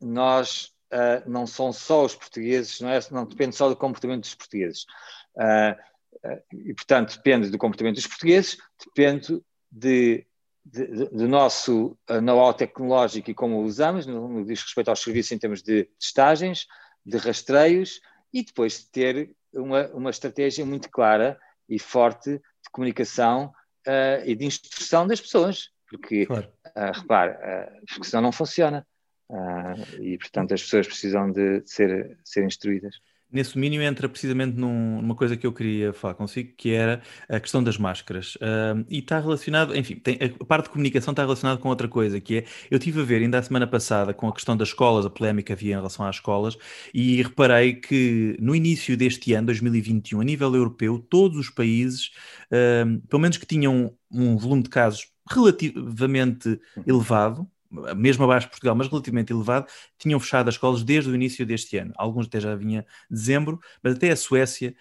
nós 0.00 0.72
uh, 0.92 1.28
não 1.28 1.44
são 1.44 1.72
só 1.72 2.04
os 2.04 2.14
portugueses, 2.14 2.80
não, 2.80 2.90
é, 2.90 3.00
não 3.10 3.26
depende 3.26 3.56
só 3.56 3.68
do 3.68 3.74
comportamento 3.74 4.20
dos 4.20 4.36
portugueses. 4.36 4.86
Uh, 5.34 6.28
uh, 6.28 6.42
e 6.52 6.72
portanto, 6.74 7.16
depende 7.16 7.50
do 7.50 7.58
comportamento 7.58 7.96
dos 7.96 8.06
portugueses, 8.06 8.56
depende 8.86 9.42
de 9.68 10.24
do 10.70 11.26
nosso 11.26 11.96
know-how 12.22 12.52
tecnológico 12.52 13.30
e 13.30 13.34
como 13.34 13.56
o 13.56 13.64
usamos, 13.64 14.06
no, 14.06 14.28
no 14.28 14.44
diz 14.44 14.62
respeito 14.62 14.88
aos 14.88 15.00
serviços 15.00 15.32
em 15.32 15.38
termos 15.38 15.62
de 15.62 15.84
testagens, 15.98 16.66
de 17.04 17.16
rastreios 17.16 18.00
e 18.32 18.44
depois 18.44 18.80
de 18.80 18.90
ter 18.90 19.30
uma, 19.52 19.86
uma 19.88 20.10
estratégia 20.10 20.64
muito 20.64 20.90
clara 20.90 21.38
e 21.68 21.78
forte 21.78 22.32
de 22.32 22.70
comunicação 22.70 23.52
uh, 23.86 24.24
e 24.24 24.34
de 24.34 24.44
instrução 24.44 25.06
das 25.06 25.20
pessoas, 25.20 25.70
porque, 25.88 26.26
claro. 26.26 26.48
uh, 26.66 26.92
repare, 26.92 27.32
uh, 27.32 27.86
porque 27.88 28.04
senão 28.04 28.22
não 28.22 28.32
funciona. 28.32 28.86
Uh, 29.30 30.02
e, 30.02 30.16
portanto, 30.18 30.54
as 30.54 30.62
pessoas 30.62 30.86
precisam 30.86 31.30
de, 31.30 31.60
de 31.60 31.70
ser, 31.70 32.18
ser 32.24 32.44
instruídas 32.44 32.96
nesse 33.30 33.58
mínimo 33.58 33.82
entra 33.82 34.08
precisamente 34.08 34.56
num, 34.56 35.00
numa 35.02 35.14
coisa 35.14 35.36
que 35.36 35.46
eu 35.46 35.52
queria 35.52 35.92
falar 35.92 36.14
consigo, 36.14 36.52
que 36.56 36.72
era 36.72 37.02
a 37.28 37.38
questão 37.38 37.62
das 37.62 37.76
máscaras. 37.76 38.36
Uh, 38.36 38.84
e 38.88 38.98
está 38.98 39.20
relacionado, 39.20 39.76
enfim, 39.76 39.96
tem, 39.96 40.18
a 40.40 40.44
parte 40.44 40.64
de 40.64 40.70
comunicação 40.70 41.12
está 41.12 41.22
relacionada 41.22 41.60
com 41.60 41.68
outra 41.68 41.88
coisa, 41.88 42.20
que 42.20 42.38
é, 42.38 42.44
eu 42.70 42.78
tive 42.78 43.00
a 43.00 43.04
ver 43.04 43.22
ainda 43.22 43.38
a 43.38 43.42
semana 43.42 43.66
passada 43.66 44.14
com 44.14 44.28
a 44.28 44.32
questão 44.32 44.56
das 44.56 44.68
escolas, 44.68 45.04
a 45.04 45.10
polémica 45.10 45.48
que 45.48 45.52
havia 45.52 45.72
em 45.72 45.76
relação 45.76 46.06
às 46.06 46.16
escolas, 46.16 46.56
e 46.92 47.22
reparei 47.22 47.74
que 47.74 48.36
no 48.40 48.54
início 48.54 48.96
deste 48.96 49.32
ano, 49.34 49.46
2021, 49.46 50.20
a 50.20 50.24
nível 50.24 50.54
europeu, 50.54 50.98
todos 50.98 51.38
os 51.38 51.50
países, 51.50 52.10
uh, 52.50 53.00
pelo 53.08 53.22
menos 53.22 53.36
que 53.36 53.46
tinham 53.46 53.94
um 54.10 54.36
volume 54.36 54.62
de 54.62 54.70
casos 54.70 55.12
relativamente 55.30 56.48
uhum. 56.48 56.84
elevado, 56.86 57.48
mesmo 57.70 58.24
abaixo 58.24 58.46
de 58.46 58.50
Portugal, 58.50 58.74
mas 58.74 58.88
relativamente 58.88 59.32
elevado, 59.32 59.66
tinham 59.98 60.18
fechado 60.18 60.48
as 60.48 60.54
escolas 60.54 60.82
desde 60.82 61.10
o 61.10 61.14
início 61.14 61.44
deste 61.44 61.76
ano. 61.76 61.92
Alguns 61.96 62.26
até 62.26 62.40
já 62.40 62.54
vinha 62.54 62.86
dezembro, 63.10 63.60
mas 63.82 63.94
até 63.94 64.10
a 64.10 64.16
Suécia 64.16 64.74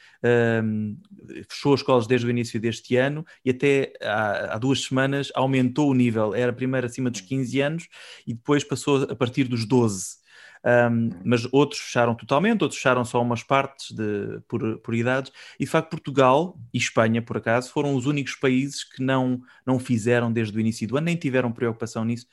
um, 0.63 0.97
fechou 1.50 1.73
as 1.73 1.82
escolas 1.82 2.08
desde 2.08 2.28
o 2.28 2.30
início 2.30 2.60
deste 2.60 2.95
ano 2.95 3.26
e 3.43 3.50
até 3.50 3.93
há, 4.02 4.56
há, 4.56 4.58
duas 4.58 4.84
semanas 4.84 5.32
aumentou 5.36 5.89
o 5.89 5.93
nível. 5.93 6.34
Era 6.34 6.54
primeiro 6.54 6.88
acima 6.88 7.10
dos 7.10 7.21
15 7.21 7.62
anos 7.62 7.88
e 8.26 8.34
depois 8.34 8.63
passou 8.63 9.04
a 9.04 9.15
partir 9.15 9.45
dos 9.45 9.65
12. 9.65 10.28
Um, 10.65 11.10
mas 11.23 11.47
outros 11.54 11.80
fecharam 11.80 12.15
totalmente, 12.15 12.62
outros 12.62 12.78
fecharam 12.78 13.06
só 13.06 13.21
umas 13.21 13.43
partes 13.43 13.95
de, 13.95 14.41
por, 14.47 14.80
por 14.80 14.93
idades, 14.93 15.32
e 15.60 15.65
de 15.65 15.69
facto 15.69 15.91
Portugal 15.91 16.60
e 16.73 16.78
Espanha, 16.78 17.21
por 17.21 17.38
acaso, 17.38 17.71
foram 17.71 17.95
os 17.95 18.06
únicos 18.06 18.36
países 18.36 18.84
que 18.84 19.02
não, 19.02 19.39
não 19.65 19.80
fizeram 19.80 20.32
desde 20.32 20.58
o 20.58 20.60
início 20.60 20.88
do 20.88 20.97
ano, 20.97 21.06
nem 21.06 21.15
tiveram 21.15 21.52
preocupação 21.52 22.04
nisso, 22.04 22.28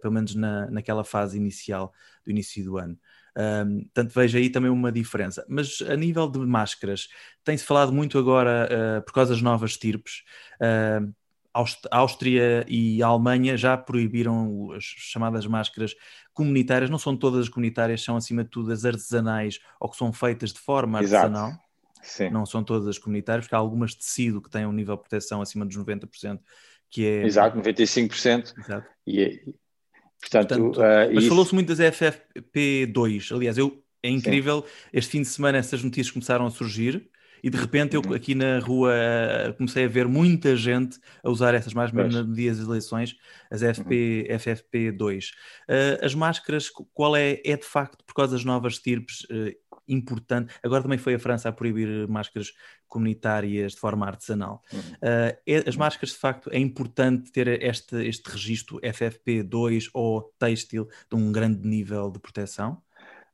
pelo 0.00 0.14
menos 0.14 0.34
na, 0.34 0.70
naquela 0.70 1.04
fase 1.04 1.36
inicial 1.36 1.92
do 2.24 2.30
início 2.30 2.64
do 2.64 2.78
ano. 2.78 2.98
Um, 3.36 3.82
portanto, 3.84 4.12
vejo 4.12 4.38
aí 4.38 4.50
também 4.50 4.70
uma 4.70 4.90
diferença. 4.90 5.44
Mas 5.48 5.80
a 5.88 5.96
nível 5.96 6.28
de 6.28 6.38
máscaras, 6.40 7.08
tem-se 7.44 7.64
falado 7.64 7.92
muito 7.92 8.18
agora, 8.18 8.68
uh, 8.70 9.02
por 9.02 9.12
causa 9.12 9.32
das 9.32 9.42
novas 9.42 9.72
estirpes, 9.72 10.22
uh, 10.60 11.12
Áustria 11.90 12.64
e 12.68 13.02
Alemanha 13.02 13.56
já 13.56 13.76
proibiram 13.76 14.70
as 14.72 14.84
chamadas 14.84 15.44
máscaras 15.46 15.96
comunitárias, 16.32 16.88
não 16.88 16.98
são 16.98 17.16
todas 17.16 17.40
as 17.40 17.48
comunitárias, 17.48 18.02
são 18.04 18.16
acima 18.16 18.44
de 18.44 18.50
tudo 18.50 18.72
as 18.72 18.84
artesanais 18.84 19.58
ou 19.80 19.90
que 19.90 19.96
são 19.96 20.12
feitas 20.12 20.52
de 20.52 20.60
forma 20.60 20.98
artesanal. 20.98 21.52
Sim. 22.02 22.30
Não 22.30 22.46
são 22.46 22.62
todas 22.64 22.86
as 22.86 22.98
comunitárias, 22.98 23.44
porque 23.44 23.54
há 23.54 23.58
algumas 23.58 23.90
de 23.90 23.98
tecido 23.98 24.40
que 24.40 24.48
têm 24.48 24.64
um 24.64 24.72
nível 24.72 24.96
de 24.96 25.02
proteção 25.02 25.42
acima 25.42 25.66
dos 25.66 25.76
90%, 25.76 26.40
que 26.88 27.04
é. 27.04 27.26
Exato, 27.26 27.58
95%. 27.58 28.54
Exato. 28.56 28.86
E, 29.06 29.20
é, 29.20 29.44
Portanto, 30.20 30.48
Portanto 30.48 30.78
uh, 30.78 31.14
mas 31.14 31.24
isso... 31.24 31.28
falou-se 31.28 31.54
muito 31.54 31.74
das 31.74 31.78
FFP2. 31.78 33.34
Aliás, 33.34 33.56
eu, 33.58 33.82
é 34.02 34.10
incrível, 34.10 34.62
Sim. 34.62 34.88
este 34.92 35.10
fim 35.12 35.22
de 35.22 35.28
semana 35.28 35.58
essas 35.58 35.82
notícias 35.82 36.10
começaram 36.10 36.46
a 36.46 36.50
surgir 36.50 37.10
e 37.42 37.50
de 37.50 37.56
repente 37.56 37.96
eu 37.96 38.02
uhum. 38.04 38.12
aqui 38.12 38.34
na 38.34 38.58
rua 38.58 38.92
uh, 38.92 39.54
comecei 39.54 39.84
a 39.84 39.88
ver 39.88 40.06
muita 40.06 40.54
gente 40.56 40.98
a 41.22 41.30
usar 41.30 41.54
essas 41.54 41.72
máscaras, 41.72 42.14
mesmo 42.14 42.28
no 42.28 42.34
dia 42.34 42.52
das 42.52 42.60
eleições, 42.60 43.16
as 43.50 43.62
FP, 43.62 44.26
uhum. 44.28 44.36
FFP2. 44.36 45.30
Uh, 45.68 46.04
as 46.04 46.14
máscaras, 46.14 46.70
qual 46.92 47.16
é? 47.16 47.40
É 47.44 47.56
de 47.56 47.64
facto 47.64 48.04
por 48.04 48.14
causa 48.14 48.32
das 48.32 48.44
novas 48.44 48.74
estirpes 48.74 49.22
uh, 49.24 49.54
importante. 49.92 50.54
Agora 50.62 50.82
também 50.82 50.98
foi 50.98 51.14
a 51.14 51.18
França 51.18 51.48
a 51.48 51.52
proibir 51.52 52.08
máscaras 52.08 52.52
comunitárias 52.88 53.72
de 53.72 53.80
forma 53.80 54.06
artesanal. 54.06 54.62
Uhum. 54.72 54.80
Uh, 54.80 55.36
é, 55.46 55.68
as 55.68 55.76
máscaras, 55.76 56.10
de 56.10 56.18
facto, 56.18 56.50
é 56.52 56.58
importante 56.58 57.30
ter 57.30 57.48
este, 57.62 57.96
este 58.06 58.30
registro 58.30 58.80
FFP2 58.80 59.90
ou 59.92 60.32
têxtil 60.38 60.88
de 61.08 61.16
um 61.16 61.30
grande 61.32 61.66
nível 61.66 62.10
de 62.10 62.18
proteção? 62.18 62.82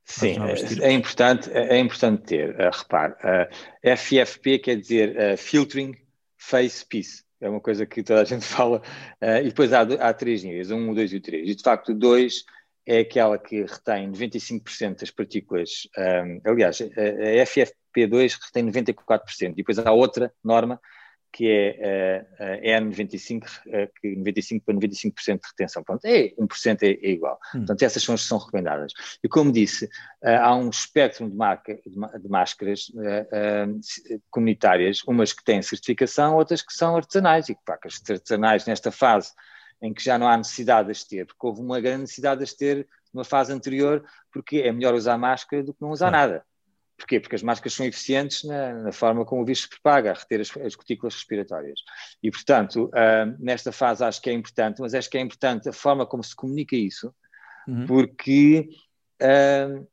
Sim, 0.05 0.37
é, 0.40 0.87
é, 0.87 0.92
importante, 0.92 1.51
é, 1.51 1.77
é 1.77 1.79
importante 1.79 2.23
ter. 2.23 2.51
Uh, 2.51 2.71
repare, 2.73 3.12
uh, 3.14 3.97
FFP 3.97 4.61
quer 4.61 4.77
dizer 4.77 5.16
uh, 5.16 5.37
Filtering 5.37 5.97
face 6.38 6.87
peace. 6.87 7.25
É 7.40 7.49
uma 7.49 7.61
coisa 7.61 7.85
que 7.85 8.03
toda 8.03 8.23
a 8.23 8.25
gente 8.25 8.45
fala. 8.47 8.81
Uh, 9.21 9.40
e 9.40 9.49
depois 9.49 9.73
há, 9.73 9.81
há 9.81 10.14
três 10.14 10.45
níveis, 10.45 10.71
um, 10.71 10.95
dois 10.95 11.12
e 11.12 11.16
o 11.16 11.21
três. 11.21 11.49
E 11.49 11.55
de 11.55 11.62
facto, 11.62 11.90
o 11.90 11.95
dois 11.95 12.45
é 12.87 13.01
aquela 13.01 13.38
que 13.38 13.62
retém 13.62 14.11
95% 14.12 15.01
das 15.01 15.11
partículas. 15.11 15.88
Um, 15.99 16.40
aliás, 16.44 16.81
a, 16.81 16.85
a 16.85 17.46
FFP2 17.46 18.38
retém 18.44 18.70
94%. 18.70 19.51
E 19.51 19.55
depois 19.55 19.79
há 19.79 19.90
outra 19.92 20.33
norma 20.44 20.81
que 21.37 21.51
é 21.51 22.25
a 22.40 22.81
N95, 22.81 23.44
que 24.01 24.16
95 24.16 24.64
para 24.64 24.75
95% 24.75 25.12
de 25.12 25.49
retenção. 25.51 25.85
Pronto, 25.85 26.03
é, 26.07 26.31
1% 26.31 26.83
é, 26.83 26.87
é 26.87 27.11
igual. 27.11 27.38
Hum. 27.55 27.59
Portanto, 27.59 27.83
essas 27.83 28.03
são 28.03 28.14
as 28.14 28.22
que 28.22 28.29
são 28.29 28.38
recomendadas. 28.38 28.94
E 29.22 29.29
como 29.29 29.53
disse, 29.53 29.87
há 30.25 30.57
um 30.57 30.70
espectro 30.70 31.29
de, 31.29 31.37
marca, 31.37 31.79
de 31.85 32.29
máscaras 32.31 32.90
comunitárias, 34.31 35.03
umas 35.07 35.35
que 35.35 35.44
têm 35.44 35.61
certificação, 35.61 36.37
outras 36.37 36.62
que 36.62 36.72
são 36.72 36.96
artesanais, 36.96 37.51
e 37.51 37.55
que, 37.55 37.61
que 37.61 37.88
as 37.88 38.01
artesanais 38.09 38.64
nesta 38.64 38.90
fase 38.90 39.33
em 39.83 39.93
que 39.93 40.03
já 40.03 40.19
não 40.19 40.29
há 40.29 40.37
necessidade 40.37 40.87
de 40.87 40.93
as 40.93 41.05
ter, 41.05 41.27
porque 41.27 41.47
houve 41.47 41.61
uma 41.61 41.81
grande 41.81 42.03
necessidade 42.03 42.39
de 42.39 42.45
as 42.45 42.55
ter 42.55 42.89
numa 43.12 43.25
fase 43.25 43.53
anterior, 43.53 44.05
porque 44.33 44.59
é 44.59 44.73
melhor 44.73 44.95
usar 44.95 45.17
máscara 45.17 45.62
do 45.62 45.73
que 45.73 45.83
não 45.83 45.91
usar 45.91 46.11
nada. 46.11 46.45
Porquê? 46.97 47.21
Porque 47.21 47.37
as 47.37 47.43
máscaras 47.43 47.75
são 47.75 47.85
eficientes 47.85 48.43
na, 48.45 48.73
na 48.75 48.93
forma 48.93 49.25
como 49.25 49.43
o 49.43 49.45
vírus 49.45 49.62
se 49.62 49.69
propaga, 49.69 50.11
a 50.11 50.15
reter 50.15 50.41
as, 50.41 50.57
as 50.57 50.75
cutículas 50.75 51.15
respiratórias. 51.15 51.81
E, 52.23 52.31
portanto, 52.31 52.87
uh, 52.87 53.37
nesta 53.39 53.71
fase 53.71 54.03
acho 54.03 54.21
que 54.21 54.31
é 54.31 54.33
importante, 54.33 54.81
mas 54.81 54.95
acho 54.95 55.11
que 55.11 55.19
é 55.19 55.21
importante 55.21 55.69
a 55.69 55.73
forma 55.73 56.07
como 56.07 56.25
se 56.25 56.35
comunica 56.35 56.75
isso, 56.75 57.15
uhum. 57.69 57.87
porque 57.87 58.71
uh, 59.23 59.87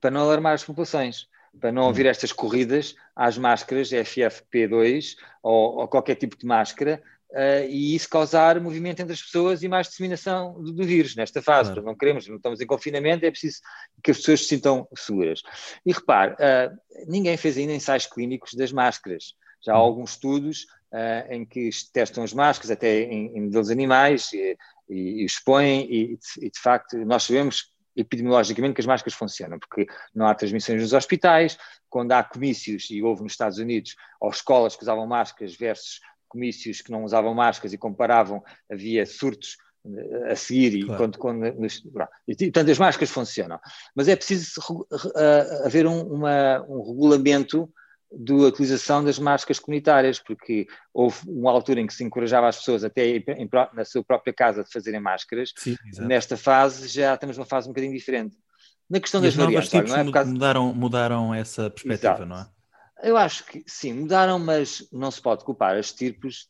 para 0.00 0.10
não 0.10 0.20
alarmar 0.20 0.54
as 0.54 0.62
populações, 0.62 1.26
para 1.60 1.72
não 1.72 1.88
haver 1.88 2.04
uhum. 2.04 2.10
estas 2.10 2.32
corridas 2.32 2.94
às 3.16 3.36
máscaras 3.36 3.90
FFP2 3.90 5.16
ou, 5.42 5.78
ou 5.78 5.88
qualquer 5.88 6.14
tipo 6.14 6.36
de 6.36 6.46
máscara, 6.46 7.02
Uh, 7.34 7.66
e 7.68 7.96
isso 7.96 8.08
causar 8.08 8.60
movimento 8.60 9.00
entre 9.00 9.12
as 9.12 9.20
pessoas 9.20 9.64
e 9.64 9.68
mais 9.68 9.88
disseminação 9.88 10.54
do, 10.62 10.72
do 10.72 10.84
vírus 10.84 11.16
nesta 11.16 11.42
fase. 11.42 11.72
Claro. 11.72 11.84
Não 11.84 11.96
queremos, 11.96 12.28
não 12.28 12.36
estamos 12.36 12.60
em 12.60 12.66
confinamento, 12.66 13.26
é 13.26 13.30
preciso 13.30 13.58
que 14.04 14.12
as 14.12 14.18
pessoas 14.18 14.42
se 14.42 14.46
sintam 14.46 14.86
seguras. 14.96 15.42
E 15.84 15.92
repare, 15.92 16.34
uh, 16.34 16.78
ninguém 17.08 17.36
fez 17.36 17.58
ainda 17.58 17.72
ensaios 17.72 18.06
clínicos 18.06 18.54
das 18.54 18.70
máscaras. 18.70 19.34
Já 19.60 19.72
há 19.72 19.78
uhum. 19.78 19.82
alguns 19.82 20.10
estudos 20.12 20.62
uh, 20.92 21.32
em 21.32 21.44
que 21.44 21.70
testam 21.92 22.22
as 22.22 22.32
máscaras, 22.32 22.70
até 22.70 23.00
em, 23.00 23.36
em 23.36 23.40
modelos 23.40 23.68
animais, 23.68 24.32
e, 24.32 24.56
e, 24.88 25.22
e 25.22 25.24
expõem, 25.24 25.88
e, 25.90 26.18
e 26.40 26.50
de 26.50 26.60
facto 26.60 26.96
nós 27.04 27.24
sabemos 27.24 27.74
epidemiologicamente 27.96 28.74
que 28.74 28.80
as 28.80 28.86
máscaras 28.86 29.14
funcionam, 29.14 29.58
porque 29.58 29.86
não 30.14 30.26
há 30.26 30.34
transmissões 30.34 30.80
nos 30.80 30.92
hospitais, 30.92 31.58
quando 31.88 32.12
há 32.12 32.22
comícios, 32.22 32.90
e 32.90 33.02
houve 33.02 33.22
nos 33.22 33.32
Estados 33.32 33.58
Unidos, 33.58 33.96
ou 34.20 34.30
escolas 34.30 34.76
que 34.76 34.82
usavam 34.82 35.06
máscaras 35.06 35.54
versus 35.54 36.00
comícios 36.34 36.80
que 36.80 36.90
não 36.90 37.04
usavam 37.04 37.32
máscaras 37.32 37.72
e 37.72 37.78
comparavam, 37.78 38.42
havia 38.70 39.06
surtos 39.06 39.56
eh, 39.86 40.32
a 40.32 40.36
seguir 40.36 40.74
e 40.74 40.84
claro. 40.84 40.98
quando, 40.98 41.18
quando 41.18 41.46
e, 42.26 42.34
portanto 42.36 42.70
as 42.70 42.78
máscaras 42.78 43.10
funcionam 43.10 43.60
mas 43.94 44.08
é 44.08 44.16
preciso 44.16 44.60
uh, 44.70 45.66
haver 45.66 45.86
um, 45.86 46.00
uma, 46.00 46.62
um 46.66 46.82
regulamento 46.90 47.70
da 48.10 48.34
utilização 48.34 49.04
das 49.04 49.18
máscaras 49.18 49.58
comunitárias 49.58 50.18
porque 50.18 50.66
houve 50.92 51.18
uma 51.26 51.50
altura 51.50 51.80
em 51.80 51.86
que 51.86 51.92
se 51.92 52.02
encorajava 52.02 52.48
as 52.48 52.56
pessoas 52.56 52.82
até 52.82 53.08
em, 53.08 53.24
em, 53.36 53.48
na 53.74 53.84
sua 53.84 54.02
própria 54.02 54.32
casa 54.32 54.64
de 54.64 54.72
fazerem 54.72 55.00
máscaras 55.00 55.52
Sim, 55.54 55.76
nesta 55.98 56.36
fase 56.36 56.88
já 56.88 57.12
estamos 57.12 57.36
numa 57.36 57.46
fase 57.46 57.68
um 57.68 57.72
bocadinho 57.72 57.92
diferente 57.92 58.36
na 58.88 59.00
questão 59.00 59.20
e 59.20 59.24
das 59.24 59.34
variantes 59.34 59.70
não 59.70 59.96
é? 59.96 60.10
Causa... 60.10 60.30
mudaram, 60.30 60.74
mudaram 60.74 61.34
essa 61.34 61.68
perspectiva, 61.68 62.14
Exato. 62.14 62.26
não 62.26 62.38
é? 62.38 62.53
Eu 63.04 63.16
acho 63.16 63.44
que 63.44 63.62
sim, 63.66 63.92
mudaram, 63.92 64.38
mas 64.38 64.88
não 64.92 65.10
se 65.10 65.20
pode 65.20 65.44
culpar 65.44 65.76
as 65.76 65.92
tirpes, 65.92 66.48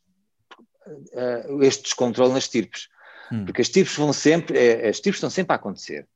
uh, 0.87 1.63
este 1.63 1.85
descontrole 1.85 2.33
nas 2.33 2.49
tirpes. 2.49 2.89
Hum. 3.33 3.45
Porque 3.45 3.61
as 3.63 3.69
tirpes 3.69 3.97
vão 3.97 4.13
sempre, 4.13 4.59
é, 4.59 4.89
as 4.89 5.01
tirpes 5.01 5.17
estão 5.17 5.31
sempre 5.31 5.53
a 5.53 5.57
acontecer. 5.57 6.07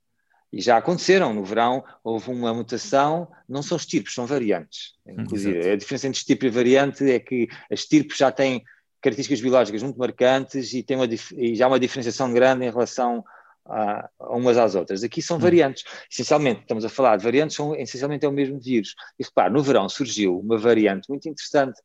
E 0.53 0.63
já 0.63 0.79
aconteceram, 0.79 1.35
no 1.35 1.45
verão 1.45 1.85
houve 2.03 2.31
uma 2.31 2.55
mutação, 2.55 3.29
não 3.47 3.63
são 3.63 3.77
estirpes, 3.77 4.15
são 4.15 4.27
variantes. 4.27 4.95
Inclusive, 5.07 5.59
hum, 5.59 5.73
a 5.73 5.77
diferença 5.77 6.07
entre 6.07 6.19
estirpe 6.19 6.47
e 6.47 6.51
variante 6.51 7.11
é 7.11 7.19
que 7.19 7.49
as 7.71 7.81
estirpes 7.81 8.17
já 8.17 8.31
têm 8.31 8.65
características 9.01 9.41
biológicas 9.41 9.83
muito 9.83 9.99
marcantes 9.99 10.73
e, 10.73 10.83
tem 10.83 10.97
uma, 10.97 11.07
e 11.37 11.55
já 11.55 11.67
há 11.67 11.69
uma 11.69 11.79
diferenciação 11.79 12.33
grande 12.33 12.65
em 12.65 12.71
relação 12.71 13.25
a, 13.69 14.09
a 14.19 14.37
umas 14.37 14.57
às 14.57 14.75
outras. 14.75 15.03
Aqui 15.03 15.21
são 15.21 15.37
hum. 15.37 15.41
variantes. 15.41 15.85
Essencialmente, 16.11 16.63
estamos 16.63 16.85
a 16.85 16.89
falar 16.89 17.17
de 17.17 17.25
variantes, 17.25 17.57
são, 17.57 17.75
essencialmente 17.75 18.25
é 18.25 18.29
o 18.29 18.33
mesmo 18.33 18.59
vírus. 18.59 18.95
E 19.19 19.25
repare, 19.25 19.53
no 19.53 19.63
verão 19.63 19.89
surgiu 19.89 20.39
uma 20.39 20.59
variante 20.59 21.09
muito 21.09 21.29
interessante 21.29 21.81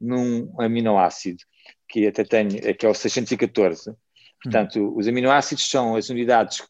num 0.00 0.52
aminoácido, 0.60 1.42
que 1.88 2.06
até 2.06 2.24
tenho, 2.24 2.50
que 2.74 2.86
é 2.86 2.88
o 2.88 2.94
614. 2.94 3.94
Portanto, 4.42 4.80
hum. 4.80 4.96
os 4.96 5.08
aminoácidos 5.08 5.68
são 5.68 5.96
as 5.96 6.08
unidades 6.10 6.62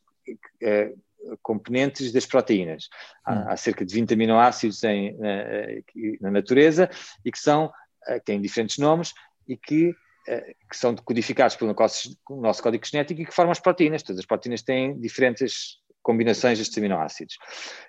eh, 0.62 0.92
componentes 1.42 2.12
das 2.12 2.26
proteínas. 2.26 2.88
Há, 3.24 3.34
hum. 3.34 3.44
há, 3.48 3.56
cerca 3.56 3.84
de 3.84 3.94
20 3.94 4.14
aminoácidos 4.14 4.82
em, 4.84 5.16
na, 5.18 5.36
na 6.20 6.30
natureza 6.30 6.88
e 7.24 7.32
que 7.32 7.38
são, 7.38 7.72
eh, 8.06 8.20
têm 8.20 8.40
diferentes 8.40 8.78
nomes 8.78 9.12
e 9.48 9.56
que 9.56 9.90
eh, 9.90 9.94
que 10.24 10.76
são 10.76 10.94
codificados 10.96 11.56
pelo 11.56 11.74
nosso 12.40 12.62
código 12.62 12.86
genético 12.86 13.20
e 13.20 13.26
que 13.26 13.34
formam 13.34 13.52
as 13.52 13.60
proteínas. 13.60 14.02
Todas 14.02 14.20
as 14.20 14.26
proteínas 14.26 14.62
têm 14.62 14.98
diferentes 14.98 15.78
combinações 16.04 16.58
destes 16.58 16.78
aminoácidos. 16.78 17.38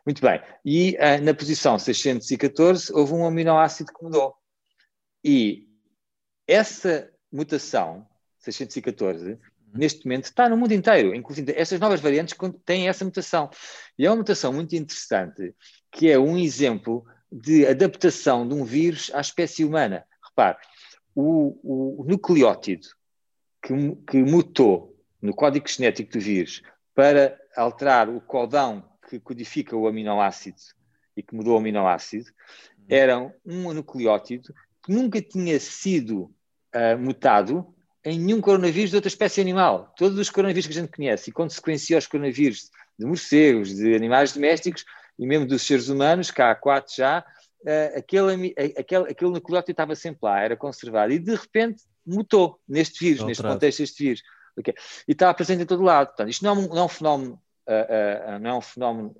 Muito 0.05 0.21
bem. 0.21 0.41
E 0.63 0.95
uh, 0.95 1.23
na 1.23 1.33
posição 1.33 1.77
614 1.77 2.91
houve 2.93 3.13
um 3.13 3.25
aminoácido 3.25 3.91
que 3.93 4.03
mudou. 4.03 4.33
E 5.23 5.67
essa 6.47 7.11
mutação, 7.31 8.07
614, 8.39 9.31
uhum. 9.31 9.39
neste 9.73 10.05
momento 10.05 10.25
está 10.25 10.47
no 10.47 10.57
mundo 10.57 10.71
inteiro. 10.71 11.13
Inclusive, 11.13 11.53
essas 11.55 11.79
novas 11.79 11.99
variantes 11.99 12.35
têm 12.63 12.87
essa 12.87 13.03
mutação. 13.03 13.49
E 13.99 14.05
é 14.05 14.09
uma 14.09 14.17
mutação 14.17 14.53
muito 14.53 14.75
interessante, 14.75 15.53
que 15.91 16.09
é 16.09 16.17
um 16.17 16.37
exemplo 16.37 17.05
de 17.31 17.67
adaptação 17.67 18.47
de 18.47 18.53
um 18.53 18.63
vírus 18.63 19.11
à 19.13 19.19
espécie 19.19 19.65
humana. 19.65 20.05
Repare, 20.23 20.57
o, 21.15 22.01
o 22.01 22.03
nucleótido 22.03 22.87
que, 23.61 23.73
que 24.07 24.17
mutou 24.17 24.95
no 25.21 25.33
código 25.33 25.67
genético 25.67 26.11
do 26.11 26.19
vírus 26.19 26.61
para 26.93 27.39
alterar 27.55 28.09
o 28.09 28.21
codão 28.21 28.83
que 29.09 29.19
codifica 29.19 29.75
o 29.75 29.87
aminoácido 29.87 30.57
e 31.15 31.23
que 31.23 31.33
mudou 31.33 31.55
o 31.55 31.57
aminoácido, 31.57 32.29
era 32.89 33.33
um 33.45 33.73
nucleótido 33.73 34.53
que 34.83 34.91
nunca 34.91 35.21
tinha 35.21 35.59
sido 35.59 36.23
uh, 36.75 36.97
mutado 36.99 37.73
em 38.03 38.19
nenhum 38.19 38.41
coronavírus 38.41 38.91
de 38.91 38.97
outra 38.97 39.07
espécie 39.07 39.41
animal. 39.41 39.93
Todos 39.97 40.19
os 40.19 40.29
coronavírus 40.29 40.67
que 40.67 40.77
a 40.77 40.81
gente 40.81 40.95
conhece, 40.95 41.29
e 41.29 41.33
quando 41.33 41.49
se 41.49 41.55
sequencia 41.55 41.97
os 41.97 42.05
coronavírus 42.05 42.69
de 42.99 43.05
morcegos, 43.05 43.75
de 43.75 43.95
animais 43.95 44.33
domésticos 44.33 44.85
e 45.17 45.25
mesmo 45.25 45.47
dos 45.47 45.63
seres 45.63 45.87
humanos, 45.87 46.29
cá 46.29 46.51
há 46.51 46.55
quatro 46.55 46.93
já, 46.95 47.25
uh, 47.61 47.97
aquele, 47.97 48.53
aquele, 48.77 49.11
aquele 49.11 49.31
nucleótido 49.31 49.71
estava 49.71 49.95
sempre 49.95 50.19
lá, 50.23 50.39
era 50.39 50.55
conservado, 50.55 51.11
e 51.11 51.19
de 51.19 51.35
repente 51.35 51.83
mutou 52.05 52.59
neste 52.67 52.99
vírus, 52.99 53.25
neste 53.25 53.43
contexto 53.43 53.79
deste 53.79 54.03
vírus. 54.03 54.23
Okay. 54.57 54.73
E 55.07 55.11
estava 55.11 55.33
presente 55.33 55.63
em 55.63 55.65
todo 55.65 55.83
lado. 55.83 56.07
Portanto, 56.07 56.29
isto 56.29 56.43
não 56.43 56.51
é 56.51 56.53
um, 56.53 56.67
não 56.67 56.77
é 56.77 56.83
um 56.83 56.89
fenómeno, 56.89 57.41
uh, 57.67 58.35
uh, 58.35 58.39
não 58.39 58.49
é 58.49 58.53
um 58.53 58.61
fenómeno 58.61 59.15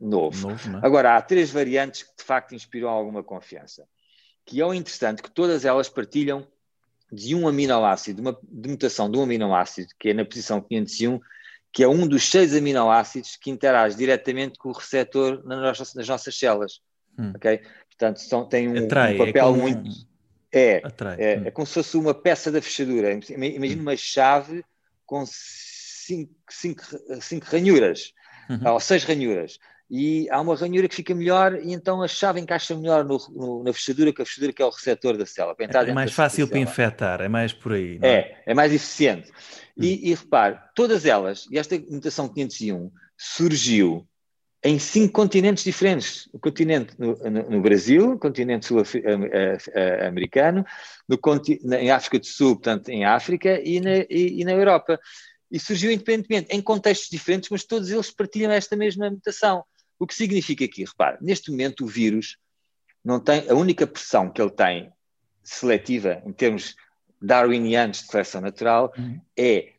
novo. 0.00 0.48
novo 0.48 0.76
é? 0.76 0.80
Agora, 0.82 1.16
há 1.16 1.22
três 1.22 1.50
variantes 1.50 2.02
que 2.02 2.16
de 2.16 2.24
facto 2.24 2.54
inspiram 2.54 2.88
alguma 2.88 3.22
confiança. 3.22 3.86
Que 4.44 4.60
é 4.60 4.66
o 4.66 4.74
interessante 4.74 5.22
que 5.22 5.30
todas 5.30 5.64
elas 5.64 5.88
partilham 5.88 6.46
de 7.10 7.34
um 7.34 7.46
aminoácido, 7.46 8.20
de 8.20 8.28
uma 8.28 8.38
de 8.42 8.68
mutação 8.68 9.10
de 9.10 9.16
um 9.16 9.22
aminoácido, 9.22 9.88
que 9.98 10.10
é 10.10 10.14
na 10.14 10.24
posição 10.24 10.60
501, 10.60 11.20
que 11.74 11.82
é 11.82 11.88
um 11.88 12.06
dos 12.06 12.30
seis 12.30 12.54
aminoácidos 12.54 13.34
que 13.34 13.50
interage 13.50 13.96
diretamente 13.96 14.56
com 14.56 14.68
o 14.68 14.72
receptor 14.72 15.44
nas 15.44 15.60
nossas, 15.60 15.94
nas 15.94 16.08
nossas 16.08 16.38
células. 16.38 16.80
Hum. 17.18 17.32
Ok? 17.34 17.60
Portanto, 17.88 18.20
são, 18.20 18.48
tem 18.48 18.68
um, 18.68 18.84
Atrai, 18.84 19.18
um 19.18 19.22
é 19.22 19.26
papel 19.26 19.48
é 19.48 19.58
muito. 19.58 19.90
É, 20.52 20.82
é, 21.18 21.36
hum. 21.36 21.42
é, 21.46 21.50
como 21.50 21.66
se 21.66 21.74
fosse 21.74 21.96
uma 21.96 22.14
peça 22.14 22.52
da 22.52 22.62
fechadura. 22.62 23.10
Imagina 23.28 23.80
hum. 23.80 23.82
uma 23.82 23.96
chave 23.96 24.64
com 25.04 25.24
cinco, 25.26 26.32
cinco, 26.48 26.82
cinco 27.20 27.46
ranhuras, 27.50 28.12
uhum. 28.48 28.72
ou 28.72 28.78
seis 28.78 29.02
ranhuras. 29.02 29.58
E 29.96 30.28
há 30.28 30.40
uma 30.40 30.56
ranhura 30.56 30.88
que 30.88 30.94
fica 30.96 31.14
melhor, 31.14 31.54
e 31.54 31.72
então 31.72 32.02
a 32.02 32.08
chave 32.08 32.40
encaixa 32.40 32.74
melhor 32.74 33.04
no, 33.04 33.16
no, 33.30 33.62
na 33.62 33.72
fechadura, 33.72 34.12
que 34.12 34.20
a 34.20 34.26
fechadura 34.26 34.52
que 34.52 34.60
é 34.60 34.66
o 34.66 34.70
receptor 34.70 35.16
da 35.16 35.24
célula. 35.24 35.54
é 35.56 35.92
mais 35.92 36.12
fácil 36.12 36.48
para 36.48 36.58
infectar, 36.58 37.20
é 37.20 37.28
mais 37.28 37.52
por 37.52 37.74
aí. 37.74 38.00
É? 38.02 38.08
é? 38.08 38.42
é, 38.46 38.54
mais 38.54 38.72
eficiente. 38.72 39.30
E, 39.76 39.94
hum. 39.94 39.98
e 40.02 40.14
repare, 40.14 40.58
todas 40.74 41.06
elas, 41.06 41.46
e 41.48 41.58
esta 41.58 41.78
mutação 41.78 42.28
501 42.28 42.90
surgiu 43.16 44.04
em 44.64 44.80
cinco 44.80 45.12
continentes 45.12 45.62
diferentes. 45.62 46.28
O 46.32 46.40
continente 46.40 46.92
no, 46.98 47.14
no, 47.14 47.50
no 47.50 47.62
Brasil, 47.62 48.14
o 48.14 48.18
continente 48.18 48.66
sul-americano, 48.66 50.66
em 51.78 51.90
África 51.92 52.18
do 52.18 52.26
Sul, 52.26 52.56
portanto, 52.56 52.88
em 52.88 53.04
África 53.04 53.60
e 53.62 53.78
na, 53.78 53.98
e, 54.10 54.40
e 54.40 54.44
na 54.44 54.54
Europa. 54.54 54.98
E 55.52 55.60
surgiu 55.60 55.92
independentemente, 55.92 56.48
em 56.50 56.60
contextos 56.60 57.08
diferentes, 57.08 57.48
mas 57.48 57.62
todos 57.62 57.92
eles 57.92 58.10
partilham 58.10 58.50
esta 58.50 58.74
mesma 58.74 59.08
mutação. 59.08 59.62
O 59.98 60.06
que 60.06 60.14
significa 60.14 60.66
que, 60.68 60.84
repare, 60.84 61.18
neste 61.20 61.50
momento 61.50 61.84
o 61.84 61.88
vírus 61.88 62.36
não 63.04 63.20
tem, 63.20 63.48
a 63.48 63.54
única 63.54 63.86
pressão 63.86 64.30
que 64.30 64.40
ele 64.40 64.50
tem 64.50 64.92
seletiva, 65.42 66.22
em 66.24 66.32
termos 66.32 66.74
darwinianos 67.20 67.98
de 67.98 68.06
seleção 68.06 68.40
natural, 68.40 68.92
uhum. 68.96 69.20
é 69.36 69.74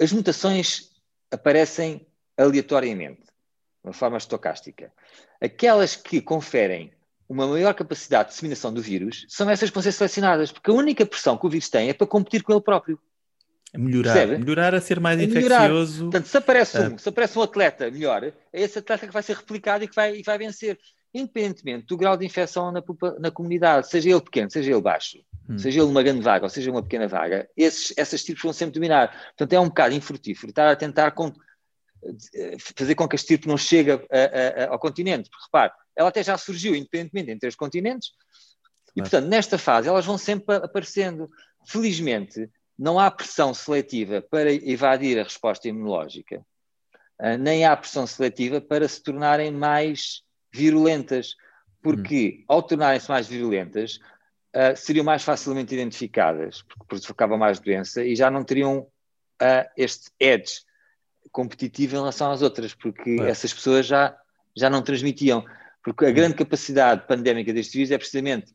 as 0.00 0.12
mutações 0.12 0.90
aparecem 1.30 2.06
aleatoriamente, 2.36 3.22
de 3.22 3.84
uma 3.84 3.92
forma 3.92 4.16
estocástica. 4.16 4.92
Aquelas 5.40 5.94
que 5.94 6.20
conferem 6.20 6.92
uma 7.28 7.46
maior 7.46 7.72
capacidade 7.74 8.28
de 8.28 8.34
disseminação 8.34 8.72
do 8.72 8.82
vírus 8.82 9.24
são 9.28 9.48
essas 9.48 9.70
que 9.70 9.74
vão 9.74 9.82
ser 9.82 9.92
selecionadas, 9.92 10.52
porque 10.52 10.70
a 10.70 10.74
única 10.74 11.06
pressão 11.06 11.38
que 11.38 11.46
o 11.46 11.50
vírus 11.50 11.68
tem 11.68 11.88
é 11.88 11.94
para 11.94 12.06
competir 12.06 12.42
com 12.42 12.52
ele 12.52 12.60
próprio. 12.60 12.98
Melhorar, 13.74 14.12
Percebe? 14.12 14.38
melhorar 14.38 14.74
a 14.74 14.80
ser 14.80 15.00
mais 15.00 15.18
a 15.18 15.24
infeccioso. 15.24 16.04
Portanto, 16.04 16.26
se 16.26 16.36
aparece, 16.36 16.78
um, 16.78 16.94
ah. 16.94 16.98
se 16.98 17.08
aparece 17.08 17.38
um 17.38 17.42
atleta 17.42 17.90
melhor, 17.90 18.24
é 18.24 18.32
esse 18.52 18.78
atleta 18.78 19.06
que 19.06 19.12
vai 19.12 19.22
ser 19.22 19.36
replicado 19.36 19.82
e 19.82 19.88
que 19.88 19.94
vai, 19.94 20.16
e 20.16 20.22
vai 20.22 20.36
vencer, 20.36 20.78
independentemente 21.14 21.86
do 21.86 21.96
grau 21.96 22.16
de 22.16 22.26
infecção 22.26 22.70
na, 22.70 22.82
na 23.18 23.30
comunidade, 23.30 23.88
seja 23.88 24.10
ele 24.10 24.20
pequeno, 24.20 24.50
seja 24.50 24.70
ele 24.70 24.80
baixo, 24.82 25.18
hum. 25.48 25.58
seja 25.58 25.80
ele 25.80 25.90
uma 25.90 26.02
grande 26.02 26.20
vaga 26.20 26.44
ou 26.44 26.50
seja 26.50 26.70
uma 26.70 26.82
pequena 26.82 27.08
vaga, 27.08 27.48
esses, 27.56 27.94
essas 27.96 28.22
tipos 28.22 28.42
vão 28.42 28.52
sempre 28.52 28.74
dominar. 28.74 29.10
Portanto, 29.28 29.52
é 29.54 29.60
um 29.60 29.68
bocado 29.68 29.94
infrutífero 29.94 30.50
estar 30.50 30.70
a 30.70 30.76
tentar 30.76 31.12
com, 31.12 31.32
fazer 32.76 32.94
com 32.94 33.08
que 33.08 33.16
este 33.16 33.36
tipo 33.36 33.48
não 33.48 33.56
chegue 33.56 33.92
a, 33.92 33.96
a, 33.96 34.64
a, 34.64 34.70
ao 34.70 34.78
continente, 34.78 35.30
porque 35.30 35.46
repare, 35.46 35.72
ela 35.96 36.10
até 36.10 36.22
já 36.22 36.36
surgiu 36.36 36.74
independentemente 36.74 37.30
entre 37.30 37.48
os 37.48 37.54
continentes, 37.54 38.10
e 38.94 39.00
portanto, 39.00 39.26
nesta 39.28 39.56
fase 39.56 39.88
elas 39.88 40.04
vão 40.04 40.18
sempre 40.18 40.56
aparecendo. 40.56 41.30
Felizmente, 41.64 42.50
não 42.78 42.98
há 42.98 43.10
pressão 43.10 43.52
seletiva 43.54 44.22
para 44.22 44.52
evadir 44.52 45.18
a 45.18 45.24
resposta 45.24 45.68
imunológica, 45.68 46.44
uh, 47.20 47.38
nem 47.38 47.64
há 47.64 47.76
pressão 47.76 48.06
seletiva 48.06 48.60
para 48.60 48.86
se 48.88 49.02
tornarem 49.02 49.50
mais 49.50 50.22
virulentas, 50.52 51.34
porque 51.82 52.40
hum. 52.40 52.44
ao 52.48 52.62
tornarem-se 52.62 53.08
mais 53.08 53.26
virulentas, 53.26 53.98
uh, 54.54 54.76
seriam 54.76 55.04
mais 55.04 55.22
facilmente 55.22 55.74
identificadas, 55.74 56.62
porque 56.62 56.84
provocavam 56.86 57.38
mais 57.38 57.58
doença 57.60 58.04
e 58.04 58.14
já 58.14 58.30
não 58.30 58.44
teriam 58.44 58.80
uh, 58.80 59.68
este 59.76 60.10
edge 60.20 60.62
competitivo 61.30 61.96
em 61.96 61.98
relação 61.98 62.30
às 62.30 62.42
outras, 62.42 62.74
porque 62.74 63.18
é. 63.20 63.30
essas 63.30 63.52
pessoas 63.52 63.86
já, 63.86 64.16
já 64.56 64.68
não 64.68 64.82
transmitiam. 64.82 65.44
Porque 65.82 66.04
a 66.04 66.08
hum. 66.08 66.14
grande 66.14 66.34
capacidade 66.34 67.06
pandémica 67.06 67.52
deste 67.52 67.76
vírus 67.76 67.90
é 67.90 67.98
precisamente 67.98 68.54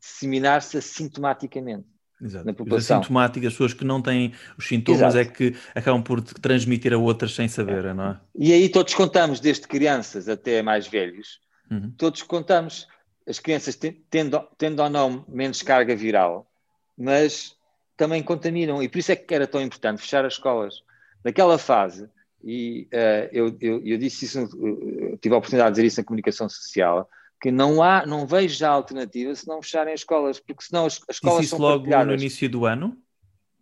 disseminar-se 0.00 0.76
assintomaticamente. 0.76 1.86
Exato. 2.24 2.46
na 2.46 2.54
população. 2.54 2.78
Os 2.78 3.02
assintomáticos, 3.02 3.46
as 3.48 3.52
pessoas 3.52 3.74
que 3.74 3.84
não 3.84 4.00
têm 4.00 4.32
os 4.56 4.66
sintomas 4.66 5.14
Exato. 5.14 5.18
é 5.18 5.24
que 5.26 5.54
acabam 5.74 6.02
por 6.02 6.22
transmitir 6.22 6.94
a 6.94 6.98
outras 6.98 7.34
sem 7.34 7.46
saber, 7.48 7.94
não 7.94 8.12
é? 8.12 8.20
E 8.34 8.52
aí 8.52 8.68
todos 8.70 8.94
contamos, 8.94 9.40
desde 9.40 9.68
crianças 9.68 10.28
até 10.28 10.62
mais 10.62 10.86
velhos, 10.86 11.40
uhum. 11.70 11.92
todos 11.98 12.22
contamos, 12.22 12.88
as 13.28 13.38
crianças 13.38 13.78
tendo, 14.10 14.40
tendo 14.56 14.82
ou 14.82 14.88
não 14.88 15.24
menos 15.28 15.60
carga 15.60 15.94
viral, 15.94 16.50
mas 16.96 17.54
também 17.96 18.22
contaminam, 18.22 18.82
e 18.82 18.88
por 18.88 18.98
isso 18.98 19.12
é 19.12 19.16
que 19.16 19.34
era 19.34 19.46
tão 19.46 19.60
importante 19.60 20.00
fechar 20.00 20.24
as 20.24 20.34
escolas. 20.34 20.82
Naquela 21.22 21.58
fase, 21.58 22.08
e 22.42 22.88
uh, 22.92 23.28
eu, 23.32 23.56
eu, 23.60 23.82
eu, 23.84 23.98
disse 23.98 24.24
isso, 24.24 24.38
eu 24.38 25.16
tive 25.18 25.34
a 25.34 25.38
oportunidade 25.38 25.70
de 25.70 25.74
dizer 25.76 25.86
isso 25.86 26.00
na 26.00 26.04
comunicação 26.04 26.48
social, 26.48 27.08
que 27.44 27.50
não 27.50 27.82
há, 27.82 28.06
não 28.06 28.26
vejo 28.26 28.56
já 28.56 28.70
alternativa 28.70 29.34
se 29.34 29.46
não 29.46 29.60
fecharem 29.60 29.92
as 29.92 30.00
escolas, 30.00 30.40
porque 30.40 30.64
senão 30.64 30.86
as, 30.86 30.98
as 31.06 31.16
escolas 31.16 31.42
disse 31.42 31.54
isso 31.54 31.62
logo 31.62 31.86
no 31.86 32.14
início 32.14 32.48
do 32.48 32.64
ano? 32.64 32.96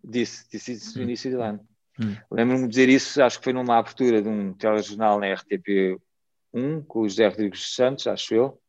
Disse, 0.05 0.49
disse 0.49 0.75
isso 0.75 0.97
no 0.97 1.01
hum. 1.01 1.09
início 1.09 1.33
do 1.33 1.43
ano. 1.43 1.67
Hum. 2.01 2.15
Lembro-me 2.31 2.63
de 2.63 2.69
dizer 2.69 2.89
isso, 2.89 3.21
acho 3.21 3.39
que 3.39 3.45
foi 3.45 3.53
numa 3.53 3.77
abertura 3.77 4.23
de 4.23 4.29
um 4.29 4.53
telejornal 4.53 5.19
na 5.19 5.27
RTP1, 5.35 5.99
com 6.87 7.01
o 7.01 7.09
José 7.09 7.27
Rodrigues 7.27 7.75
Santos, 7.75 8.07
acho 8.07 8.33
eu. 8.33 8.61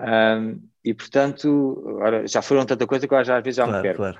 Um, 0.00 0.68
e 0.84 0.92
portanto, 0.92 1.84
agora 1.90 2.26
já 2.26 2.42
foram 2.42 2.66
tanta 2.66 2.88
coisa 2.88 3.06
que 3.06 3.14
eu 3.14 3.24
já, 3.24 3.38
às 3.38 3.44
vezes 3.44 3.58
já 3.58 3.66
claro, 3.66 3.78
me 3.78 3.82
perco. 3.84 3.98
Claro. 3.98 4.18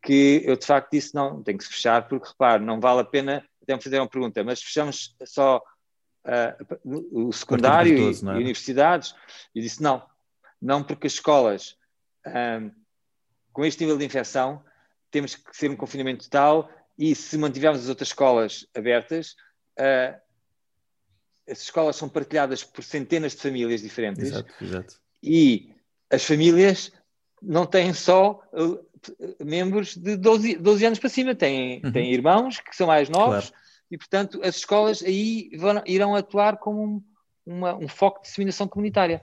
Que 0.00 0.42
eu 0.44 0.56
de 0.56 0.64
facto 0.64 0.92
disse: 0.92 1.12
não, 1.12 1.42
tem 1.42 1.56
que 1.56 1.64
se 1.64 1.70
fechar, 1.70 2.06
porque 2.06 2.28
repare, 2.28 2.64
não 2.64 2.78
vale 2.78 3.00
a 3.00 3.04
pena. 3.04 3.44
Até 3.60 3.74
me 3.74 3.82
fazer 3.82 3.98
uma 3.98 4.08
pergunta, 4.08 4.44
mas 4.44 4.62
fechamos 4.62 5.16
só 5.24 5.60
uh, 6.26 7.28
o 7.28 7.32
secundário 7.32 7.96
e, 7.96 8.14
é? 8.14 8.30
universidades, 8.32 9.14
e 9.54 9.60
disse 9.60 9.82
não, 9.82 10.02
não 10.60 10.82
porque 10.82 11.06
as 11.06 11.14
escolas 11.14 11.76
um, 12.26 12.70
com 13.52 13.64
este 13.64 13.80
nível 13.80 13.96
de 13.96 14.04
infecção 14.04 14.62
temos 15.10 15.34
que 15.34 15.56
ser 15.56 15.70
um 15.70 15.76
confinamento 15.76 16.24
total 16.24 16.70
e 16.98 17.14
se 17.14 17.38
mantivermos 17.38 17.82
as 17.82 17.88
outras 17.88 18.08
escolas 18.08 18.66
abertas, 18.74 19.36
uh, 19.78 20.20
as 21.48 21.62
escolas 21.62 21.96
são 21.96 22.08
partilhadas 22.08 22.64
por 22.64 22.82
centenas 22.82 23.32
de 23.32 23.42
famílias 23.42 23.80
diferentes 23.80 24.24
exato, 24.24 24.52
exato. 24.60 25.00
e 25.22 25.72
as 26.10 26.24
famílias 26.24 26.92
não 27.40 27.64
têm 27.64 27.92
só 27.92 28.42
membros 29.44 29.96
de 29.96 30.16
12, 30.16 30.56
12 30.56 30.86
anos 30.86 30.98
para 30.98 31.08
cima, 31.08 31.34
têm, 31.34 31.80
uhum. 31.84 31.92
têm 31.92 32.12
irmãos 32.12 32.58
que 32.58 32.74
são 32.74 32.88
mais 32.88 33.08
novos, 33.08 33.50
claro 33.50 33.65
e, 33.90 33.96
portanto, 33.96 34.40
as 34.42 34.56
escolas 34.56 35.02
aí 35.02 35.50
vão, 35.56 35.82
irão 35.86 36.14
atuar 36.14 36.56
como 36.56 36.82
um, 36.82 37.02
uma, 37.44 37.74
um 37.76 37.88
foco 37.88 38.20
de 38.20 38.28
disseminação 38.28 38.66
comunitária. 38.66 39.22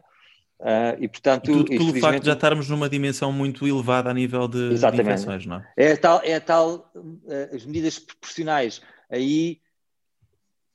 Uh, 0.60 0.96
e, 1.00 1.08
portanto, 1.10 1.52
e 1.52 1.54
tudo 1.54 1.66
pelo 1.66 2.00
facto 2.00 2.22
de 2.22 2.28
já 2.28 2.34
estarmos 2.34 2.70
numa 2.70 2.90
dimensão 2.90 3.34
muito 3.34 3.68
elevada 3.68 4.10
a 4.10 4.14
nível 4.14 4.48
de, 4.48 4.70
de 4.70 5.02
infecções, 5.02 5.46
não 5.46 5.58
é? 5.58 5.68
É 5.76 5.96
tal, 5.98 6.22
é 6.24 6.40
tal 6.40 6.90
uh, 6.96 7.56
as 7.56 7.66
medidas 7.66 8.00
proporcionais. 8.00 8.82
Aí, 9.10 9.60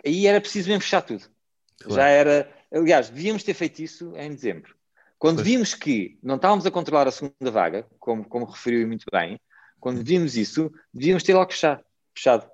aí 0.05 0.27
era 0.27 0.41
preciso 0.41 0.69
mesmo 0.69 0.83
fechar 0.83 1.01
tudo. 1.01 1.25
Claro. 1.81 1.95
Já 1.95 2.09
era. 2.09 2.53
Aliás, 2.71 3.09
devíamos 3.09 3.43
ter 3.43 3.55
feito 3.55 3.81
isso 3.81 4.13
em 4.17 4.29
dezembro. 4.31 4.75
Quando 5.19 5.37
pois. 5.37 5.49
vimos 5.49 5.75
que 5.75 6.19
não 6.23 6.37
estávamos 6.37 6.67
a 6.67 6.71
controlar 6.71 7.09
a 7.09 7.11
segunda 7.11 7.51
vaga, 7.51 7.87
como, 7.99 8.25
como 8.25 8.45
referiu 8.45 8.87
muito 8.87 9.07
bem, 9.11 9.41
quando 9.81 10.05
vimos 10.05 10.37
isso, 10.37 10.71
devíamos 10.93 11.23
ter 11.23 11.35
logo 11.35 11.51
fechado. 11.51 11.83
fechado. 12.15 12.49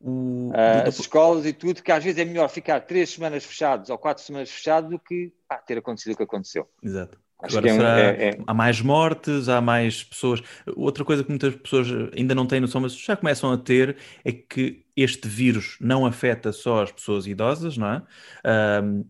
O, 0.00 0.48
uh, 0.48 0.88
as 0.88 0.98
escolas 0.98 1.44
e 1.44 1.52
tudo, 1.52 1.82
que 1.82 1.92
às 1.92 2.02
vezes 2.02 2.18
é 2.18 2.24
melhor 2.24 2.48
ficar 2.48 2.80
três 2.80 3.10
semanas 3.10 3.44
fechados 3.44 3.90
ou 3.90 3.98
quatro 3.98 4.22
semanas 4.24 4.50
fechados 4.50 4.90
do 4.90 4.98
que 4.98 5.32
ah, 5.48 5.56
ter 5.56 5.76
acontecido 5.76 6.14
o 6.14 6.16
que 6.16 6.22
aconteceu. 6.22 6.66
Exato. 6.82 7.18
Acho 7.42 7.56
Agora, 7.56 7.72
é, 7.72 7.76
será, 7.76 8.00
é, 8.00 8.28
é... 8.28 8.38
há 8.46 8.54
mais 8.54 8.80
mortes, 8.80 9.48
há 9.48 9.60
mais 9.60 10.04
pessoas. 10.04 10.42
Outra 10.76 11.04
coisa 11.04 11.24
que 11.24 11.30
muitas 11.30 11.54
pessoas 11.56 11.88
ainda 12.14 12.34
não 12.34 12.46
têm 12.46 12.60
noção, 12.60 12.80
mas 12.80 12.94
já 12.94 13.16
começam 13.16 13.50
a 13.50 13.56
ter, 13.56 13.96
é 14.24 14.32
que 14.32 14.84
este 14.96 15.28
vírus 15.28 15.76
não 15.80 16.04
afeta 16.04 16.52
só 16.52 16.82
as 16.82 16.92
pessoas 16.92 17.26
idosas, 17.26 17.76
não 17.76 17.86
é? 17.88 18.02
Uh, 18.44 19.06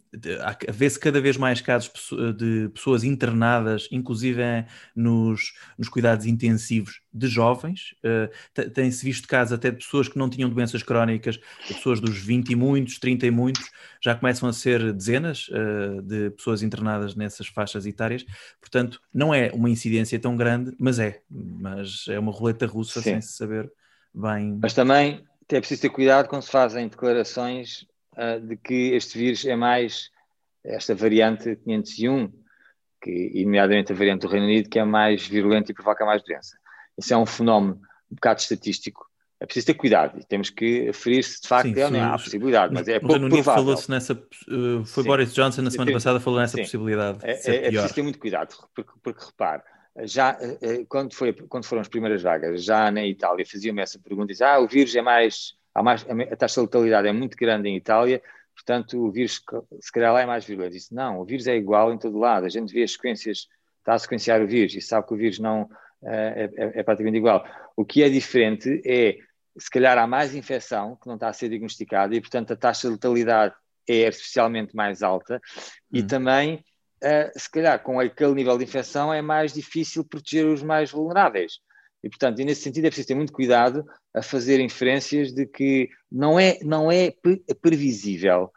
Vê-se 0.73 0.99
cada 0.99 1.21
vez 1.21 1.37
mais 1.37 1.61
casos 1.61 1.91
de 2.37 2.69
pessoas 2.71 3.05
internadas, 3.05 3.89
inclusive 3.93 4.43
nos, 4.95 5.53
nos 5.79 5.89
cuidados 5.89 6.27
intensivos 6.27 7.01
de 7.13 7.29
jovens. 7.29 7.95
Uh, 8.05 8.71
Tem-se 8.71 9.05
visto 9.05 9.29
casos 9.29 9.53
até 9.53 9.71
de 9.71 9.79
pessoas 9.79 10.09
que 10.09 10.19
não 10.19 10.29
tinham 10.29 10.51
doenças 10.51 10.83
crónicas, 10.83 11.39
pessoas 11.69 12.01
dos 12.01 12.19
20 12.19 12.51
e 12.51 12.57
muitos, 12.57 12.99
30 12.99 13.27
e 13.27 13.31
muitos, 13.31 13.71
já 14.03 14.15
começam 14.15 14.49
a 14.49 14.53
ser 14.53 14.93
dezenas 14.93 15.49
uh, 15.49 16.03
de 16.03 16.31
pessoas 16.31 16.63
internadas 16.63 17.15
nessas 17.15 17.47
faixas 17.47 17.87
etárias. 17.87 18.25
Portanto, 18.61 19.01
não 19.13 19.33
é 19.33 19.51
uma 19.53 19.71
incidência 19.71 20.19
tão 20.19 20.37
grande, 20.37 20.75
mas 20.79 20.99
é. 20.99 21.21
Mas 21.31 22.07
é 22.09 22.19
uma 22.19 22.33
roleta 22.33 22.67
russa 22.67 23.01
Sim. 23.01 23.11
sem 23.11 23.21
se 23.21 23.33
saber 23.35 23.71
bem. 24.15 24.59
Mas 24.61 24.75
também 24.75 25.25
é 25.57 25.61
preciso 25.61 25.83
ter 25.83 25.91
cuidado 25.91 26.29
quando 26.29 26.43
se 26.43 26.51
fazem 26.51 26.89
declarações 26.89 27.87
uh, 28.17 28.41
de 28.41 28.57
que 28.57 28.93
este 28.95 29.19
vírus 29.19 29.45
é 29.45 29.57
mais, 29.57 30.11
esta 30.65 30.95
variante 30.95 31.57
501, 31.57 32.33
que, 33.03 33.45
nomeadamente 33.45 33.93
a 33.93 33.95
variante 33.95 34.23
do 34.23 34.29
Reino 34.29 34.47
Unido, 34.47 34.69
que 34.69 34.79
é 34.79 34.85
mais 34.85 35.27
virulenta 35.27 35.71
e 35.71 35.75
provoca 35.75 36.05
mais 36.05 36.23
doença. 36.23 36.57
Isso 36.99 37.15
é 37.15 37.17
um 37.17 37.27
fenómeno 37.27 37.81
um 38.11 38.15
bocado 38.15 38.41
estatístico. 38.41 39.09
É 39.39 39.47
preciso 39.47 39.69
ter 39.69 39.75
cuidado 39.75 40.21
e 40.21 40.25
temos 40.25 40.51
que 40.51 40.91
aferir 40.91 41.25
se 41.25 41.41
de 41.41 41.49
facto 41.49 41.73
Sim, 41.73 41.81
é, 41.81 41.89
não 41.89 42.13
há 42.13 42.19
possibilidade, 42.19 42.75
mas 42.75 42.87
é 42.87 43.01
pouco 43.01 43.15
Reino 43.15 43.27
Unido 43.27 43.43
falou-se 43.43 43.91
nessa, 43.91 44.13
uh, 44.13 44.85
foi 44.85 45.03
Sim. 45.03 45.09
Boris 45.09 45.33
Johnson 45.33 45.63
na 45.63 45.71
semana 45.71 45.93
passada 45.93 46.21
falou 46.21 46.41
nessa 46.41 46.59
Sim. 46.59 46.65
possibilidade. 46.65 47.21
É, 47.23 47.31
é, 47.51 47.57
é 47.69 47.71
preciso 47.71 47.95
ter 47.95 48.03
muito 48.03 48.19
cuidado, 48.19 48.55
porque, 48.75 48.91
porque 49.03 49.25
repare, 49.25 49.63
já 50.07 50.37
eh, 50.41 50.59
eh, 50.61 50.85
quando, 50.89 51.15
foi, 51.15 51.33
quando 51.33 51.65
foram 51.65 51.83
as 51.83 51.89
primeiras 51.89 52.23
vagas, 52.23 52.65
já 52.65 52.91
na 52.91 53.05
Itália 53.07 53.47
faziam-me 53.47 53.83
essa 53.83 53.99
pergunta, 53.99 54.29
diziam, 54.29 54.49
ah, 54.49 54.59
o 54.59 54.69
vírus 54.69 54.95
é 54.95 55.03
mais, 55.03 55.55
há 55.75 55.83
mais, 55.83 56.05
a 56.09 56.37
taxa 56.37 56.61
de 56.61 56.67
letalidade 56.67 57.09
é 57.09 57.13
muito 57.13 57.37
grande 57.37 57.69
em 57.69 57.77
Itália, 57.77 58.23
portanto 58.55 58.99
o 58.99 59.11
vírus 59.11 59.43
se 59.81 59.93
calhar 59.93 60.13
lá 60.13 60.21
é 60.21 60.27
mais 60.27 60.45
virulento. 60.45 60.73
Disse, 60.73 60.95
não, 60.95 61.21
o 61.21 61.25
vírus 61.25 61.47
é 61.47 61.57
igual 61.57 61.93
em 61.93 61.99
todo 61.99 62.19
lado, 62.19 62.47
a 62.47 62.49
gente 62.49 62.73
vê 62.73 62.83
as 62.83 62.93
sequências, 62.93 63.49
está 63.79 63.95
a 63.95 63.99
sequenciar 63.99 64.43
o 64.43 64.47
vírus 64.47 64.75
e 64.75 64.81
sabe 64.81 65.07
que 65.07 65.15
o 65.15 65.17
vírus 65.17 65.39
não 65.39 65.69
é, 66.03 66.51
é, 66.57 66.81
é 66.81 66.83
praticamente 66.83 67.19
igual. 67.19 67.45
O 67.77 67.85
que 67.85 68.03
é 68.03 68.09
diferente 68.09 68.83
é, 68.85 69.19
se 69.59 69.71
calhar 69.71 69.99
há 69.99 70.07
mais 70.07 70.35
infecção 70.35 70.97
que 70.97 71.07
não 71.07 71.15
está 71.15 71.29
a 71.29 71.33
ser 71.33 71.49
diagnosticada 71.49 72.15
e 72.15 72.21
portanto 72.21 72.53
a 72.53 72.57
taxa 72.57 72.89
de 72.89 72.95
letalidade 72.95 73.55
é 73.89 74.07
artificialmente 74.07 74.75
mais 74.75 75.03
alta 75.03 75.41
e 75.93 76.01
hum. 76.01 76.07
também 76.07 76.65
uh, 77.03 77.39
se 77.39 77.51
calhar 77.51 77.83
com 77.83 77.99
aquele 78.01 78.35
nível 78.35 78.57
de 78.57 78.65
infecção 78.65 79.13
é 79.13 79.23
mais 79.23 79.53
difícil 79.53 80.05
proteger 80.05 80.47
os 80.47 80.63
mais 80.63 80.91
vulneráveis. 80.91 81.61
E, 82.03 82.09
portanto, 82.09 82.41
e 82.41 82.45
nesse 82.45 82.63
sentido 82.63 82.87
é 82.87 82.89
preciso 82.89 83.09
ter 83.09 83.15
muito 83.15 83.33
cuidado 83.33 83.85
a 84.15 84.23
fazer 84.23 84.59
inferências 84.61 85.33
de 85.33 85.47
que 85.47 85.91
não 86.11 86.41
é, 86.41 86.59
não 86.63 86.91
é 86.91 87.13
previsível 87.61 88.51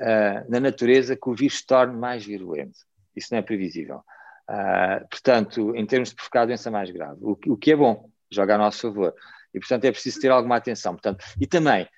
uh, 0.00 0.50
na 0.50 0.60
natureza 0.60 1.16
que 1.16 1.28
o 1.28 1.34
vírus 1.34 1.58
se 1.58 1.66
torne 1.66 1.96
mais 1.96 2.24
virulento. 2.24 2.78
Isso 3.16 3.28
não 3.32 3.38
é 3.38 3.42
previsível. 3.42 4.02
Uh, 4.48 5.08
portanto, 5.08 5.74
em 5.76 5.86
termos 5.86 6.10
de 6.10 6.16
provocar 6.16 6.44
doença 6.44 6.70
mais 6.70 6.90
grave, 6.90 7.18
o, 7.22 7.38
o, 7.46 7.56
que 7.56 7.72
é 7.72 7.76
bom, 7.76 8.10
joga 8.30 8.54
a 8.54 8.58
nosso 8.58 8.82
favor. 8.82 9.14
E, 9.54 9.58
portanto, 9.58 9.84
é 9.84 9.92
preciso 9.92 10.20
ter 10.20 10.30
alguma 10.30 10.56
atenção. 10.56 10.92
Portanto, 10.92 11.24
e 11.40 11.46
também, 11.46 11.88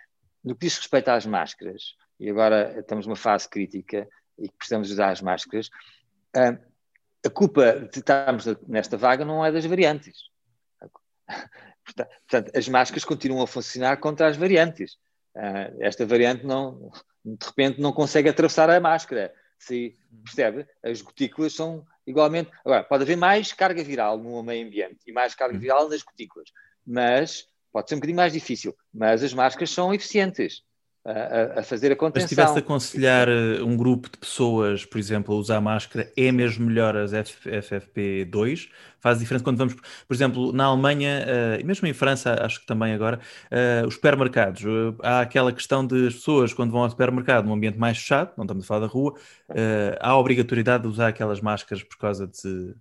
no 0.44 0.54
que 0.54 0.66
diz 0.66 0.78
respeito 0.78 1.08
às 1.08 1.26
máscaras, 1.26 1.96
e 2.20 2.30
agora 2.30 2.78
estamos 2.78 3.06
numa 3.06 3.16
fase 3.16 3.48
crítica 3.48 4.08
e 4.38 4.50
precisamos 4.50 4.90
usar 4.90 5.10
as 5.10 5.20
máscaras, 5.20 5.68
uh, 6.36 6.58
a 7.24 7.30
culpa 7.30 7.88
de 7.92 7.98
estarmos 7.98 8.44
nesta 8.66 8.96
vaga 8.96 9.24
não 9.24 9.44
é 9.44 9.52
das 9.52 9.64
variantes. 9.64 10.30
Portanto, 12.24 12.56
as 12.56 12.68
máscaras 12.68 13.04
continuam 13.04 13.42
a 13.42 13.46
funcionar 13.46 13.98
contra 13.98 14.28
as 14.28 14.36
variantes. 14.36 14.94
Uh, 15.34 15.80
esta 15.80 16.04
variante 16.04 16.44
não, 16.44 16.90
de 17.24 17.46
repente 17.46 17.80
não 17.80 17.92
consegue 17.92 18.28
atravessar 18.28 18.68
a 18.70 18.80
máscara. 18.80 19.32
Se 19.58 19.96
percebe? 20.24 20.66
As 20.82 21.00
gotículas 21.00 21.54
são 21.54 21.86
igualmente. 22.06 22.50
Agora, 22.64 22.82
pode 22.82 23.04
haver 23.04 23.16
mais 23.16 23.52
carga 23.52 23.82
viral 23.82 24.18
no 24.18 24.42
meio 24.42 24.66
ambiente 24.66 24.98
e 25.06 25.12
mais 25.12 25.34
carga 25.34 25.56
viral 25.56 25.88
nas 25.88 26.02
gotículas, 26.02 26.50
mas 26.84 27.46
pode 27.72 27.88
ser 27.88 27.94
um 27.94 27.98
bocadinho 27.98 28.16
mais 28.16 28.32
difícil. 28.32 28.76
Mas 28.92 29.22
as 29.22 29.32
máscaras 29.32 29.70
são 29.70 29.94
eficientes 29.94 30.64
a, 31.04 31.60
a, 31.60 31.62
fazer 31.62 31.90
a 31.90 31.96
contenção. 31.96 32.22
Mas 32.22 32.30
se 32.30 32.36
tivesse 32.36 32.54
a 32.54 32.58
aconselhar 32.58 33.28
eh, 33.28 33.62
um 33.62 33.76
grupo 33.76 34.08
de 34.08 34.16
pessoas, 34.18 34.84
por 34.84 34.98
exemplo, 34.98 35.34
a 35.34 35.38
usar 35.38 35.60
máscara, 35.60 36.12
é 36.16 36.30
mesmo 36.30 36.66
melhor 36.66 36.96
as 36.96 37.12
FFP2? 37.12 38.68
Faz 39.00 39.18
diferença 39.18 39.42
quando 39.42 39.58
vamos, 39.58 39.74
por 39.74 40.14
exemplo, 40.14 40.52
na 40.52 40.66
Alemanha, 40.66 41.26
uh, 41.26 41.60
e 41.60 41.64
mesmo 41.64 41.88
em 41.88 41.92
França, 41.92 42.36
acho 42.40 42.60
que 42.60 42.66
também 42.66 42.94
agora, 42.94 43.18
uh, 43.50 43.86
os 43.86 43.94
supermercados. 43.94 44.62
Uh, 44.62 44.94
há 45.02 45.20
aquela 45.20 45.52
questão 45.52 45.84
de 45.84 46.06
as 46.06 46.14
pessoas, 46.14 46.54
quando 46.54 46.70
vão 46.70 46.82
ao 46.82 46.90
supermercado, 46.90 47.46
num 47.46 47.54
ambiente 47.54 47.78
mais 47.78 47.98
fechado, 47.98 48.30
não 48.36 48.44
estamos 48.44 48.64
a 48.64 48.66
falar 48.66 48.80
da 48.80 48.86
rua, 48.86 49.14
há 50.00 50.10
a 50.10 50.18
obrigatoriedade 50.18 50.84
de 50.84 50.88
usar 50.88 51.08
aquelas 51.08 51.40
máscaras 51.40 51.82
por 51.82 51.98
causa 51.98 52.28
de 52.28 52.74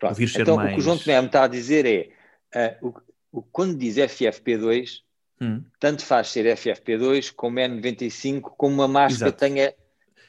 Pronto. 0.00 0.12
o 0.12 0.14
vírus 0.16 0.34
então, 0.34 0.46
ser 0.46 0.56
mais... 0.56 0.66
Então, 0.66 0.72
o 0.72 0.74
que 0.74 0.80
o 0.80 0.82
João 0.82 0.98
Tomé 0.98 1.20
me 1.20 1.26
está 1.26 1.44
a 1.44 1.48
dizer 1.48 2.12
é, 2.52 2.78
o, 2.82 2.92
o, 3.30 3.42
quando 3.42 3.76
diz 3.76 3.96
FFP2, 3.96 5.02
Hum. 5.40 5.64
Tanto 5.80 6.04
faz 6.04 6.28
ser 6.28 6.44
FFP2 6.56 7.32
como 7.34 7.58
N95, 7.58 8.42
como 8.56 8.74
uma 8.74 8.88
máscara 8.88 9.30
Exato. 9.30 9.38
tenha. 9.38 9.74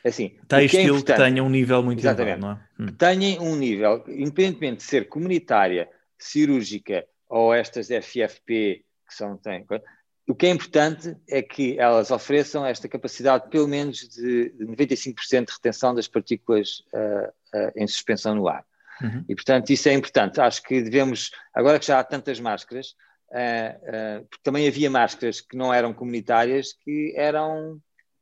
Assim, 0.03 0.35
Tem 0.49 0.65
estilo 0.65 0.97
é 0.97 1.01
que 1.01 1.13
tenha 1.13 1.41
um 1.41 1.49
nível 1.49 1.81
muito 1.81 1.99
Exatamente. 1.99 2.39
elevado, 2.39 2.59
não 2.77 2.83
é? 2.83 2.83
Hum. 2.83 2.85
Que 2.87 2.93
tenha 2.93 3.41
um 3.41 3.55
nível, 3.55 4.03
independentemente 4.07 4.77
de 4.77 4.83
ser 4.83 5.07
comunitária, 5.07 5.87
cirúrgica 6.17 7.05
ou 7.29 7.53
estas 7.53 7.87
FFP 7.87 8.83
que 9.07 9.13
são. 9.13 9.37
Tem, 9.37 9.65
o 10.27 10.33
que 10.33 10.45
é 10.45 10.49
importante 10.49 11.15
é 11.29 11.41
que 11.41 11.77
elas 11.77 12.09
ofereçam 12.09 12.65
esta 12.65 12.87
capacidade, 12.87 13.49
pelo 13.49 13.67
menos, 13.67 14.07
de 14.07 14.53
95% 14.61 15.45
de 15.45 15.53
retenção 15.53 15.93
das 15.93 16.07
partículas 16.07 16.83
uh, 16.93 17.27
uh, 17.57 17.71
em 17.75 17.85
suspensão 17.87 18.33
no 18.33 18.47
ar. 18.47 18.65
Uhum. 19.01 19.25
E, 19.27 19.35
portanto, 19.35 19.69
isso 19.69 19.89
é 19.89 19.93
importante. 19.93 20.39
Acho 20.39 20.63
que 20.63 20.81
devemos, 20.81 21.31
agora 21.53 21.77
que 21.77 21.85
já 21.85 21.99
há 21.99 22.03
tantas 22.03 22.39
máscaras, 22.39 22.95
uh, 23.33 24.19
uh, 24.19 24.25
porque 24.29 24.43
também 24.43 24.67
havia 24.67 24.89
máscaras 24.89 25.41
que 25.41 25.57
não 25.57 25.73
eram 25.73 25.93
comunitárias 25.93 26.73
que 26.73 27.13
eram 27.17 27.79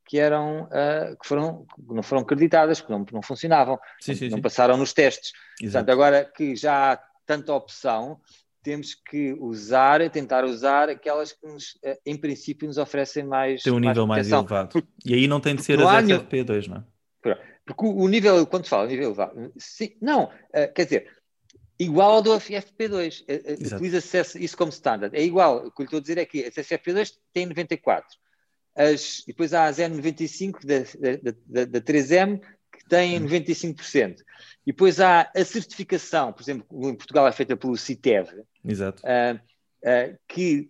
que 0.08 0.18
eram 0.18 0.64
uh, 0.64 1.18
que 1.22 1.28
foram 1.28 1.66
que 1.66 1.94
não 1.94 2.04
foram 2.04 2.22
acreditadas, 2.24 2.82
que 2.82 2.90
não, 2.90 3.06
não 3.12 3.22
funcionavam, 3.22 3.80
sim, 4.00 4.16
sim, 4.16 4.30
não 4.30 4.38
sim. 4.38 4.42
passaram 4.42 4.78
nos 4.78 4.94
testes. 4.94 5.32
Exato. 5.62 5.86
Portanto, 5.86 5.90
agora 5.90 6.26
que 6.26 6.56
já 6.56 6.94
há 6.94 7.00
tanta 7.26 7.54
opção, 7.54 8.20
temos 8.64 8.94
que 8.94 9.34
usar, 9.40 10.08
tentar 10.10 10.44
usar 10.44 10.90
aquelas 10.90 11.32
que 11.32 11.48
nos, 11.48 11.78
em 12.06 12.18
princípio 12.18 12.68
nos 12.68 12.78
oferecem 12.78 13.24
mais 13.24 13.64
tem 13.64 13.72
um 13.72 13.80
nível 13.80 14.06
mais, 14.06 14.28
mais 14.30 14.32
elevado. 14.32 14.86
E 15.06 15.14
aí 15.14 15.28
não 15.28 15.40
tem 15.40 15.56
de 15.56 15.64
ser 15.64 15.80
as 15.80 16.04
FFP2, 16.04 16.68
não 16.68 16.78
é? 16.78 17.38
Porque 17.66 17.86
o, 17.86 18.08
nível, 18.08 18.46
quando 18.48 18.66
se 18.66 18.70
fala 18.70 18.88
nível 18.88 19.06
elevado, 19.06 19.54
sim, 19.58 19.96
não, 20.02 20.30
quer 20.76 20.84
dizer, 20.84 21.08
igual 21.84 22.12
ao 22.12 22.22
do 22.22 22.32
FFP2. 22.32 23.24
Eh, 23.28 23.42
eh, 23.46 23.54
utiliza-se 23.54 24.44
isso 24.44 24.58
como 24.58 24.72
standard. 24.72 25.16
É 25.16 25.24
igual. 25.24 25.66
O 25.66 25.72
que 25.72 25.82
eu 25.82 25.86
estou 25.86 25.98
a 25.98 26.02
dizer 26.02 26.18
é 26.18 26.26
que 26.26 26.46
as 26.46 26.54
FFP2 26.54 27.14
têm 27.34 27.46
94. 27.46 28.08
As, 28.76 29.24
depois 29.26 29.54
há 29.54 29.66
as 29.66 29.80
N95 29.80 30.66
da, 30.66 31.36
da, 31.48 31.66
da, 31.66 31.82
3M 31.82 32.40
que 32.72 32.86
têm 32.88 33.20
95%. 33.20 34.12
Hum. 34.12 34.24
E 34.66 34.72
depois 34.72 35.00
há 35.00 35.30
a 35.36 35.44
certificação, 35.44 36.32
por 36.32 36.42
exemplo, 36.42 36.90
em 36.90 36.96
Portugal 36.96 37.28
é 37.28 37.32
feita 37.32 37.58
pelo 37.58 37.76
CITEV, 37.76 38.44
Exato. 38.64 39.02
Uh, 39.04 39.36
uh, 39.36 40.18
que 40.28 40.70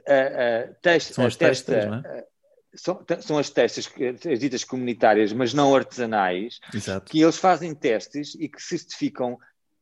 uh, 0.00 0.74
testa, 0.80 1.14
são 1.14 1.26
as 1.26 1.36
testa, 1.36 1.72
testas, 1.72 1.90
não 1.90 2.10
é? 2.10 2.26
São, 2.74 3.04
são, 3.20 3.38
as 3.38 3.48
testas, 3.48 3.90
as 4.30 4.38
ditas 4.38 4.62
comunitárias, 4.62 5.32
mas 5.32 5.54
não 5.54 5.74
artesanais, 5.74 6.60
Exato. 6.74 7.10
que 7.10 7.22
eles 7.22 7.36
fazem 7.38 7.74
testes 7.74 8.34
e 8.34 8.48
que 8.48 8.60
certificam 8.60 9.38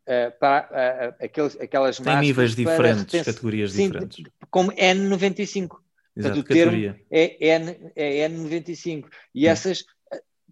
uh, 0.07 0.39
para 0.39 1.15
uh, 1.21 1.25
aqueles, 1.25 1.61
aquelas 1.61 1.99
Tem 1.99 2.21
níveis 2.21 2.55
diferentes, 2.55 3.23
categorias 3.23 3.73
sim, 3.73 3.87
diferentes. 3.87 4.25
Como 4.51 4.73
N95. 4.73 5.69
Portanto, 6.15 6.39
o 6.39 6.45
termo 6.45 6.97
é, 7.11 7.59
N, 7.59 7.93
é 7.97 8.29
N95. 8.29 9.07
E 9.35 9.47
hum. 9.47 9.51
essas, 9.51 9.85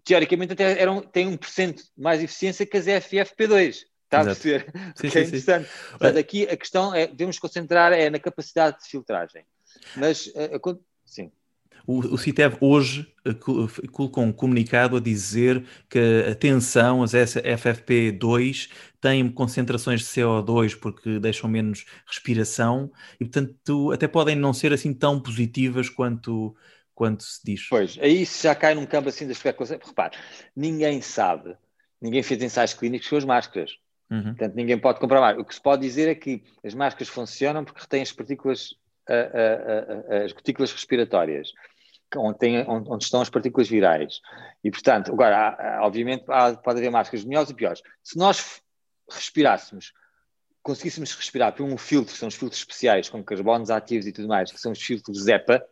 teoricamente, 0.03 0.53
até 0.53 0.79
eram, 0.79 1.01
têm 1.01 1.37
1% 1.37 1.81
mais 1.97 2.21
eficiência 2.21 2.65
que 2.65 2.77
as 2.77 2.85
FFP2. 2.85 3.85
Está 4.03 4.21
Exato. 4.21 4.21
a 4.21 4.23
perceber? 4.25 4.71
Sim, 4.95 5.09
que 5.09 5.17
é 5.17 5.21
interessante. 5.23 5.69
Portanto, 5.91 6.17
aqui 6.17 6.43
a 6.43 6.57
questão 6.57 6.93
é, 6.93 7.07
devemos 7.07 7.39
concentrar 7.39 7.93
é 7.93 8.09
na 8.09 8.19
capacidade 8.19 8.79
de 8.83 8.89
filtragem. 8.89 9.45
Mas, 9.95 10.27
uh, 10.27 10.79
sim. 11.05 11.31
O, 11.85 11.99
o 11.99 12.17
CITEV 12.17 12.57
hoje 12.61 13.07
eh, 13.25 13.33
colocou 13.91 14.23
um 14.23 14.31
comunicado 14.31 14.97
a 14.97 14.99
dizer 14.99 15.65
que, 15.89 16.25
atenção, 16.29 17.03
as 17.03 17.13
FFP2 17.13 18.69
têm 19.01 19.29
concentrações 19.29 20.01
de 20.01 20.05
CO2 20.07 20.79
porque 20.79 21.19
deixam 21.19 21.49
menos 21.49 21.85
respiração 22.05 22.91
e, 23.19 23.25
portanto, 23.25 23.91
até 23.91 24.07
podem 24.07 24.35
não 24.35 24.53
ser 24.53 24.71
assim 24.71 24.93
tão 24.93 25.19
positivas 25.19 25.89
quanto, 25.89 26.55
quanto 26.95 27.23
se 27.23 27.41
diz. 27.43 27.67
Pois, 27.69 27.97
aí 28.01 28.25
já 28.25 28.55
cai 28.55 28.73
num 28.75 28.85
campo 28.85 29.09
assim 29.09 29.27
das 29.27 29.37
especulações. 29.37 29.81
Repare, 29.85 30.17
ninguém 30.55 31.01
sabe, 31.01 31.55
ninguém 32.01 32.23
fez 32.23 32.41
ensaios 32.41 32.73
clínicos 32.73 33.09
com 33.09 33.17
as 33.17 33.25
máscaras. 33.25 33.71
Uhum. 34.09 34.23
Portanto, 34.23 34.53
ninguém 34.53 34.77
pode 34.77 34.99
comprar 34.99 35.19
mais. 35.19 35.37
O 35.37 35.43
que 35.43 35.55
se 35.55 35.61
pode 35.61 35.81
dizer 35.81 36.07
é 36.07 36.15
que 36.15 36.43
as 36.63 36.73
máscaras 36.73 37.07
funcionam 37.07 37.65
porque 37.65 37.81
retêm 37.81 38.01
as 38.01 38.11
partículas, 38.11 38.75
as 40.23 40.31
gotículas 40.31 40.71
respiratórias 40.71 41.51
onde, 42.17 42.37
tem, 42.37 42.59
onde, 42.69 42.89
onde, 42.89 43.03
estão 43.03 43.21
as 43.21 43.29
partículas 43.29 43.67
virais. 43.67 44.19
E, 44.63 44.71
portanto, 44.71 45.11
agora, 45.11 45.49
há, 45.49 45.85
obviamente, 45.85 46.23
há, 46.27 46.53
pode 46.55 46.79
haver 46.79 46.91
máscaras 46.91 47.25
melhores 47.25 47.49
e 47.49 47.53
piores. 47.53 47.81
Se 48.03 48.17
nós 48.17 48.61
respirássemos, 49.09 49.93
conseguíssemos 50.61 51.13
respirar 51.13 51.53
por 51.53 51.63
um 51.63 51.77
filtro, 51.77 52.13
que 52.13 52.19
são 52.19 52.27
os 52.27 52.35
filtros 52.35 52.59
especiais, 52.59 53.09
com 53.09 53.23
carbonos 53.23 53.69
ativos 53.69 54.07
e 54.07 54.11
tudo 54.11 54.27
mais, 54.27 54.51
que 54.51 54.59
são 54.59 54.71
os 54.71 54.81
filtros 54.81 55.23
ZEPA, 55.23 55.65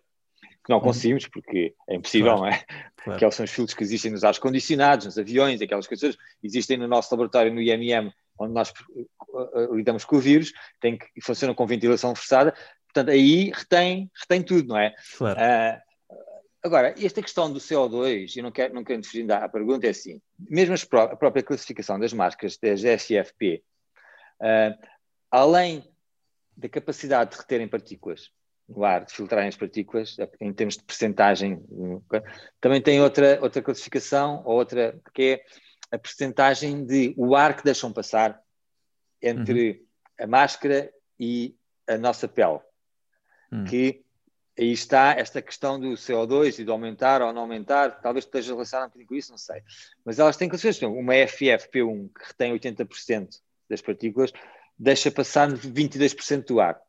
que 0.64 0.70
não 0.70 0.78
uhum. 0.78 0.84
conseguimos, 0.84 1.28
porque 1.28 1.74
é 1.90 1.96
impossível, 1.96 2.36
claro. 2.36 2.42
não 2.42 2.48
é? 2.48 2.64
Claro. 3.04 3.18
Aqueles 3.18 3.36
são 3.36 3.46
os 3.46 3.52
filtros 3.52 3.74
que 3.76 3.84
existem 3.84 4.12
nos 4.12 4.24
ar-condicionados, 4.24 5.06
nos 5.06 5.18
aviões, 5.18 5.62
aquelas 5.62 5.88
coisas, 5.88 6.18
existem 6.44 6.78
no 6.78 6.88
nosso 6.88 7.12
laboratório, 7.12 7.54
no 7.54 7.62
IMM, 7.62 8.12
onde 8.38 8.54
nós 8.54 8.70
uh, 8.70 9.72
uh, 9.72 9.76
lidamos 9.76 10.06
com 10.06 10.18
o 10.18 10.20
vírus, 10.20 10.52
tem 10.80 10.98
que, 10.98 11.08
funcionam 11.22 11.56
com 11.56 11.66
ventilação 11.66 12.14
forçada, 12.16 12.54
portanto, 12.94 13.10
aí 13.10 13.52
retém, 13.54 14.12
retém 14.20 14.44
tudo, 14.44 14.70
não 14.70 14.78
é? 14.78 14.94
Claro. 15.18 15.40
Uh, 15.40 15.92
Agora, 16.64 16.94
esta 17.04 17.24
questão 17.24 17.52
do 17.52 17.60
CO2, 17.60 18.38
eu 18.38 18.44
não 18.44 18.52
quero, 18.52 18.74
não 18.74 18.84
quero 18.84 19.04
fugir 19.04 19.26
da 19.26 19.50
pergunta, 19.50 19.88
é 19.88 19.90
assim, 19.90 20.22
mesmo 20.40 20.76
a 20.76 21.16
própria 21.16 21.42
classificação 21.42 22.00
das 22.00 22.14
máscaras 22.14 22.56
das 22.58 22.84
SFP, 22.84 23.64
uh, 24.40 24.44
ah, 24.44 24.78
além 25.32 25.84
da 26.56 26.70
capacidade 26.70 27.32
de 27.32 27.38
reterem 27.38 27.68
partículas 27.68 28.30
no 28.70 28.86
ar, 28.86 29.06
de 29.06 29.12
filtrarem 29.12 29.50
as 29.50 29.58
partículas, 29.58 30.16
em 30.40 30.54
termos 30.54 30.78
de 30.78 30.84
percentagem, 30.84 31.66
também 32.62 32.80
tem 32.80 33.02
outra, 33.02 33.40
outra 33.42 33.62
classificação, 33.62 34.44
ou 34.46 34.56
outra, 34.56 35.00
que 35.16 35.24
é 35.24 35.44
a 35.92 35.98
percentagem 35.98 36.86
de 36.86 37.14
o 37.18 37.36
ar 37.36 37.58
que 37.58 37.64
deixam 37.64 37.92
passar 37.92 38.40
entre 39.22 39.72
uhum. 39.72 40.26
a 40.26 40.28
máscara 40.28 40.94
e 41.20 41.56
a 41.88 41.98
nossa 41.98 42.28
pele, 42.28 42.60
uhum. 43.52 43.66
que 43.66 44.04
aí 44.58 44.72
está 44.72 45.12
esta 45.18 45.42
questão 45.42 45.80
do 45.80 45.92
CO2 45.94 46.60
e 46.60 46.64
de 46.64 46.72
aumentar 46.72 47.22
ou 47.22 47.34
não 47.34 47.42
aumentar, 47.42 48.02
talvez 48.02 48.26
esteja 48.26 48.54
relacionado 48.54 48.88
um 48.88 48.90
bocadinho 48.90 49.08
com 49.08 49.16
isso, 49.16 49.32
não 49.32 49.38
sei. 49.38 49.62
Mas 50.06 50.20
elas 50.20 50.38
têm 50.38 50.50
classificações. 50.50 50.92
Uma 50.92 51.14
FFP1 51.14 52.10
que 52.14 52.28
retém 52.28 52.54
80% 52.54 53.40
das 53.70 53.82
partículas 53.82 54.32
deixa 54.78 55.12
passar 55.12 55.50
22% 55.50 56.46
do 56.48 56.60
ar. 56.60 56.80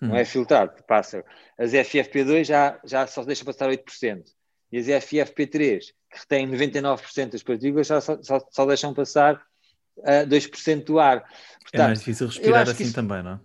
Não 0.00 0.14
é 0.14 0.22
hum. 0.22 0.26
filtrado, 0.26 0.82
passa. 0.86 1.24
As 1.58 1.72
FFP2 1.72 2.44
já, 2.44 2.78
já 2.84 3.06
só 3.06 3.24
deixa 3.24 3.44
passar 3.44 3.70
8%. 3.70 4.24
E 4.70 4.78
as 4.78 4.86
FFP3, 4.86 5.80
que 6.10 6.18
retêm 6.18 6.48
99% 6.50 7.30
das 7.30 7.42
partículas, 7.42 7.86
já 7.86 8.00
só, 8.00 8.20
só, 8.22 8.46
só 8.50 8.66
deixam 8.66 8.92
passar 8.92 9.36
uh, 9.36 10.02
eh, 10.04 10.26
2% 10.26 10.84
do 10.84 10.98
ar. 10.98 11.20
Portanto, 11.62 11.80
é 11.80 11.86
mais 11.86 11.98
difícil 12.00 12.26
respirar 12.26 12.68
assim 12.68 12.84
isso, 12.84 12.94
também, 12.94 13.22
não 13.22 13.32
é? 13.32 13.40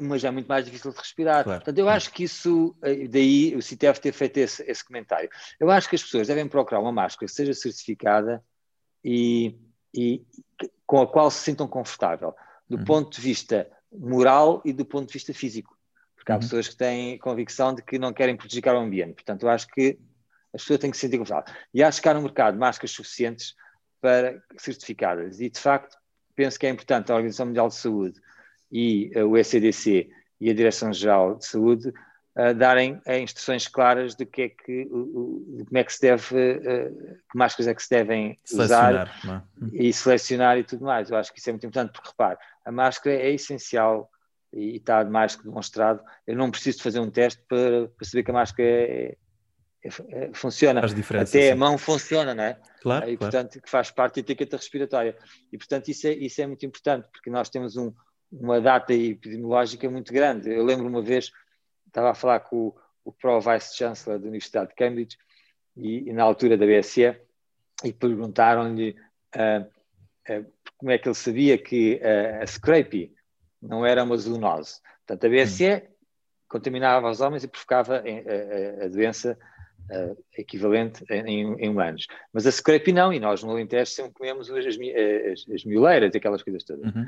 Mas 0.00 0.24
é 0.24 0.30
muito 0.30 0.46
mais 0.46 0.64
difícil 0.64 0.92
de 0.92 0.98
respirar. 0.98 1.44
Claro. 1.44 1.60
Portanto, 1.60 1.78
eu 1.78 1.88
acho 1.88 2.12
que 2.12 2.24
isso, 2.24 2.76
eh, 2.82 3.08
daí 3.08 3.54
o 3.56 3.62
CITEF 3.62 4.00
ter 4.00 4.12
feito 4.12 4.36
esse, 4.38 4.62
esse, 4.62 4.84
comentário. 4.84 5.28
Eu 5.58 5.70
acho 5.70 5.88
que 5.88 5.96
as 5.96 6.02
pessoas 6.02 6.28
devem 6.28 6.46
procurar 6.48 6.80
uma 6.80 6.92
máscara 6.92 7.26
que 7.26 7.34
seja 7.34 7.54
certificada 7.54 8.42
e, 9.04 9.58
e 9.94 10.24
com 10.86 11.00
a 11.00 11.06
qual 11.06 11.30
se 11.30 11.42
sintam 11.42 11.66
confortável, 11.66 12.34
do 12.68 12.78
uhum. 12.78 12.84
ponto 12.84 13.16
de 13.16 13.20
vista 13.20 13.70
moral 13.92 14.62
e 14.64 14.72
do 14.72 14.84
ponto 14.84 15.06
de 15.06 15.14
vista 15.14 15.32
físico. 15.32 15.76
Porque 16.14 16.32
há 16.32 16.34
uhum. 16.34 16.40
pessoas 16.40 16.68
que 16.68 16.76
têm 16.76 17.18
convicção 17.18 17.74
de 17.74 17.82
que 17.82 17.98
não 17.98 18.12
querem 18.12 18.36
prejudicar 18.36 18.74
o 18.74 18.78
ambiente. 18.78 19.14
Portanto, 19.14 19.42
eu 19.44 19.48
acho 19.48 19.66
que 19.68 19.98
as 20.52 20.62
pessoas 20.62 20.80
têm 20.80 20.90
que 20.90 20.96
se 20.96 21.02
sentir 21.02 21.18
confortáveis. 21.18 21.56
E 21.72 21.82
acho 21.82 22.02
que 22.02 22.08
há 22.08 22.14
no 22.14 22.22
mercado 22.22 22.58
máscaras 22.58 22.90
suficientes 22.90 23.54
para 24.00 24.42
certificadas. 24.58 25.40
E, 25.40 25.48
de 25.48 25.58
facto, 25.58 25.96
penso 26.34 26.58
que 26.58 26.66
é 26.66 26.70
importante 26.70 27.10
a 27.10 27.14
Organização 27.14 27.46
Mundial 27.46 27.68
de 27.68 27.74
Saúde 27.74 28.20
e 28.70 29.10
uh, 29.16 29.26
o 29.26 29.36
ECDC 29.36 30.10
e 30.40 30.50
a 30.50 30.54
Direção-Geral 30.54 31.36
de 31.36 31.46
Saúde 31.46 31.88
uh, 31.88 32.54
darem 32.54 32.94
uh, 33.06 33.12
instruções 33.20 33.66
claras 33.68 34.14
de 34.14 34.24
que 34.24 34.42
é 34.42 34.48
que, 34.48 34.84
de 34.84 35.64
como 35.64 35.78
é 35.78 35.84
que 35.84 35.92
se 35.92 36.00
deve, 36.00 36.24
que 36.24 37.38
máscaras 37.38 37.68
é 37.68 37.74
que 37.74 37.82
se 37.82 37.90
devem 37.90 38.38
usar 38.52 39.06
é? 39.06 39.10
e 39.72 39.92
selecionar 39.92 40.58
e 40.58 40.64
tudo 40.64 40.84
mais. 40.84 41.10
Eu 41.10 41.16
acho 41.16 41.32
que 41.32 41.38
isso 41.38 41.50
é 41.50 41.52
muito 41.52 41.66
importante 41.66 41.92
porque, 41.92 42.08
repare, 42.08 42.38
a 42.64 42.72
máscara 42.72 43.16
é 43.16 43.30
essencial 43.30 44.10
e 44.52 44.76
está 44.76 45.04
mais 45.04 45.36
que 45.36 45.44
demonstrado. 45.44 46.02
Eu 46.26 46.36
não 46.36 46.50
preciso 46.50 46.82
fazer 46.82 47.00
um 47.00 47.10
teste 47.10 47.42
para, 47.48 47.88
para 47.88 48.06
saber 48.06 48.22
que 48.22 48.30
a 48.30 48.34
máscara 48.34 48.68
é, 48.68 49.16
é, 49.82 49.88
é, 50.08 50.30
funciona. 50.34 50.80
Até 50.80 51.26
sim. 51.26 51.50
a 51.50 51.56
mão 51.56 51.78
funciona, 51.78 52.34
não 52.34 52.44
é? 52.44 52.58
Claro. 52.82 53.08
E, 53.08 53.16
claro. 53.16 53.18
portanto, 53.18 53.62
que 53.62 53.70
faz 53.70 53.90
parte 53.90 54.16
da 54.16 54.20
etiqueta 54.20 54.56
respiratória. 54.56 55.16
E, 55.52 55.58
portanto, 55.58 55.88
isso 55.88 56.06
é, 56.06 56.12
isso 56.12 56.40
é 56.40 56.46
muito 56.46 56.64
importante, 56.66 57.08
porque 57.12 57.30
nós 57.30 57.48
temos 57.48 57.76
um, 57.76 57.92
uma 58.30 58.60
data 58.60 58.92
epidemiológica 58.92 59.88
muito 59.90 60.12
grande. 60.12 60.50
Eu 60.50 60.64
lembro 60.64 60.86
uma 60.86 61.02
vez, 61.02 61.32
estava 61.86 62.10
a 62.10 62.14
falar 62.14 62.40
com 62.40 62.68
o, 62.68 62.76
o 63.04 63.12
Pro 63.12 63.40
Vice-Chancellor 63.40 64.18
da 64.18 64.26
Universidade 64.26 64.70
de 64.70 64.74
Cambridge, 64.74 65.18
e, 65.76 66.08
e, 66.08 66.12
na 66.12 66.24
altura 66.24 66.56
da 66.56 66.66
BSE, 66.66 67.16
e 67.84 67.92
perguntaram-lhe 67.92 68.96
uh, 69.36 69.64
uh, 70.32 70.52
como 70.76 70.90
é 70.90 70.98
que 70.98 71.08
ele 71.08 71.14
sabia 71.14 71.56
que 71.56 72.00
uh, 72.02 72.42
a 72.42 72.46
Scrapie 72.46 73.14
não 73.60 73.84
era 73.84 74.04
uma 74.04 74.16
zoonose. 74.16 74.80
Portanto, 75.06 75.26
a 75.26 75.28
BSE 75.28 75.74
hum. 75.74 75.80
contaminava 76.48 77.10
os 77.10 77.20
homens 77.20 77.44
e 77.44 77.48
provocava 77.48 77.96
a, 77.96 78.82
a, 78.82 78.84
a 78.84 78.88
doença 78.88 79.38
uh, 79.90 80.24
equivalente 80.36 81.04
em, 81.10 81.54
em, 81.58 81.68
humanos. 81.68 82.06
Mas 82.32 82.46
a 82.46 82.52
scrape 82.52 82.92
não, 82.92 83.12
e 83.12 83.20
nós 83.20 83.42
no 83.42 83.50
Alentejo 83.50 83.90
sempre 83.90 84.12
comemos 84.12 84.50
as, 84.50 84.66
as, 84.66 85.54
as 85.54 85.64
mioleiras 85.64 86.14
e 86.14 86.16
aquelas 86.16 86.42
coisas 86.42 86.64
todas. 86.64 86.94
Uhum. 86.94 87.06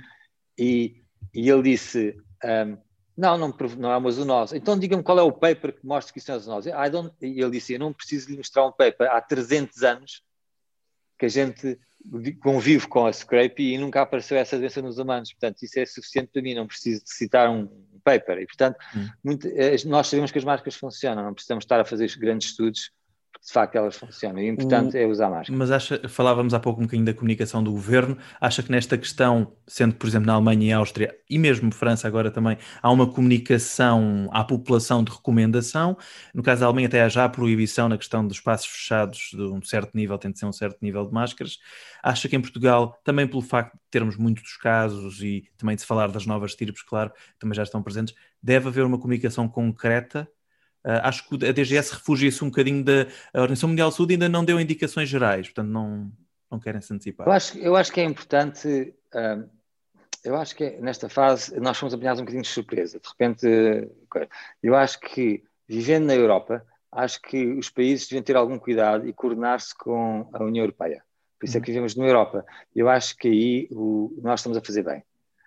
E, 0.59 1.03
e 1.35 1.49
ele 1.49 1.63
disse, 1.63 2.17
um, 2.45 2.79
não, 3.17 3.37
não, 3.37 3.55
não 3.79 3.93
é 3.93 3.97
uma 3.97 4.11
zoonose. 4.11 4.57
Então 4.57 4.79
diga-me 4.79 5.03
qual 5.03 5.19
é 5.19 5.23
o 5.23 5.33
paper 5.33 5.75
que 5.75 5.87
mostra 5.87 6.13
que 6.13 6.19
isso 6.19 6.31
é 6.31 6.35
uma 6.35 6.41
zoonose. 6.41 6.71
I 6.71 6.91
don't, 6.91 7.15
e 7.21 7.41
ele 7.41 7.51
disse, 7.51 7.75
eu 7.75 7.79
não 7.79 7.93
preciso 7.93 8.31
lhe 8.31 8.37
mostrar 8.37 8.67
um 8.67 8.73
paper. 8.73 9.11
Há 9.11 9.21
300 9.21 9.83
anos 9.83 10.23
que 11.19 11.27
a 11.27 11.29
gente 11.29 11.79
convive 12.43 12.89
com 12.89 13.07
a 13.07 13.13
scrape 13.13 13.63
e 13.63 13.79
nunca 13.79 14.03
apareceu 14.03 14.37
essa 14.37 14.59
doença 14.59 14.83
nos 14.83 14.99
humanos. 14.99 15.33
Portanto, 15.33 15.63
isso 15.63 15.79
é 15.79 15.87
suficiente 15.87 16.31
para 16.33 16.43
mim, 16.43 16.55
não 16.55 16.67
preciso 16.67 17.05
de 17.05 17.13
citar 17.13 17.49
um 17.49 17.69
paper. 18.03 18.39
E, 18.39 18.47
portanto, 18.47 18.77
hum. 18.97 19.09
muito, 19.23 19.47
eh, 19.47 19.77
nós 19.87 20.09
sabemos 20.09 20.33
que 20.33 20.39
as 20.39 20.45
máscaras 20.45 20.75
funcionam, 20.75 21.23
não 21.23 21.35
precisamos 21.35 21.65
estar 21.65 21.81
a 21.81 21.85
fazer 21.85 22.11
grandes 22.19 22.49
estudos 22.49 22.91
de 23.45 23.53
facto 23.53 23.75
elas 23.75 23.97
funcionam. 23.97 24.41
E 24.41 24.51
o 24.51 24.53
importante 24.53 24.97
o, 24.97 25.01
é 25.01 25.07
usar 25.07 25.29
máscara. 25.29 25.59
Mas 25.59 25.71
acha, 25.71 26.09
falávamos 26.09 26.55
há 26.55 26.61
pouco 26.61 26.81
um 26.81 26.85
bocadinho 26.85 27.05
da 27.05 27.15
comunicação 27.15 27.63
do 27.63 27.73
governo. 27.73 28.17
Acha 28.41 28.63
que 28.63 28.71
nesta 28.71 28.97
questão, 28.97 29.53
sendo 29.67 29.95
por 29.95 30.07
exemplo 30.07 30.27
na 30.27 30.35
Alemanha 30.35 30.69
e 30.69 30.73
Áustria 30.73 31.17
e 31.29 31.39
mesmo 31.39 31.73
França 31.73 32.07
agora 32.07 32.31
também, 32.31 32.57
há 32.81 32.91
uma 32.91 33.07
comunicação 33.11 34.29
à 34.33 34.45
população 34.45 35.03
de 35.03 35.11
recomendação? 35.11 35.97
No 36.33 36.43
caso 36.43 36.61
da 36.61 36.67
Alemanha, 36.67 36.87
até 36.87 37.03
há 37.03 37.09
já 37.09 37.25
a 37.25 37.29
proibição 37.29 37.89
na 37.89 37.99
questão 37.99 38.27
dos 38.27 38.37
espaços 38.37 38.67
fechados 38.67 39.31
de 39.33 39.43
um 39.43 39.63
certo 39.63 39.95
nível, 39.95 40.17
tem 40.19 40.31
de 40.31 40.39
ser 40.39 40.47
um 40.47 40.53
certo 40.53 40.79
nível 40.81 41.05
de 41.05 41.13
máscaras. 41.13 41.59
Acha 42.03 42.29
que 42.29 42.37
em 42.37 42.41
Portugal, 42.41 42.97
também 43.05 43.27
pelo 43.27 43.43
facto 43.43 43.75
de 43.75 43.81
termos 43.91 44.17
muitos 44.17 44.43
dos 44.45 44.57
casos 44.57 45.21
e 45.21 45.43
também 45.57 45.75
de 45.75 45.83
se 45.83 45.87
falar 45.87 46.13
das 46.13 46.27
novas 46.27 46.55
tirpes, 46.55 46.83
claro, 46.83 47.13
também 47.39 47.57
já 47.57 47.65
estão 47.65 47.83
presentes, 47.83 48.15
deve 48.43 48.69
haver 48.69 48.85
uma 48.85 48.99
comunicação 48.99 49.49
concreta 49.49 50.29
acho 50.85 51.29
que 51.29 51.47
a 51.47 51.53
DGS 51.53 51.95
refugia-se 51.95 52.43
um 52.45 52.49
bocadinho 52.49 52.85
da 52.85 53.07
Organização 53.35 53.69
Mundial 53.69 53.91
de 53.91 53.97
Saúde 53.97 54.15
ainda 54.15 54.29
não 54.29 54.45
deu 54.45 54.61
indicações 54.61 55.09
gerais, 55.09 55.47
portanto 55.47 55.69
não, 55.69 56.11
não 56.51 56.59
querem 56.59 56.81
se 56.81 56.93
antecipar. 56.93 57.27
Eu 57.27 57.33
acho, 57.33 57.59
eu 57.59 57.77
acho 57.77 57.93
que 57.93 58.01
é 58.01 58.05
importante, 58.05 58.95
uh, 59.15 59.49
eu 60.25 60.37
acho 60.37 60.55
que 60.55 60.71
nesta 60.81 61.09
fase 61.09 61.59
nós 61.61 61.79
fomos 61.79 61.95
apanhados 61.95 62.21
um 62.21 62.25
bocadinho 62.25 62.43
de 62.43 62.49
surpresa. 62.49 63.01
De 63.01 63.09
repente, 63.09 63.47
eu 64.63 64.75
acho 64.75 65.01
que 65.01 65.43
vivendo 65.69 66.07
na 66.07 66.15
Europa, 66.15 66.65
acho 66.91 67.21
que 67.23 67.47
os 67.55 67.71
países 67.71 68.07
deviam 68.07 68.23
ter 68.23 68.37
algum 68.37 68.59
cuidado 68.59 69.09
e 69.09 69.13
coordenar-se 69.13 69.75
com 69.77 70.29
a 70.33 70.45
União 70.45 70.65
Europeia. 70.65 71.03
Por 71.41 71.47
isso 71.47 71.57
é 71.57 71.61
que 71.61 71.71
uhum. 71.71 71.75
vivemos 71.75 71.97
na 71.97 72.07
Europa. 72.07 72.45
Eu 72.75 72.89
acho 72.89 73.17
que 73.17 73.29
aí 73.29 73.69
o, 73.73 74.15
nós 74.23 74.41
estamos 74.41 74.59
a 74.59 74.61
fazer 74.61 74.83
bem. 74.83 75.03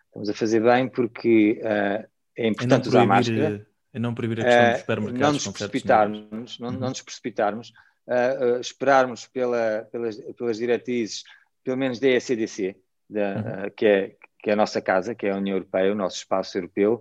Estamos 0.07 0.29
a 0.29 0.33
fazer 0.33 0.61
bem 0.61 0.89
porque 0.89 1.61
uh, 1.61 2.07
é 2.38 2.47
importante 2.47 2.88
usar 2.88 3.05
máscara 3.05 3.65
e 3.96 4.00
não 4.00 4.14
proibir 4.14 4.41
a 4.41 4.43
questão 4.43 4.72
dos 4.72 4.80
supermercados. 4.80 5.22
Não 5.22 5.32
nos 5.32 5.48
precipitarmos, 5.48 6.60
não, 6.60 6.68
uhum. 6.68 6.74
não 6.78 6.89
nos 6.89 7.02
precipitarmos, 7.02 7.70
uh, 8.08 8.58
uh, 8.58 8.60
esperarmos 8.60 9.26
pela, 9.26 9.88
pelas, 9.89 10.18
pelas 10.38 10.58
diretrizes, 10.58 11.24
pelo 11.64 11.78
menos 11.78 11.98
da 12.00 12.10
ECDC, 12.10 12.76
da, 13.10 13.22
uhum. 13.22 13.68
uh, 13.68 13.72
que, 13.72 13.86
é, 13.86 14.16
que 14.43 14.50
é 14.50 14.54
a 14.54 14.56
nossa 14.58 14.82
casa, 14.82 15.16
que 15.16 15.26
é 15.26 15.32
a 15.32 15.38
União 15.38 15.56
Europeia, 15.56 15.93
o 15.93 15.96
nosso 15.96 16.18
espaço 16.18 16.58
europeu, 16.58 17.00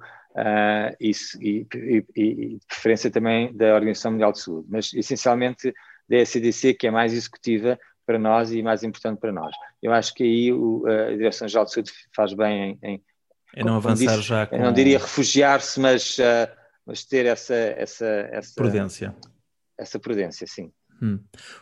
isso, 0.98 1.38
e, 1.40 1.64
e, 1.72 2.04
e, 2.16 2.34
de 2.58 2.66
preferência 2.66 3.08
também 3.08 3.54
da 3.54 3.72
Organização 3.74 4.10
Mundial 4.10 4.32
de 4.32 4.40
Saúde, 4.40 4.66
mas 4.68 4.92
essencialmente 4.92 5.72
da 6.08 6.16
ECDC, 6.16 6.74
que 6.74 6.88
é 6.88 6.90
mais 6.90 7.12
executiva 7.12 7.78
para 8.04 8.18
nós 8.18 8.50
e 8.50 8.60
mais 8.60 8.82
importante 8.82 9.20
para 9.20 9.30
nós. 9.30 9.54
Eu 9.80 9.92
acho 9.92 10.12
que 10.12 10.24
aí 10.24 10.52
o, 10.52 10.84
a 10.88 11.10
Direção-Geral 11.10 11.66
de 11.66 11.72
Saúde 11.72 11.92
faz 12.12 12.34
bem 12.34 12.78
em, 12.82 12.94
em 12.94 13.04
é 13.56 13.62
não 13.62 13.76
avançar 13.76 14.16
disse, 14.16 14.22
já 14.22 14.46
com... 14.46 14.58
não 14.58 14.72
diria 14.72 14.98
refugiar-se, 14.98 15.78
mas 15.78 16.18
uh, 16.18 16.63
mas 16.86 17.04
ter 17.04 17.26
essa, 17.26 17.54
essa, 17.54 18.06
essa 18.06 18.54
prudência. 18.54 19.16
Essa 19.78 19.98
prudência, 19.98 20.46
sim. 20.46 20.72
Hum. 21.02 21.18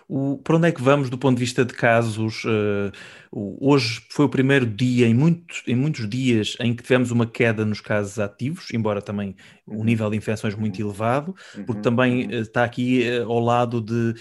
O, 0.09 0.39
para 0.39 0.57
onde 0.57 0.69
é 0.69 0.73
que 0.73 0.83
vamos 0.83 1.09
do 1.09 1.19
ponto 1.19 1.37
de 1.37 1.41
vista 1.41 1.65
de 1.65 1.73
casos? 1.73 2.45
Uh, 2.45 2.93
hoje 3.33 4.03
foi 4.11 4.27
o 4.27 4.29
primeiro 4.29 4.67
dia 4.67 5.07
em 5.07 5.15
muitos, 5.15 5.63
em 5.67 5.75
muitos 5.75 6.09
dias 6.09 6.57
em 6.61 6.75
que 6.75 6.83
tivemos 6.83 7.11
uma 7.11 7.27
queda 7.27 7.65
nos 7.65 7.81
casos 7.81 8.19
ativos, 8.19 8.73
embora 8.73 9.01
também 9.01 9.35
um 9.67 9.79
uhum. 9.79 9.85
nível 9.85 10.11
de 10.11 10.17
infecções 10.17 10.55
muito 10.55 10.81
elevado, 10.81 11.35
porque 11.67 11.73
uhum. 11.73 11.83
também 11.83 12.27
uh, 12.27 12.41
está 12.41 12.63
aqui 12.63 13.05
uh, 13.09 13.31
ao 13.31 13.41
lado 13.41 13.81
de 13.81 14.15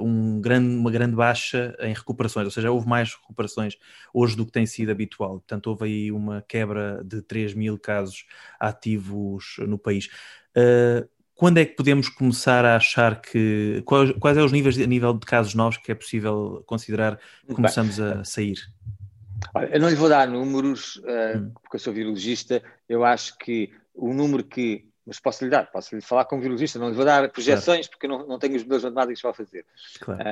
um 0.00 0.40
grande, 0.40 0.76
uma 0.76 0.90
grande 0.90 1.16
baixa 1.16 1.74
em 1.80 1.94
recuperações, 1.94 2.44
ou 2.44 2.50
seja, 2.50 2.70
houve 2.70 2.86
mais 2.86 3.14
recuperações 3.14 3.76
hoje 4.12 4.36
do 4.36 4.44
que 4.44 4.52
tem 4.52 4.66
sido 4.66 4.90
habitual. 4.90 5.38
Portanto, 5.38 5.68
houve 5.68 5.84
aí 5.84 6.12
uma 6.12 6.42
quebra 6.42 7.02
de 7.04 7.22
3 7.22 7.54
mil 7.54 7.78
casos 7.78 8.26
ativos 8.60 9.56
no 9.66 9.78
país. 9.78 10.08
Uh, 10.56 11.08
quando 11.42 11.58
é 11.58 11.64
que 11.64 11.74
podemos 11.74 12.08
começar 12.08 12.64
a 12.64 12.76
achar 12.76 13.20
que. 13.20 13.82
Quais, 13.84 14.12
quais 14.12 14.36
são 14.36 14.46
os 14.46 14.52
níveis 14.52 14.78
a 14.78 14.86
nível 14.86 15.12
de 15.12 15.26
casos 15.26 15.56
novos 15.56 15.76
que 15.76 15.90
é 15.90 15.94
possível 15.96 16.62
considerar 16.68 17.18
que 17.44 17.52
começamos 17.52 17.98
Bem, 17.98 18.12
a 18.12 18.24
sair? 18.24 18.58
Olha, 19.52 19.74
eu 19.74 19.80
não 19.80 19.88
lhe 19.88 19.96
vou 19.96 20.08
dar 20.08 20.28
números, 20.28 20.98
uh, 20.98 21.38
hum. 21.38 21.50
porque 21.60 21.74
eu 21.74 21.80
sou 21.80 21.92
virologista. 21.92 22.62
Eu 22.88 23.04
acho 23.04 23.36
que 23.38 23.74
o 23.92 24.14
número 24.14 24.44
que. 24.44 24.88
Mas 25.04 25.18
posso 25.18 25.42
lhe 25.42 25.50
dar, 25.50 25.68
posso 25.72 25.96
lhe 25.96 26.00
falar 26.00 26.26
como 26.26 26.40
virologista, 26.40 26.78
não 26.78 26.90
lhe 26.90 26.94
vou 26.94 27.04
dar 27.04 27.28
projeções, 27.28 27.88
claro. 27.88 27.90
porque 27.90 28.06
eu 28.06 28.10
não, 28.10 28.24
não 28.24 28.38
tenho 28.38 28.54
os 28.54 28.62
modelos 28.62 28.84
matemáticos 28.84 29.22
para 29.22 29.34
fazer. 29.34 29.66
Claro. 29.98 30.22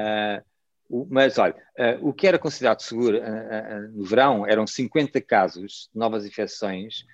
Uh, 0.88 1.06
mas 1.10 1.38
olha, 1.38 1.56
uh, 1.76 2.08
o 2.08 2.12
que 2.12 2.28
era 2.28 2.38
considerado 2.38 2.82
seguro 2.82 3.18
no 3.92 4.04
verão 4.04 4.46
eram 4.46 4.64
50 4.64 5.20
casos 5.22 5.90
de 5.92 5.98
novas 5.98 6.24
infecções 6.24 7.04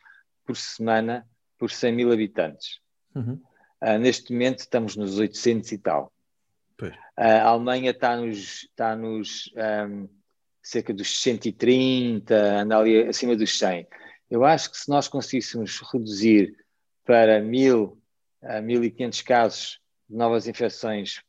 por 0.45 0.55
semana 0.55 1.27
por 1.59 1.71
100 1.71 1.93
mil 1.95 2.13
habitantes. 2.13 2.79
Uhum. 3.15 3.41
Uh, 3.83 3.99
neste 3.99 4.33
momento 4.33 4.61
estamos 4.61 4.97
nos 4.97 5.19
800 5.19 5.73
e 5.73 5.79
tal. 5.79 6.13
Uh, 6.83 6.93
a 7.17 7.49
Alemanha 7.49 7.91
está 7.91 8.17
nos, 8.17 8.65
está 8.65 8.97
nos 8.97 9.53
um, 9.89 10.09
cerca 10.63 10.93
dos 10.93 11.21
130, 11.21 12.35
anda 12.35 12.79
ali 12.79 13.03
acima 13.07 13.37
dos 13.37 13.59
100. 13.59 13.87
Eu 14.31 14.45
acho 14.45 14.71
que 14.71 14.77
se 14.77 14.89
nós 14.89 15.09
conseguíssemos 15.09 15.81
reduzir 15.93 16.57
para 17.05 17.41
1000 17.41 18.01
a 18.43 18.61
1500 18.61 19.23
casos 19.23 19.81
de 20.09 20.17
novas 20.17 20.47
infecções 20.47 21.23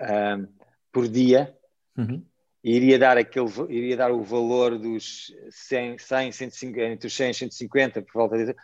um, 0.00 0.46
por 0.90 1.08
dia, 1.08 1.56
uhum. 1.96 2.24
iria 2.62 2.98
dar 2.98 3.16
aquele 3.18 3.48
iria 3.68 3.96
dar 3.96 4.10
o 4.10 4.22
valor 4.22 4.78
dos 4.78 5.34
100, 5.50 5.98
100 5.98 6.32
150, 6.32 6.86
entre 6.86 7.06
os 7.06 7.14
100 7.14 7.30
e 7.30 7.34
150 7.34 8.02
por 8.02 8.12
volta 8.12 8.38
disso, 8.38 8.54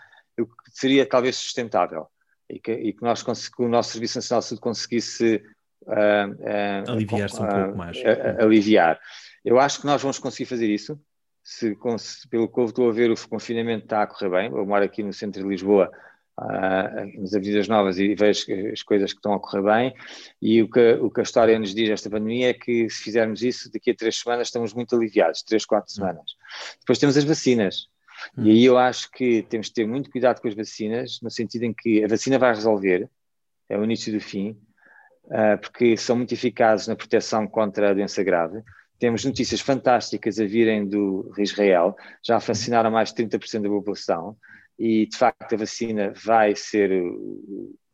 seria 0.73 1.07
talvez 1.07 1.37
sustentável 1.37 2.09
e 2.49 2.59
que, 2.59 2.73
e 2.73 2.93
que 2.93 3.03
nós 3.03 3.23
que 3.23 3.63
o 3.63 3.69
nosso 3.69 3.93
Serviço 3.93 4.19
Nacional 4.19 4.41
de 4.41 4.47
Saúde 4.47 4.61
conseguisse 4.61 5.43
uh, 5.83 5.91
uh, 5.91 6.91
aliviar-se 6.91 7.43
um 7.43 7.49
pouco 7.49 7.77
mais. 7.77 7.99
Uh, 7.99 8.43
aliviar. 8.43 8.99
Eu 9.45 9.59
acho 9.59 9.81
que 9.81 9.87
nós 9.87 10.01
vamos 10.01 10.19
conseguir 10.19 10.47
fazer 10.47 10.69
isso. 10.69 11.01
Se, 11.43 11.77
pelo 12.31 12.49
que 12.49 12.61
eu 12.61 12.65
estou 12.65 12.89
a 12.89 12.93
ver, 12.93 13.11
o 13.11 13.29
confinamento 13.29 13.85
está 13.85 14.03
a 14.03 14.07
correr 14.07 14.31
bem. 14.31 14.51
Eu 14.51 14.67
moro 14.67 14.85
aqui 14.85 15.03
no 15.03 15.13
centro 15.13 15.43
de 15.43 15.49
Lisboa. 15.49 15.91
uh, 16.39 17.21
nas 17.21 17.35
avidas 17.35 17.69
novas 17.69 17.99
e 17.99 18.15
vejo 18.15 18.47
as 18.73 18.83
coisas 18.83 19.13
que 19.13 19.19
estão 19.19 19.35
a 19.35 19.41
correr 19.41 19.63
bem. 19.63 19.95
E 20.41 20.63
o 20.63 20.71
que, 20.71 20.93
o 20.95 21.11
que 21.11 21.21
a 21.21 21.23
história 21.23 21.59
nos 21.59 21.75
diz 21.75 21.91
esta 21.91 22.09
pandemia 22.09 22.51
é 22.51 22.55
que 22.55 22.89
se 22.89 23.03
fizermos 23.03 23.43
isso, 23.43 23.71
daqui 23.73 23.91
a 23.91 23.95
três 23.95 24.19
semanas 24.19 24.49
estamos 24.49 24.73
muito 24.73 24.95
aliviados, 24.95 25.43
três, 25.43 25.65
quatro 25.65 25.93
semanas. 25.93 26.37
Depois 26.81 26.99
temos 26.99 27.17
as 27.17 27.25
vacinas. 27.25 27.89
E 28.37 28.51
aí 28.51 28.65
eu 28.65 28.77
acho 28.79 29.11
que 29.11 29.43
temos 29.43 29.69
de 29.69 29.75
ter 29.75 29.87
muito 29.87 30.11
cuidado 30.11 30.41
com 30.41 30.49
as 30.49 30.55
vacinas, 30.55 31.19
no 31.23 31.31
sentido 31.31 31.65
em 31.65 31.73
que 31.73 32.05
a 32.05 32.09
vacina 32.09 32.39
vai 32.39 32.53
resolver, 32.55 33.09
é 33.69 33.79
o 33.79 33.85
início 33.85 34.13
do 34.13 34.21
fim, 34.21 34.59
uh, 35.27 35.59
porque 35.61 35.97
são 35.97 36.17
muito 36.17 36.33
eficazes 36.33 36.87
na 36.89 36.97
proteção 36.97 37.47
contra 37.47 37.91
a 37.91 37.95
doença 37.95 38.23
grave. 38.23 38.63
Temos 38.99 39.25
notícias 39.25 39.61
fantásticas 39.61 40.41
a 40.41 40.45
virem 40.45 40.87
do 40.87 41.33
Israel, 41.39 41.97
já 42.25 42.39
vacinaram 42.39 42.91
mais 42.91 43.13
de 43.13 43.25
30% 43.25 43.63
da 43.63 43.69
população 43.69 44.37
e 44.79 45.07
de 45.07 45.17
facto 45.17 45.55
a 45.55 45.59
vacina 45.59 46.13
vai 46.25 46.55
ser 46.55 46.91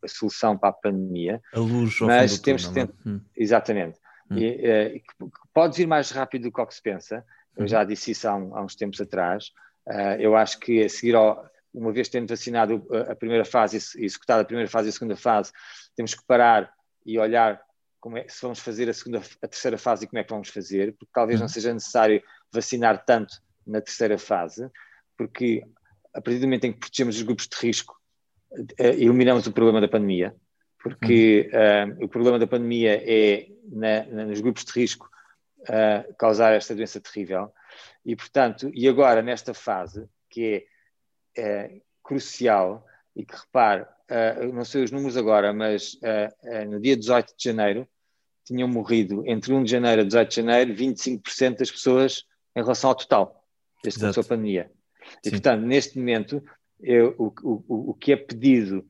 a 0.03 0.07
solução 0.07 0.57
para 0.57 0.69
a 0.69 0.73
pandemia. 0.73 1.41
A 1.53 1.59
luz 1.59 1.99
ao 2.01 2.07
mas 2.07 2.39
temos 2.39 2.67
que 2.67 2.79
é? 2.79 2.87
hum. 3.05 3.19
exatamente. 3.35 3.99
Hum. 4.29 4.37
E, 4.37 5.01
uh, 5.21 5.31
pode 5.53 5.77
vir 5.77 5.87
mais 5.87 6.11
rápido 6.11 6.43
do 6.43 6.51
que 6.51 6.61
o 6.61 6.65
que 6.65 6.73
se 6.73 6.81
pensa. 6.81 7.23
Eu 7.57 7.65
hum. 7.65 7.67
já 7.67 7.83
disse 7.83 8.11
isso 8.11 8.27
há, 8.27 8.35
um, 8.35 8.55
há 8.55 8.63
uns 8.63 8.75
tempos 8.75 8.99
atrás. 9.01 9.51
Uh, 9.87 10.19
eu 10.19 10.35
acho 10.35 10.59
que 10.59 10.83
a 10.83 10.89
seguir 10.89 11.15
ao, 11.15 11.47
uma 11.73 11.91
vez 11.91 12.09
tendo 12.09 12.27
vacinado 12.27 12.87
a 13.09 13.15
primeira 13.15 13.45
fase 13.45 13.77
e 13.97 14.05
executado 14.05 14.41
a 14.41 14.45
primeira 14.45 14.69
fase 14.69 14.87
e 14.87 14.89
a 14.89 14.93
segunda 14.93 15.15
fase, 15.15 15.51
temos 15.95 16.15
que 16.15 16.25
parar 16.25 16.71
e 17.05 17.19
olhar 17.19 17.61
como 17.99 18.17
é, 18.17 18.27
se 18.27 18.41
vamos 18.41 18.59
fazer 18.59 18.89
a 18.89 18.93
segunda, 18.93 19.21
a 19.41 19.47
terceira 19.47 19.77
fase 19.77 20.05
e 20.05 20.07
como 20.07 20.19
é 20.19 20.23
que 20.23 20.29
vamos 20.29 20.49
fazer, 20.49 20.93
porque 20.93 21.11
talvez 21.13 21.39
não 21.39 21.45
uhum. 21.45 21.53
seja 21.53 21.73
necessário 21.73 22.21
vacinar 22.51 23.03
tanto 23.03 23.35
na 23.65 23.81
terceira 23.81 24.17
fase, 24.17 24.69
porque 25.17 25.63
a 26.13 26.21
partir 26.21 26.39
do 26.39 26.45
momento 26.45 26.65
em 26.65 26.73
que 26.73 26.79
protegemos 26.79 27.15
os 27.15 27.23
grupos 27.23 27.47
de 27.47 27.57
risco, 27.57 27.95
uh, 28.51 28.65
eliminamos 28.79 29.47
o 29.47 29.51
problema 29.51 29.81
da 29.81 29.87
pandemia, 29.87 30.35
porque 30.81 31.49
uh, 31.51 32.05
o 32.05 32.07
problema 32.07 32.37
da 32.37 32.47
pandemia 32.47 33.01
é 33.03 33.47
na, 33.71 34.05
na, 34.05 34.25
nos 34.25 34.39
grupos 34.39 34.63
de 34.65 34.79
risco 34.79 35.09
uh, 35.69 36.13
causar 36.15 36.53
esta 36.53 36.75
doença 36.75 36.99
terrível, 36.99 37.51
e 38.05 38.15
portanto, 38.15 38.71
e 38.73 38.87
agora 38.87 39.21
nesta 39.21 39.53
fase, 39.53 40.07
que 40.29 40.65
é 41.37 41.81
crucial, 42.03 42.85
e 43.15 43.25
que 43.25 43.35
repare, 43.35 43.85
não 44.53 44.63
sei 44.63 44.83
os 44.83 44.91
números 44.91 45.17
agora, 45.17 45.51
mas 45.51 45.99
no 46.69 46.79
dia 46.79 46.95
18 46.95 47.33
de 47.35 47.43
janeiro, 47.43 47.87
tinham 48.45 48.67
morrido 48.67 49.23
entre 49.25 49.51
1 49.51 49.63
de 49.63 49.71
janeiro 49.71 50.01
a 50.01 50.05
18 50.05 50.29
de 50.29 50.35
janeiro 50.35 50.73
25% 50.73 51.57
das 51.57 51.71
pessoas 51.71 52.23
em 52.55 52.61
relação 52.61 52.91
ao 52.91 52.95
total, 52.95 53.43
desde 53.83 53.99
que 53.99 54.01
começou 54.01 54.21
a 54.21 54.25
pandemia. 54.25 54.71
E, 55.23 55.29
Sim. 55.29 55.31
portanto, 55.31 55.61
neste 55.65 55.97
momento, 55.97 56.43
eu, 56.79 57.15
o, 57.17 57.33
o, 57.43 57.89
o 57.89 57.93
que 57.93 58.13
é 58.13 58.15
pedido, 58.15 58.87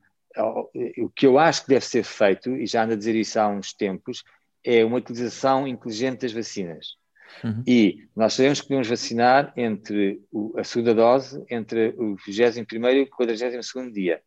o 0.98 1.08
que 1.10 1.26
eu 1.26 1.38
acho 1.38 1.62
que 1.62 1.70
deve 1.70 1.84
ser 1.84 2.04
feito, 2.04 2.54
e 2.54 2.66
já 2.66 2.84
ando 2.84 2.92
a 2.92 2.96
dizer 2.96 3.14
isso 3.14 3.40
há 3.40 3.48
uns 3.48 3.72
tempos, 3.72 4.22
é 4.66 4.84
uma 4.84 4.98
utilização 4.98 5.66
inteligente 5.66 6.22
das 6.22 6.32
vacinas. 6.32 6.96
Uhum. 7.44 7.62
E 7.66 8.08
nós 8.14 8.34
sabemos 8.34 8.60
que 8.60 8.66
podemos 8.66 8.88
vacinar 8.88 9.52
entre 9.56 10.20
a 10.56 10.64
segunda 10.64 10.94
dose, 10.94 11.42
entre 11.50 11.94
o 11.96 12.16
21 12.16 12.88
e 12.88 13.02
o 13.02 13.10
42 13.10 13.92
dia. 13.92 14.20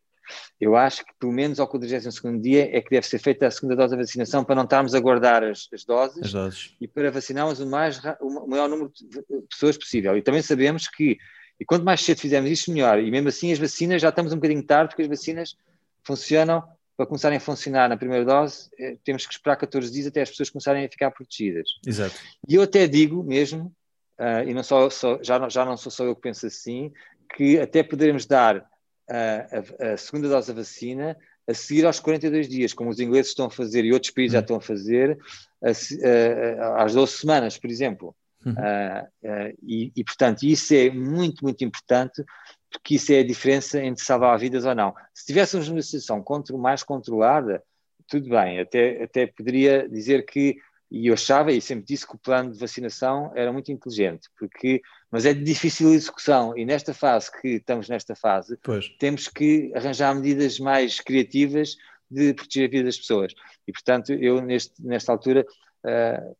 Eu 0.60 0.76
acho 0.76 1.04
que 1.04 1.12
pelo 1.18 1.32
menos 1.32 1.58
ao 1.58 1.66
42 1.66 2.40
dia 2.40 2.76
é 2.76 2.80
que 2.80 2.90
deve 2.90 3.06
ser 3.06 3.18
feita 3.18 3.46
a 3.46 3.50
segunda 3.50 3.76
dose 3.76 3.96
da 3.96 4.02
vacinação 4.02 4.44
para 4.44 4.54
não 4.54 4.64
estarmos 4.64 4.94
a 4.94 5.00
guardar 5.00 5.42
as, 5.42 5.68
as, 5.72 5.84
doses, 5.84 6.22
as 6.22 6.32
doses, 6.32 6.76
e 6.80 6.86
para 6.86 7.10
vacinarmos 7.10 7.60
o, 7.60 7.66
mais, 7.66 8.00
o 8.20 8.46
maior 8.46 8.68
número 8.68 8.92
de 8.94 9.22
pessoas 9.48 9.76
possível. 9.76 10.16
E 10.16 10.22
também 10.22 10.40
sabemos 10.40 10.88
que, 10.88 11.18
e 11.58 11.64
quanto 11.64 11.84
mais 11.84 12.00
cedo 12.00 12.20
fizermos 12.20 12.50
isso, 12.50 12.72
melhor. 12.72 13.00
E 13.00 13.10
mesmo 13.10 13.28
assim, 13.28 13.52
as 13.52 13.58
vacinas 13.58 14.00
já 14.00 14.08
estamos 14.08 14.32
um 14.32 14.36
bocadinho 14.36 14.62
tarde, 14.62 14.90
porque 14.90 15.02
as 15.02 15.08
vacinas 15.08 15.56
funcionam, 16.04 16.62
para 17.00 17.06
começarem 17.06 17.38
a 17.38 17.40
funcionar 17.40 17.88
na 17.88 17.96
primeira 17.96 18.26
dose, 18.26 18.68
eh, 18.78 18.94
temos 19.02 19.24
que 19.24 19.32
esperar 19.32 19.56
14 19.56 19.90
dias 19.90 20.06
até 20.06 20.20
as 20.20 20.28
pessoas 20.28 20.50
começarem 20.50 20.84
a 20.84 20.88
ficar 20.90 21.10
protegidas. 21.10 21.66
Exato. 21.86 22.14
E 22.46 22.56
eu 22.56 22.60
até 22.60 22.86
digo 22.86 23.24
mesmo, 23.24 23.74
uh, 24.18 24.46
e 24.46 24.52
não 24.52 24.62
só, 24.62 24.90
só, 24.90 25.18
já, 25.22 25.38
não, 25.38 25.48
já 25.48 25.64
não 25.64 25.78
sou 25.78 25.90
só 25.90 26.04
eu 26.04 26.14
que 26.14 26.20
penso 26.20 26.44
assim, 26.44 26.92
que 27.34 27.58
até 27.58 27.82
poderemos 27.82 28.26
dar 28.26 28.68
a, 29.08 29.92
a, 29.92 29.96
segunda 29.96 30.28
dose 30.28 30.48
da 30.48 30.60
vacina 30.60 31.16
a 31.48 31.54
seguir 31.54 31.86
aos 31.86 31.98
42 32.00 32.46
dias, 32.46 32.74
como 32.74 32.90
os 32.90 33.00
ingleses 33.00 33.30
estão 33.30 33.46
a 33.46 33.50
fazer 33.50 33.82
e 33.86 33.94
outros 33.94 34.12
países 34.12 34.32
já 34.34 34.40
hum. 34.40 34.42
estão 34.42 34.56
a 34.56 34.60
fazer, 34.60 35.18
a, 35.64 35.70
a, 35.70 36.84
às 36.84 36.92
12 36.92 37.12
semanas, 37.12 37.56
por 37.56 37.70
exemplo. 37.70 38.14
Uhum. 38.44 38.52
Uh, 38.52 39.04
uh, 39.24 39.58
e, 39.62 39.90
e, 39.96 40.04
portanto, 40.04 40.42
isso 40.42 40.74
é 40.74 40.90
muito, 40.90 41.42
muito 41.42 41.64
importante, 41.64 42.22
porque 42.70 42.94
isso 42.94 43.12
é 43.12 43.20
a 43.20 43.26
diferença 43.26 43.82
entre 43.82 44.04
salvar 44.04 44.38
vidas 44.38 44.64
ou 44.64 44.74
não. 44.74 44.94
Se 45.12 45.26
tivéssemos 45.26 45.68
uma 45.68 45.82
situação 45.82 46.24
mais 46.58 46.82
controlada, 46.82 47.62
tudo 48.06 48.28
bem, 48.28 48.60
até, 48.60 49.02
até 49.02 49.26
poderia 49.26 49.88
dizer 49.88 50.24
que 50.24 50.56
e 50.90 51.06
eu 51.06 51.14
achava, 51.14 51.52
e 51.52 51.60
sempre 51.60 51.84
disse 51.84 52.04
que 52.06 52.16
o 52.16 52.18
plano 52.18 52.50
de 52.50 52.58
vacinação 52.58 53.30
era 53.36 53.52
muito 53.52 53.70
inteligente, 53.70 54.28
porque, 54.36 54.82
mas 55.08 55.24
é 55.24 55.32
de 55.32 55.44
difícil 55.44 55.92
execução, 55.94 56.56
e 56.58 56.64
nesta 56.64 56.92
fase 56.92 57.30
que 57.40 57.48
estamos 57.48 57.88
nesta 57.88 58.16
fase, 58.16 58.58
pois. 58.60 58.88
temos 58.98 59.28
que 59.28 59.70
arranjar 59.74 60.12
medidas 60.16 60.58
mais 60.58 61.00
criativas 61.00 61.76
de 62.10 62.34
proteger 62.34 62.66
a 62.66 62.70
vida 62.70 62.84
das 62.84 62.98
pessoas. 62.98 63.32
E, 63.68 63.72
portanto, 63.72 64.12
eu 64.12 64.42
neste, 64.42 64.84
nesta 64.84 65.12
altura 65.12 65.46
uh, 65.84 66.36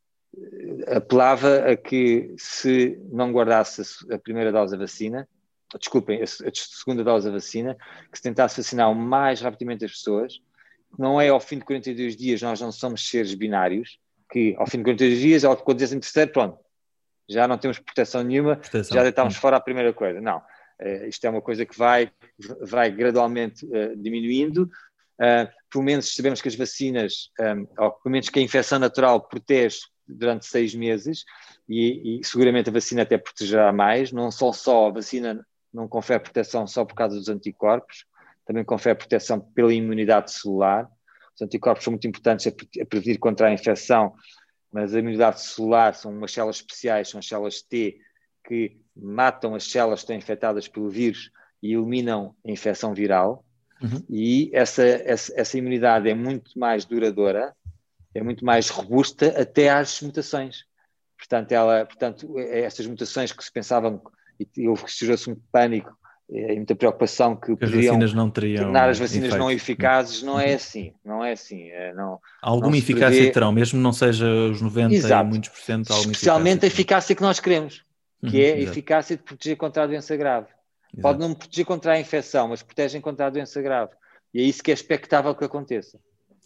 apelava 0.97 1.71
a 1.71 1.77
que 1.77 2.35
se 2.37 2.99
não 3.09 3.31
guardasse 3.33 3.83
a 4.13 4.19
primeira 4.19 4.51
dose 4.51 4.73
da 4.73 4.83
vacina, 4.83 5.29
desculpem, 5.79 6.23
a 6.23 6.27
segunda 6.27 7.05
dose 7.05 7.27
da 7.27 7.33
vacina, 7.33 7.77
que 8.11 8.19
se 8.19 8.23
tentasse 8.23 8.57
vacinar 8.57 8.91
o 8.91 8.95
mais 8.95 9.41
rapidamente 9.41 9.85
as 9.85 9.93
pessoas, 9.93 10.41
não 10.99 11.21
é 11.21 11.29
ao 11.29 11.41
fim 11.41 11.59
de 11.59 11.65
42 11.65 12.17
dias, 12.17 12.43
nós 12.43 12.61
não 12.61 12.73
somos 12.73 13.09
seres 13.09 13.35
binários, 13.35 13.99
que 14.31 14.55
ao 14.59 14.67
fim 14.67 14.79
de 14.79 14.85
42 14.85 15.19
dias, 15.19 15.45
ao 15.45 15.57
quando 15.57 15.83
em 15.83 16.01
terceiro, 16.01 16.33
pronto, 16.33 16.59
já 17.29 17.47
não 17.47 17.59
temos 17.59 17.79
proteção 17.79 18.23
nenhuma, 18.23 18.57
proteção. 18.57 18.97
já 18.97 19.03
deitamos 19.03 19.37
hum. 19.37 19.41
fora 19.41 19.57
a 19.57 19.61
primeira 19.61 19.93
coisa. 19.93 20.21
Não, 20.21 20.39
uh, 20.39 21.07
isto 21.09 21.25
é 21.25 21.31
uma 21.31 21.41
coisa 21.41 21.65
que 21.65 21.79
vai, 21.79 22.11
vai 22.63 22.91
gradualmente 22.91 23.65
uh, 23.67 23.97
diminuindo. 23.97 24.69
Uh, 25.21 25.49
pelo 25.71 25.85
menos 25.85 26.15
sabemos 26.15 26.43
que 26.43 26.49
as 26.49 26.57
vacinas, 26.57 27.31
um, 27.39 27.67
ou 27.79 27.93
pelo 27.93 28.13
menos 28.13 28.29
que 28.29 28.39
a 28.39 28.43
infecção 28.43 28.79
natural 28.79 29.21
protege 29.29 29.79
durante 30.09 30.47
seis 30.47 30.75
meses 30.75 31.25
e, 31.69 32.19
e, 32.19 32.25
seguramente 32.25 32.69
a 32.69 32.73
vacina 32.73 33.03
até 33.03 33.17
protegerá 33.17 33.73
mais. 33.73 34.11
Não 34.11 34.31
só 34.31 34.53
só 34.53 34.89
a 34.89 34.93
vacina 34.93 35.47
não 35.73 35.89
confere 35.89 36.21
proteção 36.21 36.67
só 36.67 36.85
por 36.85 36.95
causa 36.95 37.17
dos 37.17 37.29
anticorpos, 37.29 38.05
também 38.45 38.65
confere 38.65 38.99
proteção 38.99 39.41
pela 39.41 39.73
imunidade 39.73 40.33
celular. 40.33 40.89
Os 41.35 41.43
anticorpos 41.43 41.85
são 41.85 41.93
muito 41.93 42.07
importantes 42.07 42.47
a, 42.47 42.85
prevenir 42.85 43.19
contra 43.19 43.49
a 43.49 43.53
infecção, 43.53 44.13
mas 44.73 44.95
a 44.95 44.99
imunidade 44.99 45.41
celular 45.41 45.95
são 45.95 46.13
umas 46.13 46.33
células 46.33 46.57
especiais, 46.57 47.09
são 47.09 47.19
as 47.21 47.27
células 47.27 47.63
T, 47.63 47.99
que 48.45 48.77
matam 48.97 49.55
as 49.55 49.65
células 49.65 50.01
que 50.01 50.05
estão 50.05 50.17
infectadas 50.17 50.69
pelo 50.69 50.91
vírus 50.91 51.31
e 51.63 51.75
eliminam 51.75 52.35
a 52.47 52.51
infecção 52.51 52.95
viral. 52.95 53.45
Uhum. 53.83 54.05
E 54.09 54.51
essa, 54.53 54.83
essa, 54.83 55.33
essa, 55.37 55.59
imunidade 55.59 56.09
é 56.09 56.15
muito 56.15 56.59
mais 56.59 56.85
duradoura, 56.85 57.55
é 58.15 58.23
muito 58.23 58.45
mais 58.45 58.69
robusta 58.69 59.41
até 59.41 59.71
às 59.71 60.01
mutações. 60.03 60.65
Portanto, 61.17 61.53
ela, 61.53 61.87
portanto 61.87 62.39
essas 62.39 62.87
mutações 62.87 63.33
que 63.33 63.45
se 63.45 63.53
pensavam, 63.53 64.03
e 64.57 64.69
houve 64.69 64.85
que 64.85 65.31
um 65.31 65.37
pânico 65.53 65.91
e 66.31 66.55
muita 66.55 66.77
preocupação 66.77 67.35
que, 67.35 67.47
que 67.47 67.57
poderiam 67.57 67.99
não 67.99 68.31
teriam 68.31 68.65
tornar 68.65 68.89
as 68.89 68.99
vacinas 68.99 69.29
efeito. 69.29 69.41
não 69.41 69.51
eficazes, 69.51 70.23
não 70.23 70.39
é 70.39 70.55
assim, 70.55 70.95
não 71.05 71.25
é 71.25 71.33
assim. 71.33 71.69
É, 71.71 71.93
não, 71.93 72.21
alguma 72.41 72.71
não 72.71 72.79
eficácia 72.79 73.17
prevê... 73.17 73.33
terão, 73.33 73.51
mesmo 73.51 73.81
não 73.81 73.93
seja 73.93 74.27
os 74.27 74.63
90 74.63 74.95
Exato. 74.95 75.27
e 75.27 75.29
muitos 75.29 75.49
por 75.49 75.59
cento, 75.59 75.93
Especialmente 75.93 76.65
eficácia. 76.65 76.67
a 76.67 76.73
eficácia 76.73 77.17
que 77.17 77.23
nós 77.23 77.41
queremos, 77.41 77.85
que 78.21 78.37
uhum, 78.37 78.45
é 78.45 78.53
a 78.53 78.61
eficácia 78.61 79.17
de 79.17 79.23
proteger 79.25 79.57
contra 79.57 79.83
a 79.83 79.87
doença 79.89 80.17
grave. 80.17 80.47
Exato. 80.93 81.03
Pode 81.03 81.19
não 81.19 81.35
proteger 81.35 81.65
contra 81.65 81.93
a 81.95 82.01
infecção, 82.01 82.49
mas 82.49 82.63
protegem 82.63 83.01
contra 83.01 83.27
a 83.27 83.31
doença 83.31 83.61
grave. 83.61 83.93
E 84.33 84.41
é 84.41 84.45
isso 84.45 84.63
que 84.63 84.71
é 84.71 84.75
expectável 84.75 85.35
que 85.35 85.45
aconteça. 85.45 85.99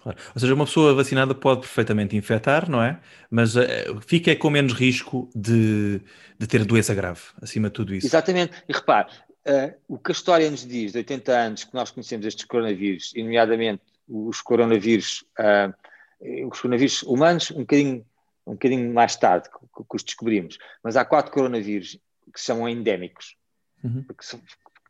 Claro. 0.04 0.18
Ou 0.34 0.40
seja, 0.40 0.54
uma 0.54 0.66
pessoa 0.66 0.94
vacinada 0.94 1.34
pode 1.34 1.62
perfeitamente 1.62 2.14
infectar, 2.14 2.70
não 2.70 2.82
é? 2.82 3.00
Mas 3.30 3.56
uh, 3.56 3.62
fica 4.06 4.36
com 4.36 4.50
menos 4.50 4.74
risco 4.74 5.30
de, 5.34 5.98
de 6.38 6.46
ter 6.46 6.62
doença 6.66 6.94
grave, 6.94 7.22
acima 7.40 7.68
de 7.68 7.72
tudo 7.72 7.94
isso. 7.94 8.06
Exatamente. 8.06 8.52
E 8.68 8.72
repare, 8.72 9.08
Uh, 9.46 9.76
o 9.86 9.98
que 9.98 10.10
a 10.10 10.14
história 10.14 10.50
nos 10.50 10.66
diz 10.66 10.92
de 10.92 10.98
80 10.98 11.32
anos 11.32 11.64
que 11.64 11.74
nós 11.74 11.90
conhecemos 11.90 12.24
estes 12.24 12.46
coronavírus, 12.46 13.12
e 13.14 13.22
nomeadamente 13.22 13.82
os 14.08 14.40
coronavírus, 14.40 15.22
uh, 15.38 16.48
os 16.48 16.58
coronavírus 16.62 17.02
humanos, 17.02 17.50
um 17.50 17.58
bocadinho, 17.58 18.06
um 18.46 18.52
bocadinho 18.52 18.94
mais 18.94 19.16
tarde 19.16 19.50
que, 19.50 19.84
que, 19.84 19.96
os 19.96 20.02
descobrimos, 20.02 20.56
mas 20.82 20.96
há 20.96 21.04
quatro 21.04 21.30
coronavírus 21.30 21.98
que 22.32 22.40
se 22.40 22.46
chamam 22.46 22.66
endémicos, 22.66 23.36
uhum. 23.82 24.02
porque, 24.04 24.24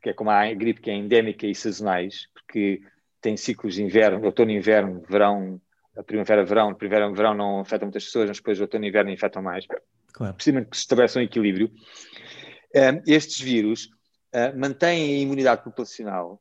que 0.00 0.10
é 0.10 0.12
como 0.12 0.30
a 0.30 0.54
gripe 0.54 0.80
que 0.80 0.90
é 0.90 0.94
endémica 0.94 1.48
e 1.48 1.54
sazonais, 1.56 2.28
porque 2.32 2.80
tem 3.24 3.38
ciclos 3.38 3.74
de 3.74 3.82
inverno, 3.82 4.22
outono, 4.22 4.50
inverno, 4.50 5.02
verão, 5.08 5.58
a 5.96 6.02
primavera, 6.02 6.44
verão, 6.44 6.74
primavera, 6.74 7.10
verão 7.10 7.32
não 7.32 7.60
afeta 7.60 7.86
muitas 7.86 8.04
pessoas, 8.04 8.28
mas 8.28 8.36
depois 8.36 8.60
outono 8.60 8.84
e 8.84 8.88
inverno 8.88 9.10
infectam 9.10 9.42
mais, 9.42 9.66
claro. 10.12 10.34
precisamente 10.34 10.68
que 10.68 10.76
se 10.76 10.82
estabeleça 10.82 11.18
um 11.18 11.22
equilíbrio. 11.22 11.68
Uh, 12.76 13.00
estes 13.06 13.40
vírus 13.40 13.86
uh, 14.34 14.58
mantêm 14.58 15.02
a 15.02 15.18
imunidade 15.22 15.64
populacional 15.64 16.38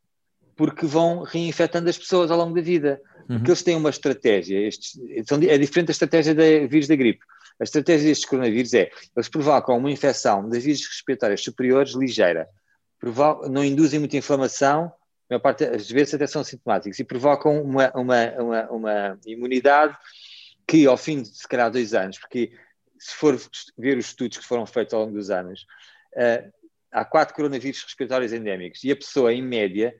porque 0.57 0.85
vão 0.85 1.23
reinfectando 1.23 1.89
as 1.89 1.97
pessoas 1.97 2.29
ao 2.29 2.37
longo 2.37 2.53
da 2.53 2.61
vida. 2.61 3.01
Porque 3.27 3.33
uhum. 3.33 3.47
eles 3.47 3.63
têm 3.63 3.75
uma 3.77 3.89
estratégia, 3.89 4.59
estes, 4.67 4.99
é 5.47 5.57
diferente 5.57 5.87
da 5.87 5.91
estratégia 5.91 6.35
da 6.35 6.43
vírus 6.67 6.89
da 6.89 6.95
gripe. 6.97 7.23
A 7.61 7.63
estratégia 7.63 8.09
destes 8.09 8.27
coronavírus 8.27 8.73
é, 8.73 8.91
eles 9.15 9.29
provocam 9.29 9.77
uma 9.77 9.89
infecção 9.89 10.49
das 10.49 10.61
vias 10.61 10.85
respiratórias 10.85 11.41
superiores 11.41 11.93
ligeira, 11.93 12.45
não 13.49 13.63
induzem 13.63 13.99
muita 13.99 14.17
inflamação, 14.17 14.85
a 14.85 14.89
maior 15.33 15.41
parte 15.41 15.65
das 15.65 15.89
vezes 15.89 16.13
até 16.13 16.27
são 16.27 16.43
sintomáticos, 16.43 16.99
e 16.99 17.03
provocam 17.03 17.61
uma, 17.61 17.91
uma, 17.95 18.31
uma, 18.39 18.71
uma 18.71 19.19
imunidade 19.25 19.97
que 20.67 20.85
ao 20.85 20.97
fim 20.97 21.21
de 21.21 21.29
se 21.29 21.47
calhar 21.47 21.69
dois 21.69 21.93
anos, 21.93 22.17
porque 22.17 22.51
se 22.97 23.15
for 23.15 23.39
ver 23.77 23.97
os 23.97 24.05
estudos 24.07 24.37
que 24.37 24.45
foram 24.45 24.65
feitos 24.65 24.93
ao 24.93 25.01
longo 25.01 25.13
dos 25.13 25.29
anos, 25.29 25.65
uh, 26.13 26.51
há 26.91 27.03
quatro 27.03 27.35
coronavírus 27.35 27.83
respiratórios 27.83 28.31
endémicos 28.31 28.83
e 28.83 28.91
a 28.91 28.95
pessoa, 28.95 29.33
em 29.33 29.41
média, 29.41 29.93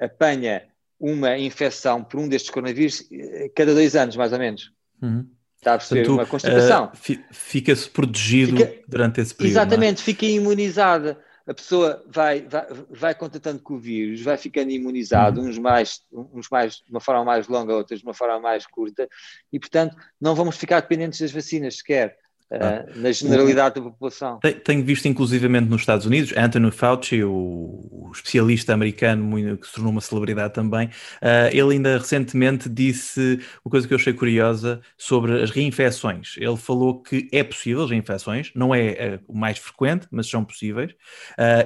apanha 0.00 0.66
uma 0.98 1.36
infecção 1.38 2.02
por 2.02 2.18
um 2.18 2.28
destes 2.28 2.50
coronavírus 2.50 3.04
eh, 3.12 3.50
cada 3.56 3.74
dois 3.74 3.96
anos, 3.96 4.14
mais 4.14 4.32
ou 4.32 4.38
menos. 4.38 4.72
Uhum. 5.02 5.28
Está 5.56 5.74
a 5.74 5.78
perceber? 5.78 6.06
Portanto, 6.06 6.18
uma 6.18 6.26
constipação. 6.26 6.92
Uh, 6.92 7.24
Fica-se 7.32 7.90
protegido 7.90 8.56
fica, 8.56 8.82
durante 8.86 9.20
esse 9.20 9.34
período. 9.34 9.56
É? 9.56 9.62
Exatamente, 9.62 10.00
é? 10.00 10.04
fica 10.04 10.26
imunizada. 10.26 11.20
A 11.46 11.54
pessoa 11.54 12.04
vai, 12.06 12.42
vai, 12.42 12.66
vai 12.90 13.14
contatando 13.14 13.60
com 13.60 13.74
o 13.74 13.78
vírus, 13.78 14.22
vai 14.22 14.36
ficando 14.36 14.70
imunizado, 14.70 15.40
uhum. 15.40 15.48
uns, 15.48 15.58
mais, 15.58 16.02
uns 16.12 16.48
mais 16.50 16.76
de 16.76 16.90
uma 16.90 17.00
forma 17.00 17.24
mais 17.24 17.48
longa, 17.48 17.74
outros 17.74 18.00
de 18.00 18.06
uma 18.06 18.14
forma 18.14 18.38
mais 18.38 18.66
curta, 18.66 19.08
e 19.52 19.58
portanto 19.58 19.96
não 20.20 20.34
vamos 20.34 20.56
ficar 20.56 20.80
dependentes 20.80 21.20
das 21.20 21.32
vacinas 21.32 21.78
sequer. 21.78 22.21
Ah. 22.60 22.84
na 22.96 23.10
generalidade 23.10 23.76
da 23.76 23.80
população. 23.80 24.38
Tenho 24.64 24.84
visto 24.84 25.06
inclusivamente 25.06 25.68
nos 25.68 25.82
Estados 25.82 26.04
Unidos, 26.04 26.34
Anthony 26.36 26.70
Fauci, 26.70 27.24
o, 27.24 28.10
especialista 28.14 28.74
americano 28.74 29.56
que 29.56 29.66
se 29.66 29.72
tornou 29.72 29.90
uma 29.90 30.00
celebridade 30.00 30.52
também, 30.52 30.88
uh, 30.88 31.48
ele 31.50 31.74
ainda 31.74 31.96
recentemente 31.96 32.68
disse 32.68 33.40
uma 33.64 33.70
coisa 33.70 33.88
que 33.88 33.94
eu 33.94 33.98
achei 33.98 34.12
curiosa 34.12 34.80
sobre 34.98 35.42
as 35.42 35.50
reinfecções. 35.50 36.34
Ele 36.36 36.56
falou 36.56 37.02
que 37.02 37.28
é 37.32 37.42
possível 37.42 37.84
as 37.84 37.90
reinfecções, 37.90 38.50
não 38.54 38.74
é 38.74 39.18
o 39.26 39.36
mais 39.36 39.58
frequente, 39.58 40.06
mas 40.10 40.28
são 40.28 40.44
possíveis, 40.44 40.92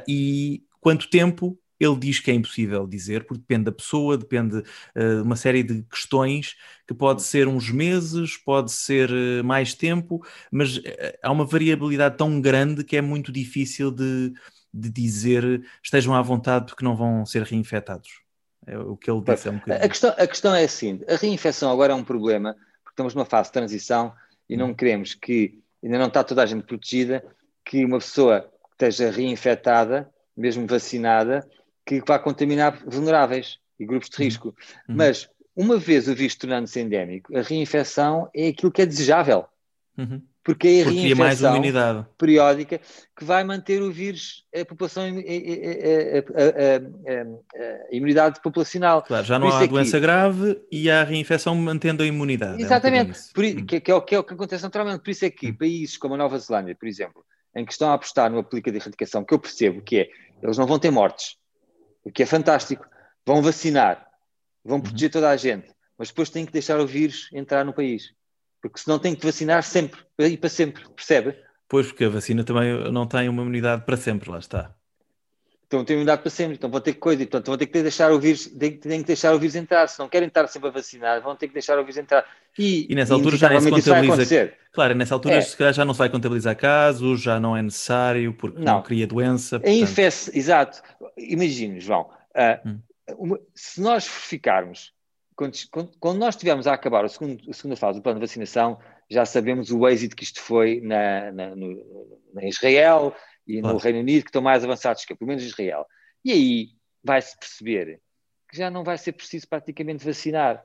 e 0.06 0.62
quanto 0.80 1.10
tempo 1.10 1.58
ele 1.78 1.96
diz 1.96 2.20
que 2.20 2.30
é 2.30 2.34
impossível 2.34 2.86
dizer, 2.86 3.24
porque 3.24 3.40
depende 3.40 3.64
da 3.64 3.72
pessoa, 3.72 4.16
depende 4.16 4.62
eh, 4.94 5.00
de 5.00 5.20
uh, 5.20 5.22
uma 5.22 5.36
série 5.36 5.62
de 5.62 5.82
questões 5.82 6.56
que 6.86 6.94
pode 6.94 7.22
ser 7.22 7.48
uns 7.48 7.70
meses, 7.70 8.36
pode 8.36 8.72
ser 8.72 9.10
uh, 9.10 9.44
mais 9.44 9.74
tempo, 9.74 10.24
mas 10.50 10.78
uh, 10.78 10.82
há 11.22 11.30
uma 11.30 11.44
variabilidade 11.44 12.16
tão 12.16 12.40
grande 12.40 12.82
que 12.82 12.96
é 12.96 13.02
muito 13.02 13.30
difícil 13.30 13.90
de, 13.90 14.32
de 14.72 14.90
dizer 14.90 15.66
estejam 15.82 16.14
à 16.14 16.22
vontade 16.22 16.66
porque 16.66 16.84
não 16.84 16.96
vão 16.96 17.26
ser 17.26 17.42
reinfectados. 17.42 18.26
É 18.66 18.76
o 18.78 18.96
que 18.96 19.10
ele 19.10 19.20
disse. 19.20 19.48
É 19.48 19.50
um 19.50 19.60
a, 19.70 19.88
questão, 19.88 20.14
a 20.16 20.26
questão 20.26 20.54
é 20.54 20.64
assim: 20.64 21.00
a 21.08 21.14
reinfecção 21.14 21.70
agora 21.70 21.92
é 21.92 21.96
um 21.96 22.04
problema, 22.04 22.54
porque 22.82 22.92
estamos 22.92 23.14
numa 23.14 23.24
fase 23.24 23.48
de 23.50 23.52
transição 23.52 24.12
e 24.48 24.56
não 24.56 24.70
hum. 24.70 24.74
queremos 24.74 25.14
que, 25.14 25.60
ainda 25.82 25.98
não 25.98 26.08
está 26.08 26.24
toda 26.24 26.42
a 26.42 26.46
gente 26.46 26.64
protegida, 26.64 27.24
que 27.64 27.84
uma 27.84 27.98
pessoa 27.98 28.50
esteja 28.72 29.10
reinfectada, 29.10 30.10
mesmo 30.36 30.66
vacinada, 30.66 31.48
que 31.86 32.02
vai 32.06 32.18
contaminar 32.18 32.82
vulneráveis 32.84 33.58
e 33.78 33.86
grupos 33.86 34.10
de 34.10 34.16
uhum. 34.16 34.24
risco. 34.24 34.48
Uhum. 34.88 34.96
Mas, 34.96 35.30
uma 35.54 35.78
vez 35.78 36.08
o 36.08 36.14
vírus 36.14 36.34
tornando-se 36.34 36.80
endémico, 36.80 37.36
a 37.36 37.42
reinfecção 37.42 38.28
é 38.34 38.48
aquilo 38.48 38.72
que 38.72 38.82
é 38.82 38.86
desejável. 38.86 39.46
Uhum. 39.96 40.20
Porque 40.44 40.68
é 40.68 40.82
a 40.82 40.84
Porque 40.84 41.00
reinfecção 41.00 41.60
mais 41.60 42.06
periódica 42.16 42.80
que 43.16 43.24
vai 43.24 43.42
manter 43.42 43.82
o 43.82 43.90
vírus, 43.90 44.44
a 44.54 44.64
população, 44.64 45.02
a, 45.02 45.08
a, 45.08 45.12
a, 46.38 47.90
a 47.90 47.94
imunidade 47.94 48.40
populacional. 48.40 49.02
Claro, 49.02 49.24
já 49.26 49.40
não 49.40 49.48
há 49.48 49.64
é 49.64 49.66
doença 49.66 49.98
grave 49.98 50.60
e 50.70 50.88
há 50.88 51.00
a 51.00 51.04
reinfecção 51.04 51.52
mantendo 51.56 52.04
a 52.04 52.06
imunidade. 52.06 52.62
Exatamente, 52.62 53.10
é 53.10 53.40
um 53.40 53.42
uhum. 53.42 53.66
que, 53.66 53.80
que, 53.80 53.90
é 53.90 53.94
o, 53.94 54.02
que, 54.02 54.14
é 54.14 54.18
o 54.20 54.22
que 54.22 54.34
acontece 54.34 54.62
naturalmente. 54.62 55.02
Por 55.02 55.10
isso 55.10 55.24
é 55.24 55.30
que 55.30 55.48
uhum. 55.48 55.56
países 55.56 55.96
como 55.96 56.14
a 56.14 56.18
Nova 56.18 56.38
Zelândia, 56.38 56.76
por 56.76 56.86
exemplo, 56.86 57.24
em 57.56 57.64
que 57.64 57.72
estão 57.72 57.90
a 57.90 57.94
apostar 57.94 58.30
numa 58.30 58.44
política 58.44 58.70
de 58.70 58.76
erradicação, 58.76 59.24
que 59.24 59.34
eu 59.34 59.40
percebo 59.40 59.82
que 59.82 59.98
é, 59.98 60.08
eles 60.40 60.58
não 60.58 60.66
vão 60.66 60.78
ter 60.78 60.92
mortes, 60.92 61.36
o 62.06 62.12
que 62.12 62.22
é 62.22 62.26
fantástico. 62.26 62.86
Vão 63.26 63.42
vacinar, 63.42 64.06
vão 64.64 64.80
proteger 64.80 65.10
toda 65.10 65.28
a 65.28 65.36
gente, 65.36 65.68
mas 65.98 66.08
depois 66.08 66.30
têm 66.30 66.46
que 66.46 66.52
deixar 66.52 66.78
o 66.78 66.86
vírus 66.86 67.28
entrar 67.32 67.64
no 67.64 67.72
país. 67.72 68.14
Porque 68.62 68.78
senão 68.78 68.98
têm 68.98 69.16
que 69.16 69.26
vacinar 69.26 69.64
sempre 69.64 70.00
e 70.18 70.36
para 70.36 70.48
sempre, 70.48 70.88
percebe? 70.90 71.36
Pois, 71.68 71.88
porque 71.88 72.04
a 72.04 72.08
vacina 72.08 72.44
também 72.44 72.92
não 72.92 73.08
tem 73.08 73.28
uma 73.28 73.42
imunidade 73.42 73.84
para 73.84 73.96
sempre, 73.96 74.30
lá 74.30 74.38
está. 74.38 74.72
Então 75.66 75.84
tem 75.84 75.94
imunidade 75.94 76.22
para 76.22 76.30
sempre, 76.30 76.54
então 76.54 76.70
vão 76.70 76.80
ter 76.80 76.92
que 76.92 77.00
coisa, 77.00 77.22
então 77.22 77.42
vão 77.44 77.56
ter 77.56 77.66
que 77.66 77.82
deixar 77.82 78.12
o 78.12 78.20
vírus, 78.20 78.46
têm, 78.46 78.76
têm 78.76 79.00
que 79.00 79.06
deixar 79.06 79.34
o 79.34 79.38
vírus 79.38 79.56
entrar, 79.56 79.88
se 79.88 79.98
não 79.98 80.08
querem 80.08 80.28
estar 80.28 80.46
sempre 80.46 80.68
a 80.68 80.72
vacinar, 80.72 81.20
vão 81.20 81.34
ter 81.34 81.48
que 81.48 81.54
deixar 81.54 81.76
o 81.76 81.82
vírus 81.82 81.96
entrar. 81.96 82.24
E, 82.56 82.86
e 82.88 82.94
nessa 82.94 83.14
altura 83.14 83.36
já 83.36 83.48
nem 83.48 83.60
se 83.60 83.70
contabiliza. 83.70 84.52
Claro, 84.72 84.94
nessa 84.94 85.14
altura 85.14 85.34
é. 85.34 85.40
se 85.40 85.56
calhar 85.56 85.72
já 85.72 85.84
não 85.84 85.92
se 85.92 85.98
vai 85.98 86.08
contabilizar 86.08 86.56
casos, 86.56 87.20
já 87.20 87.40
não 87.40 87.56
é 87.56 87.62
necessário, 87.62 88.32
porque 88.32 88.60
não, 88.60 88.74
não 88.74 88.82
cria 88.82 89.06
doença. 89.06 89.58
Portanto... 89.58 89.76
Infest... 89.76 90.30
Exato. 90.36 90.82
Imagine, 91.16 91.80
João, 91.80 92.10
Uh, 92.36 92.78
uma, 93.16 93.40
se 93.54 93.80
nós 93.80 94.06
ficarmos, 94.06 94.92
quando, 95.34 95.56
quando, 95.98 96.18
nós 96.18 96.34
estivermos 96.34 96.66
a 96.66 96.74
acabar 96.74 97.04
a, 97.04 97.08
segundo, 97.08 97.42
a, 97.48 97.52
segunda 97.54 97.76
fase 97.76 97.98
do 97.98 98.02
plano 98.02 98.20
de 98.20 98.26
vacinação, 98.26 98.78
já 99.08 99.24
sabemos 99.24 99.70
o 99.70 99.88
êxito 99.88 100.14
que 100.14 100.24
isto 100.24 100.40
foi 100.40 100.80
na, 100.82 101.32
na, 101.32 101.56
no, 101.56 102.20
na 102.34 102.44
Israel 102.44 103.14
e 103.46 103.60
claro. 103.60 103.76
no 103.76 103.80
Reino 103.80 104.00
Unido, 104.00 104.22
que 104.22 104.28
estão 104.28 104.42
mais 104.42 104.64
avançados 104.64 105.04
que 105.04 105.14
pelo 105.14 105.28
menos 105.28 105.44
Israel. 105.44 105.86
E 106.24 106.32
aí 106.32 106.68
vai-se 107.02 107.38
perceber 107.38 108.00
que 108.50 108.56
já 108.56 108.70
não 108.70 108.82
vai 108.82 108.98
ser 108.98 109.12
preciso 109.12 109.48
praticamente 109.48 110.04
vacinar 110.04 110.62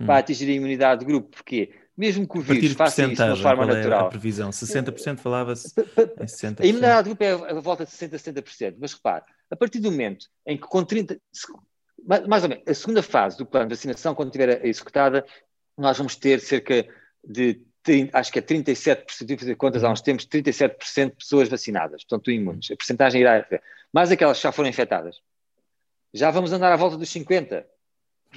hum. 0.00 0.06
para 0.06 0.18
atingir 0.18 0.50
a 0.50 0.54
imunidade 0.54 1.00
de 1.00 1.06
grupo, 1.06 1.30
porque 1.30 1.72
mesmo 1.96 2.26
que 2.26 2.38
o 2.38 2.40
vírus 2.40 2.72
faça 2.72 3.04
isso 3.04 3.14
de 3.14 3.22
uma 3.22 3.36
forma 3.36 3.66
natural. 3.66 4.04
É 4.04 4.06
a 4.06 4.08
previsão? 4.08 4.50
60% 4.50 5.18
falava-se 5.18 5.72
em 6.20 6.24
60%. 6.24 6.60
A 6.60 6.66
imunidade 6.66 7.08
de 7.08 7.14
grupo 7.14 7.24
é 7.24 7.52
a 7.52 7.60
volta 7.60 7.84
de 7.84 7.92
60% 7.92 8.14
a 8.14 8.42
70%, 8.42 8.76
mas 8.78 8.92
repare, 8.92 9.24
a 9.50 9.56
partir 9.56 9.78
do 9.78 9.90
momento 9.90 10.26
em 10.46 10.56
que 10.56 10.66
com 10.66 10.84
30, 10.84 11.20
mais 12.26 12.42
ou 12.42 12.48
menos, 12.48 12.64
a 12.66 12.74
segunda 12.74 13.02
fase 13.02 13.38
do 13.38 13.46
plano 13.46 13.68
de 13.68 13.74
vacinação, 13.74 14.14
quando 14.14 14.28
estiver 14.28 14.64
executada, 14.66 15.24
nós 15.78 15.96
vamos 15.96 16.16
ter 16.16 16.40
cerca 16.40 16.86
de, 17.22 17.60
acho 18.12 18.32
que 18.32 18.38
é 18.38 18.42
37%, 18.42 19.24
de 19.24 19.36
fazer 19.36 19.54
contas 19.56 19.84
há 19.84 19.90
uns 19.90 20.00
tempos, 20.00 20.26
37% 20.26 21.10
de 21.10 21.16
pessoas 21.16 21.48
vacinadas, 21.48 22.04
portanto 22.04 22.30
imunes. 22.30 22.70
A 22.70 22.76
porcentagem 22.76 23.20
irá 23.20 23.46
mais 23.92 24.10
aquelas 24.10 24.38
que 24.38 24.42
já 24.42 24.52
foram 24.52 24.68
infectadas. 24.68 25.20
Já 26.12 26.30
vamos 26.30 26.52
andar 26.52 26.72
à 26.72 26.76
volta 26.76 26.96
dos 26.96 27.08
50%, 27.08 27.64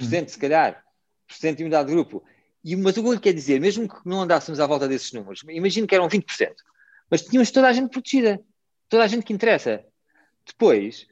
hum. 0.00 0.28
se 0.28 0.38
calhar, 0.38 0.84
por 1.26 1.34
cento 1.34 1.56
de 1.56 1.62
imunidade 1.62 1.88
de 1.88 1.94
grupo. 1.94 2.24
E, 2.64 2.76
mas 2.76 2.96
o 2.96 3.02
que 3.02 3.08
eu 3.08 3.20
quero 3.20 3.36
dizer, 3.36 3.60
mesmo 3.60 3.88
que 3.88 3.96
não 4.04 4.22
andássemos 4.22 4.60
à 4.60 4.66
volta 4.66 4.88
desses 4.88 5.12
números, 5.12 5.42
imagino 5.48 5.86
que 5.86 5.94
eram 5.94 6.08
20%, 6.08 6.54
mas 7.10 7.22
tínhamos 7.22 7.50
toda 7.50 7.68
a 7.68 7.72
gente 7.72 7.90
protegida, 7.90 8.40
toda 8.88 9.04
a 9.04 9.06
gente 9.06 9.24
que 9.24 9.32
interessa. 9.32 9.84
Depois, 10.46 11.06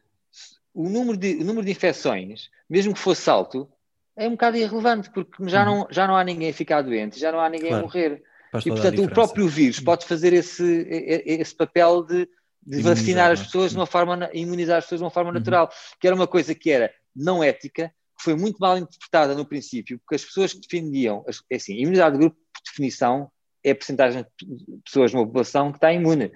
o 0.75 0.89
número 0.89 1.17
de, 1.17 1.37
o 1.37 1.45
número 1.45 1.65
de 1.65 1.73
infecções, 1.73 2.51
mesmo 2.69 2.93
que 2.93 3.01
fosse 3.01 3.31
alto, 3.31 3.71
é 4.17 4.27
um 4.27 4.33
bocado 4.33 4.57
irrelevante, 4.57 5.11
porque 5.11 5.49
já, 5.49 5.69
uhum. 5.69 5.81
não, 5.81 5.87
já 5.91 6.07
não 6.07 6.17
há 6.17 6.25
ninguém 6.25 6.51
a 6.51 6.55
ficar 6.55 6.83
doente, 6.83 7.19
já 7.19 7.31
não 7.31 7.41
há 7.41 7.49
ninguém 7.51 7.69
claro. 7.69 7.85
a 7.85 7.87
morrer. 7.87 8.23
Faz 8.51 8.65
e, 8.65 8.71
portanto, 8.71 9.05
o 9.05 9.11
próprio 9.11 9.49
vírus 9.49 9.79
pode 9.81 10.07
fazer 10.07 10.33
esse, 10.33 10.87
esse 11.27 11.55
papel 11.55 12.03
de, 12.03 12.29
de 12.67 12.83
vacinar 12.83 13.31
as 13.31 13.41
é? 13.41 13.45
pessoas 13.45 13.73
de 13.73 13.77
uma 13.77 13.87
forma, 13.87 14.31
imunizar 14.33 14.79
as 14.79 14.85
pessoas 14.85 15.01
de 15.01 15.05
uma 15.05 15.11
forma 15.11 15.31
uhum. 15.31 15.37
natural, 15.37 15.71
que 16.01 16.07
era 16.07 16.17
uma 16.17 16.27
coisa 16.27 16.55
que 16.55 16.71
era 16.71 16.91
não 17.15 17.45
ética, 17.45 17.93
que 18.17 18.25
foi 18.25 18.35
muito 18.35 18.59
mal 18.59 18.79
interpretada 18.79 19.35
no 19.35 19.45
princípio, 19.45 19.99
porque 19.99 20.15
as 20.15 20.25
pessoas 20.25 20.55
que 20.55 20.61
defendiam, 20.61 21.25
é 21.51 21.57
assim, 21.57 21.75
a 21.75 21.81
imunidade 21.81 22.13
de 22.15 22.21
grupo, 22.21 22.37
por 22.37 22.63
definição, 22.65 23.31
é 23.63 23.73
a 23.73 23.75
porcentagem 23.75 24.25
de 24.41 24.81
pessoas 24.85 25.13
numa 25.13 25.27
população 25.27 25.71
que 25.71 25.79
está 25.79 25.93
imune. 25.93 26.33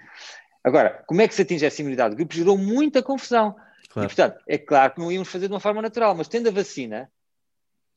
Agora, 0.62 1.02
como 1.06 1.22
é 1.22 1.28
que 1.28 1.34
se 1.34 1.42
atinge 1.42 1.64
essa 1.64 1.80
imunidade 1.80 2.10
de 2.10 2.16
grupo? 2.16 2.34
Gerou 2.34 2.58
muita 2.58 3.02
confusão. 3.02 3.56
Claro. 3.88 4.06
E, 4.06 4.14
portanto, 4.14 4.40
é 4.46 4.58
claro 4.58 4.92
que 4.92 5.00
não 5.00 5.10
íamos 5.10 5.28
fazer 5.28 5.46
de 5.46 5.54
uma 5.54 5.60
forma 5.60 5.80
natural, 5.80 6.14
mas 6.14 6.28
tendo 6.28 6.48
a 6.48 6.52
vacina, 6.52 7.10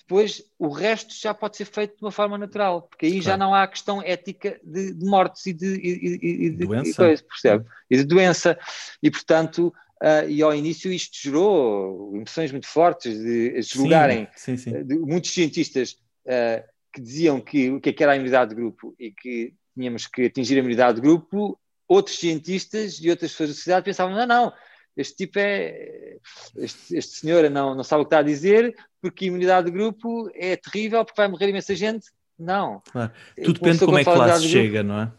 depois 0.05 0.43
o 0.59 0.69
resto 0.69 1.13
já 1.15 1.33
pode 1.33 1.57
ser 1.57 1.65
feito 1.65 1.95
de 1.95 2.03
uma 2.03 2.11
forma 2.11 2.37
natural, 2.37 2.83
porque 2.83 3.05
aí 3.05 3.11
claro. 3.13 3.25
já 3.25 3.37
não 3.37 3.53
há 3.53 3.65
questão 3.67 4.01
ética 4.01 4.59
de, 4.63 4.93
de 4.93 5.05
mortes 5.05 5.45
e 5.45 5.53
de, 5.53 5.75
e, 5.75 6.45
e, 6.45 6.49
de 6.49 6.65
doença. 6.65 6.95
Coisa, 6.95 7.23
percebe? 7.23 7.65
E 7.89 7.97
de 7.97 8.03
doença. 8.03 8.57
E, 9.01 9.09
portanto, 9.09 9.73
Uh, 10.01 10.27
e 10.27 10.41
ao 10.41 10.53
início 10.53 10.91
isto 10.91 11.17
gerou 11.17 12.13
emoções 12.13 12.51
muito 12.51 12.67
fortes 12.67 13.17
de 13.17 13.61
julgarem 13.61 14.27
sim, 14.35 14.57
sim, 14.57 14.71
sim. 14.71 14.83
De, 14.83 14.99
muitos 14.99 15.33
cientistas 15.33 15.93
uh, 16.25 16.61
que 16.91 16.99
diziam 16.99 17.39
que 17.39 17.71
o 17.71 17.79
que, 17.79 17.89
é 17.89 17.93
que 17.93 18.03
era 18.03 18.11
a 18.11 18.15
imunidade 18.17 18.49
de 18.49 18.55
grupo 18.57 18.93
e 18.99 19.11
que 19.11 19.53
tínhamos 19.73 20.05
que 20.05 20.25
atingir 20.25 20.55
a 20.55 20.59
imunidade 20.59 20.95
de 20.95 21.01
grupo, 21.01 21.57
outros 21.87 22.19
cientistas 22.19 22.99
e 23.01 23.09
outras 23.09 23.31
pessoas 23.31 23.51
da 23.51 23.55
sociedade 23.55 23.85
pensavam, 23.85 24.13
não, 24.13 24.27
não, 24.27 24.53
este 24.95 25.15
tipo 25.15 25.39
é, 25.39 26.17
este, 26.57 26.95
este 26.95 27.15
senhor 27.15 27.49
não, 27.49 27.75
não 27.75 27.83
sabe 27.83 28.01
o 28.01 28.05
que 28.05 28.07
está 28.07 28.19
a 28.19 28.23
dizer, 28.23 28.75
porque 29.01 29.25
a 29.25 29.27
imunidade 29.27 29.65
de 29.65 29.71
grupo 29.71 30.29
é 30.35 30.55
terrível, 30.55 31.03
porque 31.03 31.19
vai 31.19 31.27
morrer 31.27 31.49
imensa 31.49 31.75
gente. 31.75 32.07
Não. 32.37 32.81
Claro. 32.91 33.11
Tudo 33.43 33.53
depende 33.53 33.79
de 33.79 33.85
como 33.85 33.97
é 33.97 34.03
que 34.03 34.09
a 34.09 34.13
classe 34.13 34.47
chega, 34.47 34.83
não 34.83 35.01
é? 35.01 35.11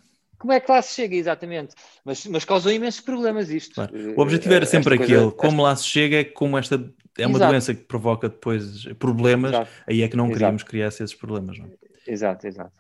como 0.45 0.53
é 0.53 0.61
que 0.61 0.71
lá 0.71 0.83
se 0.83 0.95
chega, 0.95 1.17
exatamente. 1.17 1.75
Mas, 2.05 2.27
mas 2.27 2.45
causou 2.45 2.71
imensos 2.71 3.01
problemas 3.01 3.49
isto. 3.49 3.77
Claro. 3.77 4.15
O 4.15 4.21
objetivo 4.21 4.53
era 4.53 4.65
eh, 4.65 4.69
sempre 4.69 4.97
aquele, 4.97 5.31
como 5.31 5.63
lá 5.63 5.75
se 5.75 5.87
chega, 5.87 6.19
é 6.19 6.25
como 6.25 6.59
esta 6.59 6.77
é 7.17 7.27
uma 7.27 7.39
Exato. 7.39 7.51
doença 7.51 7.75
que 7.75 7.85
provoca 7.85 8.29
depois 8.29 8.85
problemas, 8.99 9.53
exato. 9.53 9.71
aí 9.87 10.03
é 10.03 10.09
que 10.09 10.17
não 10.17 10.29
queríamos 10.29 10.61
exato. 10.61 10.71
criar 10.71 10.89
esses 10.89 11.15
problemas. 11.15 11.59
Não? 11.59 11.67
É? 11.67 12.13
Exato, 12.13 12.47
exato. 12.47 12.79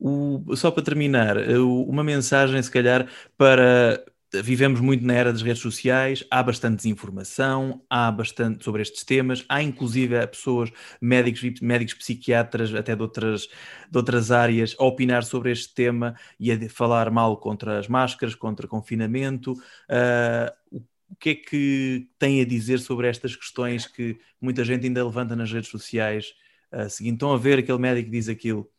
O, 0.00 0.56
só 0.56 0.70
para 0.70 0.82
terminar, 0.82 1.36
uma 1.58 2.02
mensagem, 2.02 2.62
se 2.62 2.70
calhar, 2.70 3.06
para 3.36 4.02
vivemos 4.40 4.80
muito 4.80 5.04
na 5.04 5.14
era 5.14 5.32
das 5.32 5.42
redes 5.42 5.60
sociais, 5.60 6.24
há 6.30 6.42
bastante 6.42 6.76
desinformação, 6.76 7.82
há 7.90 8.10
bastante 8.10 8.64
sobre 8.64 8.80
estes 8.80 9.04
temas, 9.04 9.44
há 9.48 9.62
inclusive 9.62 10.26
pessoas, 10.26 10.70
médicos, 11.00 11.60
médicos 11.60 11.94
psiquiatras, 11.94 12.74
até 12.74 12.96
de 12.96 13.02
outras, 13.02 13.48
de 13.90 13.98
outras 13.98 14.30
áreas, 14.30 14.74
a 14.78 14.84
opinar 14.84 15.24
sobre 15.24 15.50
este 15.50 15.74
tema 15.74 16.14
e 16.40 16.50
a 16.50 16.68
falar 16.70 17.10
mal 17.10 17.36
contra 17.36 17.78
as 17.78 17.88
máscaras, 17.88 18.34
contra 18.34 18.66
confinamento. 18.66 19.52
Uh, 19.52 20.80
o 21.10 21.16
que 21.16 21.30
é 21.30 21.34
que 21.34 22.08
tem 22.18 22.40
a 22.40 22.46
dizer 22.46 22.78
sobre 22.78 23.08
estas 23.08 23.36
questões 23.36 23.86
que 23.86 24.18
muita 24.40 24.64
gente 24.64 24.86
ainda 24.86 25.04
levanta 25.04 25.36
nas 25.36 25.52
redes 25.52 25.68
sociais, 25.68 26.32
uh, 26.72 26.88
seguindo, 26.88 27.14
estão 27.14 27.34
a 27.34 27.38
ver 27.38 27.58
aquele 27.58 27.78
médico 27.78 28.10
diz 28.10 28.30
aquilo? 28.30 28.70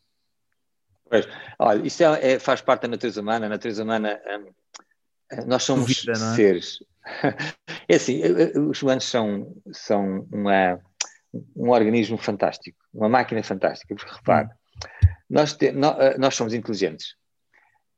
Pois, 1.08 1.28
olha, 1.60 1.86
isso 1.86 2.04
é, 2.04 2.34
é, 2.34 2.40
faz 2.40 2.60
parte 2.60 2.84
da 2.84 2.88
natureza 2.88 3.22
humana, 3.22 3.46
a 3.46 3.50
natureza 3.50 3.84
humana... 3.84 4.20
Um 4.28 4.64
nós 5.46 5.64
somos 5.64 5.88
Duvida, 5.88 6.12
é? 6.12 6.36
seres. 6.36 6.80
É 7.88 7.96
assim, 7.96 8.22
eh, 8.24 8.54
eh, 8.56 8.60
os 8.60 8.82
humanos 8.82 9.04
são, 9.04 9.54
são 9.74 10.26
uma, 10.32 10.80
um 11.56 11.70
organismo 11.70 12.18
fantástico, 12.18 12.78
uma 12.94 13.10
máquina 13.10 13.44
fantástica, 13.44 13.94
porque 13.94 14.14
repare, 14.14 14.48
hum. 14.48 14.88
nós, 15.30 15.54
te, 15.54 15.72
nós, 15.72 16.00
eh, 16.00 16.18
nós, 16.18 16.34
somos 16.34 16.54
inteligentes 16.54 17.16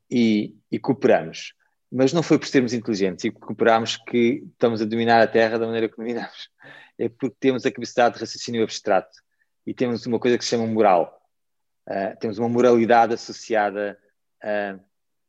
e, 0.10 0.56
e, 0.72 0.80
cooperamos, 0.80 1.54
mas 1.92 2.14
não 2.14 2.24
foi 2.24 2.40
por 2.40 2.48
sermos 2.48 2.74
inteligentes 2.74 3.26
e 3.26 3.32
cooperamos 3.32 3.96
que 3.96 4.44
estamos 4.52 4.82
a 4.82 4.86
dominar 4.86 5.22
a 5.22 5.28
Terra 5.28 5.60
da 5.60 5.66
maneira 5.66 5.90
que 5.90 5.98
dominamos. 5.98 6.50
É 6.98 7.10
porque 7.10 7.36
temos 7.42 7.66
a 7.66 7.72
capacidade 7.72 8.16
de 8.16 8.22
raciocínio 8.22 8.64
abstrato 8.64 9.20
e 9.68 9.74
temos 9.74 10.06
uma 10.06 10.18
coisa 10.18 10.38
que 10.38 10.46
se 10.46 10.52
chama 10.52 10.66
moral. 10.66 11.22
Uh, 11.86 12.18
temos 12.22 12.38
uma 12.38 12.48
moralidade 12.48 13.16
associada 13.16 14.00
a, 14.42 14.80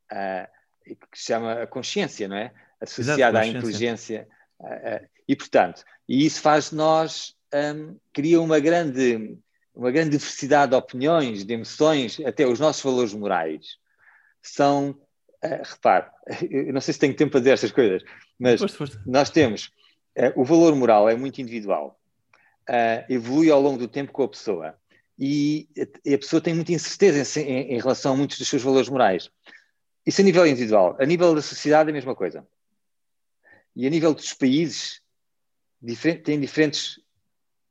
a 0.09 0.49
que 0.95 1.19
se 1.19 1.27
chama 1.27 1.63
a 1.63 1.67
consciência, 1.67 2.29
não 2.29 2.37
é? 2.37 2.53
Associada 2.81 3.21
Exato, 3.21 3.39
à 3.39 3.47
inteligência. 3.47 4.29
e, 5.27 5.35
portanto, 5.35 5.83
e 6.09 6.25
isso 6.25 6.41
faz 6.41 6.71
de 6.71 6.77
nós, 6.77 7.37
um, 7.55 7.97
cria 8.13 8.41
uma 8.41 8.61
grande, 8.61 9.39
uma 9.75 9.91
grande 9.91 10.11
diversidade 10.11 10.71
de 10.71 10.77
opiniões, 10.77 11.45
de 11.45 11.55
emoções, 11.55 12.21
até 12.21 12.47
os 12.47 12.61
nossos 12.61 12.83
valores 12.83 13.13
morais 13.13 13.79
são, 14.43 14.91
uh, 14.91 15.63
repare, 15.63 16.07
eu 16.51 16.73
não 16.73 16.81
sei 16.81 16.95
se 16.95 17.01
tenho 17.01 17.15
tempo 17.15 17.33
para 17.33 17.41
dizer 17.41 17.53
estas 17.53 17.73
coisas, 17.73 18.03
mas 18.39 18.61
nós 19.05 19.31
temos, 19.31 19.73
uh, 20.17 20.33
o 20.41 20.45
valor 20.45 20.75
moral 20.77 21.09
é 21.09 21.17
muito 21.17 21.41
individual, 21.41 21.99
uh, 22.69 23.13
evolui 23.13 23.51
ao 23.51 23.61
longo 23.61 23.79
do 23.79 23.89
tempo 23.89 24.13
com 24.13 24.23
a 24.23 24.29
pessoa, 24.29 24.75
e 25.19 25.67
a 26.07 26.19
pessoa 26.19 26.43
tem 26.43 26.53
muita 26.53 26.73
incerteza 26.73 27.41
em, 27.41 27.73
em 27.73 27.79
relação 27.79 28.13
a 28.13 28.17
muitos 28.17 28.39
dos 28.39 28.47
seus 28.49 28.63
valores 28.63 28.91
morais. 28.91 29.31
Isso 30.07 30.21
a 30.21 30.25
nível 30.25 30.47
individual. 30.47 30.97
A 31.01 31.05
nível 31.05 31.35
da 31.35 31.43
sociedade 31.43 31.89
é 31.89 31.93
a 31.93 31.95
mesma 31.95 32.15
coisa. 32.15 32.47
E 33.75 33.87
a 33.87 33.91
nível 33.91 34.15
dos 34.15 34.33
países 34.33 35.03
diferente, 35.83 36.23
tem 36.23 36.41
diferentes 36.41 37.01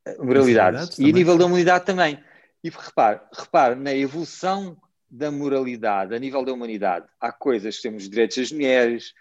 eh, 0.04 0.16
moralidades. 0.18 0.98
E 0.98 1.08
a 1.08 1.12
nível 1.12 1.38
da 1.38 1.46
humanidade 1.46 1.84
também. 1.84 2.22
E 2.62 2.68
repare, 2.68 3.20
repare 3.32 3.74
na 3.74 3.94
evolução 3.94 4.76
da 5.08 5.30
moralidade 5.30 6.14
a 6.14 6.18
nível 6.18 6.44
da 6.44 6.52
humanidade. 6.52 7.06
Há 7.20 7.32
coisas, 7.32 7.80
temos 7.80 8.08
direitos 8.08 8.36
das 8.36 8.52
mulheres, 8.52 9.12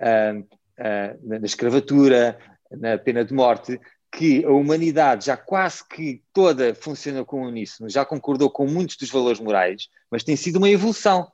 uh, 0.00 0.40
uh, 0.40 1.28
na 1.28 1.46
escravatura, 1.46 2.38
na 2.70 2.98
pena 2.98 3.24
de 3.24 3.32
morte, 3.32 3.80
que 4.10 4.44
a 4.44 4.50
humanidade 4.50 5.26
já 5.26 5.36
quase 5.36 5.86
que 5.86 6.22
toda 6.32 6.74
funciona 6.74 7.24
com 7.24 7.42
uníssono, 7.42 7.88
já 7.88 8.04
concordou 8.04 8.50
com 8.50 8.66
muitos 8.66 8.96
dos 8.96 9.10
valores 9.10 9.38
morais, 9.38 9.88
mas 10.10 10.24
tem 10.24 10.34
sido 10.34 10.56
uma 10.56 10.68
evolução. 10.68 11.30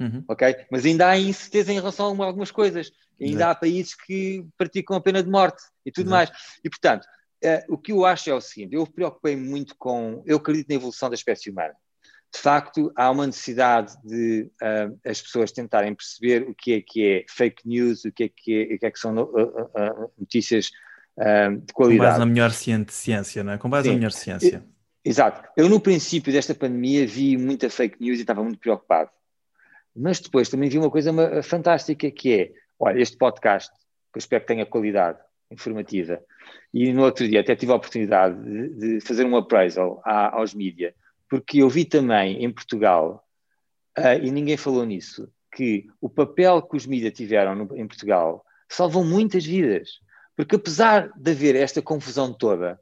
Uhum. 0.00 0.24
Ok? 0.28 0.56
Mas 0.70 0.84
ainda 0.84 1.08
há 1.08 1.18
incerteza 1.18 1.72
em 1.72 1.76
relação 1.76 2.22
a 2.22 2.26
algumas 2.26 2.50
coisas. 2.50 2.92
Ainda 3.20 3.34
Exato. 3.34 3.50
há 3.50 3.54
países 3.54 3.94
que 3.94 4.46
praticam 4.56 4.96
a 4.96 5.00
pena 5.00 5.22
de 5.22 5.28
morte 5.28 5.62
e 5.84 5.90
tudo 5.90 6.08
Exato. 6.08 6.32
mais. 6.32 6.58
E, 6.64 6.70
portanto, 6.70 7.04
uh, 7.44 7.74
o 7.74 7.78
que 7.78 7.92
eu 7.92 8.04
acho 8.04 8.30
é 8.30 8.34
o 8.34 8.40
seguinte: 8.40 8.74
eu 8.74 8.86
preocupei 8.86 9.36
muito 9.36 9.74
com. 9.76 10.22
Eu 10.24 10.36
acredito 10.36 10.68
na 10.68 10.76
evolução 10.76 11.08
da 11.08 11.14
espécie 11.14 11.50
humana. 11.50 11.74
De 12.32 12.40
facto, 12.40 12.92
há 12.94 13.10
uma 13.10 13.26
necessidade 13.26 13.96
de 14.04 14.50
uh, 14.62 14.98
as 15.04 15.20
pessoas 15.20 15.50
tentarem 15.50 15.94
perceber 15.94 16.42
o 16.42 16.54
que 16.54 16.74
é 16.74 16.82
que 16.82 17.06
é 17.06 17.24
fake 17.28 17.66
news, 17.66 18.04
o 18.04 18.12
que 18.12 18.24
é 18.24 18.28
que, 18.28 18.54
é, 18.54 18.74
o 18.74 18.78
que, 18.78 18.86
é 18.86 18.90
que 18.90 18.98
são 18.98 19.16
uh, 19.16 20.12
notícias 20.18 20.70
de 21.66 21.72
qualidade. 21.72 21.98
Com 21.98 22.04
base 22.04 22.18
na 22.20 22.26
melhor 22.26 22.52
ciência, 22.52 23.42
não 23.42 23.52
é? 23.54 23.58
Com 23.58 23.68
base 23.68 23.88
Sim. 23.88 23.94
na 23.94 23.96
melhor 23.96 24.12
ciência. 24.12 24.62
Exato. 25.04 25.48
Eu, 25.56 25.68
no 25.68 25.80
princípio 25.80 26.32
desta 26.32 26.54
pandemia, 26.54 27.06
vi 27.06 27.36
muita 27.36 27.70
fake 27.70 27.96
news 27.98 28.18
e 28.18 28.20
estava 28.20 28.42
muito 28.42 28.58
preocupado. 28.58 29.10
Mas 29.98 30.20
depois 30.20 30.48
também 30.48 30.68
vi 30.68 30.78
uma 30.78 30.90
coisa 30.90 31.12
fantástica 31.42 32.10
que 32.10 32.32
é, 32.32 32.52
olha, 32.78 33.00
este 33.00 33.16
podcast, 33.16 33.70
que 34.12 34.16
eu 34.16 34.20
espero 34.20 34.42
que 34.42 34.48
tenha 34.48 34.64
qualidade 34.64 35.18
informativa, 35.50 36.22
e 36.72 36.92
no 36.92 37.02
outro 37.02 37.26
dia 37.26 37.40
até 37.40 37.56
tive 37.56 37.72
a 37.72 37.76
oportunidade 37.76 38.40
de, 38.42 38.68
de 38.98 39.00
fazer 39.00 39.24
um 39.24 39.36
appraisal 39.36 40.00
à, 40.04 40.36
aos 40.36 40.54
mídias, 40.54 40.94
porque 41.28 41.62
eu 41.62 41.68
vi 41.68 41.84
também 41.84 42.44
em 42.44 42.50
Portugal, 42.50 43.24
uh, 43.98 44.22
e 44.22 44.30
ninguém 44.30 44.56
falou 44.56 44.84
nisso, 44.84 45.28
que 45.52 45.86
o 46.00 46.08
papel 46.08 46.62
que 46.62 46.76
os 46.76 46.86
mídias 46.86 47.14
tiveram 47.14 47.54
no, 47.54 47.76
em 47.76 47.86
Portugal 47.86 48.44
salvou 48.68 49.04
muitas 49.04 49.44
vidas. 49.44 50.00
Porque 50.36 50.54
apesar 50.54 51.10
de 51.16 51.32
haver 51.32 51.56
esta 51.56 51.82
confusão 51.82 52.32
toda, 52.32 52.78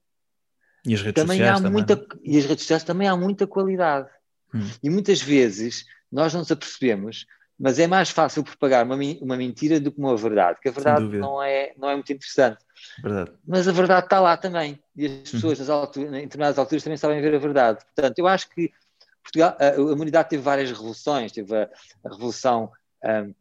e 0.85 0.95
as 0.95 1.01
redes 1.01 1.23
também 1.23 1.39
sociais 1.39 1.65
há 1.65 1.71
muita, 1.71 1.97
também. 1.97 2.21
E 2.23 2.39
as 2.39 2.45
redes 2.45 2.63
sociais 2.65 2.85
também 2.85 3.09
há 3.09 3.17
muita 3.17 3.47
qualidade. 3.47 4.09
Hum. 4.55 4.69
E 4.83 4.91
muitas 4.91 5.23
vezes 5.23 5.87
nós 6.11 6.33
não 6.33 6.41
nos 6.41 6.51
apercebemos, 6.51 7.27
mas 7.59 7.79
é 7.79 7.87
mais 7.87 8.11
fácil 8.11 8.45
propagar 8.45 8.85
uma, 8.85 8.97
uma 9.21 9.37
mentira 9.37 9.81
do 9.81 9.91
que 9.91 9.99
uma 9.99 10.17
verdade, 10.17 10.61
que 10.61 10.69
a 10.69 10.73
verdade 10.73 11.05
não 11.05 11.43
é, 11.43 11.73
não 11.77 11.89
é 11.89 11.95
muito 11.95 12.13
interessante. 12.13 12.59
Verdade. 13.03 13.33
Mas 13.47 13.67
a 13.67 13.73
verdade 13.73 14.07
está 14.07 14.21
lá 14.21 14.37
também, 14.37 14.79
e 14.95 15.07
as 15.07 15.13
uhum. 15.13 15.23
pessoas 15.23 15.59
nas 15.59 15.71
alturas, 15.71 16.11
em 16.11 16.23
determinadas 16.23 16.59
alturas 16.59 16.85
também 16.85 16.99
sabem 16.99 17.21
ver 17.21 17.35
a 17.35 17.39
verdade. 17.39 17.79
Portanto, 17.95 18.19
eu 18.19 18.27
acho 18.27 18.51
que 18.51 18.71
Portugal, 19.23 19.57
a, 19.59 19.71
a 19.71 19.81
humanidade 19.81 20.29
teve 20.29 20.43
várias 20.43 20.71
revoluções, 20.71 21.33
teve 21.33 21.57
a, 21.57 21.69
a 22.05 22.09
revolução 22.11 22.71
um, 23.03 23.35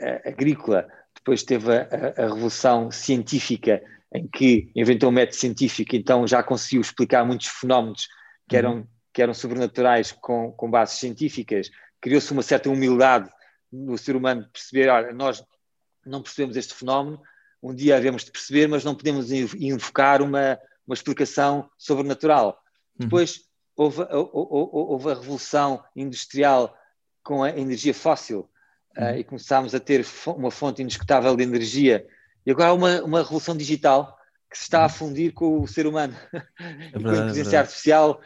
a, 0.00 0.28
agrícola, 0.28 0.88
depois 1.14 1.42
teve 1.42 1.70
a, 1.76 2.26
revolução 2.26 2.90
científica, 2.90 3.82
em 4.14 4.26
que 4.26 4.70
inventou 4.74 5.10
um 5.10 5.12
método 5.12 5.36
científico, 5.36 5.94
então 5.94 6.26
já 6.26 6.42
conseguiu 6.42 6.80
explicar 6.80 7.24
muitos 7.24 7.46
fenómenos 7.46 8.08
que 8.48 8.56
eram, 8.56 8.74
uhum. 8.76 8.86
que 9.12 9.22
eram 9.22 9.34
sobrenaturais 9.34 10.12
com, 10.12 10.52
com 10.52 10.70
bases 10.70 10.98
científicas, 10.98 11.70
criou-se 12.02 12.32
uma 12.32 12.42
certa 12.42 12.68
humildade 12.68 13.30
no 13.72 13.96
ser 13.96 14.16
humano 14.16 14.42
de 14.42 14.50
perceber, 14.50 14.88
olha, 14.90 15.12
nós 15.12 15.42
não 16.04 16.20
percebemos 16.20 16.56
este 16.56 16.74
fenómeno, 16.74 17.22
um 17.62 17.72
dia 17.72 17.96
havemos 17.96 18.24
de 18.24 18.32
perceber, 18.32 18.66
mas 18.66 18.84
não 18.84 18.94
podemos 18.94 19.30
invocar 19.30 20.20
uma, 20.20 20.58
uma 20.84 20.94
explicação 20.94 21.70
sobrenatural. 21.78 22.60
Uhum. 22.98 23.06
Depois 23.06 23.44
houve, 23.76 24.02
houve, 24.10 25.10
a 25.10 25.14
revolução 25.14 25.82
industrial 25.94 26.76
com 27.22 27.44
a 27.44 27.50
energia 27.50 27.94
fóssil 27.94 28.50
uhum. 28.98 29.04
uh, 29.06 29.16
e 29.16 29.24
começámos 29.24 29.72
a 29.72 29.80
ter 29.80 30.04
uma 30.26 30.50
fonte 30.50 30.82
indiscutável 30.82 31.36
de 31.36 31.44
energia. 31.44 32.04
E 32.44 32.50
agora 32.50 32.70
há 32.70 32.74
uma, 32.74 33.00
uma 33.02 33.22
revolução 33.22 33.56
digital 33.56 34.18
que 34.50 34.58
se 34.58 34.64
está 34.64 34.80
a 34.80 34.82
uhum. 34.82 34.88
fundir 34.88 35.32
com 35.32 35.60
o 35.62 35.68
ser 35.68 35.86
humano, 35.86 36.16
é 36.32 36.90
com 37.00 37.08
a 37.08 37.14
inteligência 37.14 37.56
é 37.56 37.60
artificial, 37.60 38.20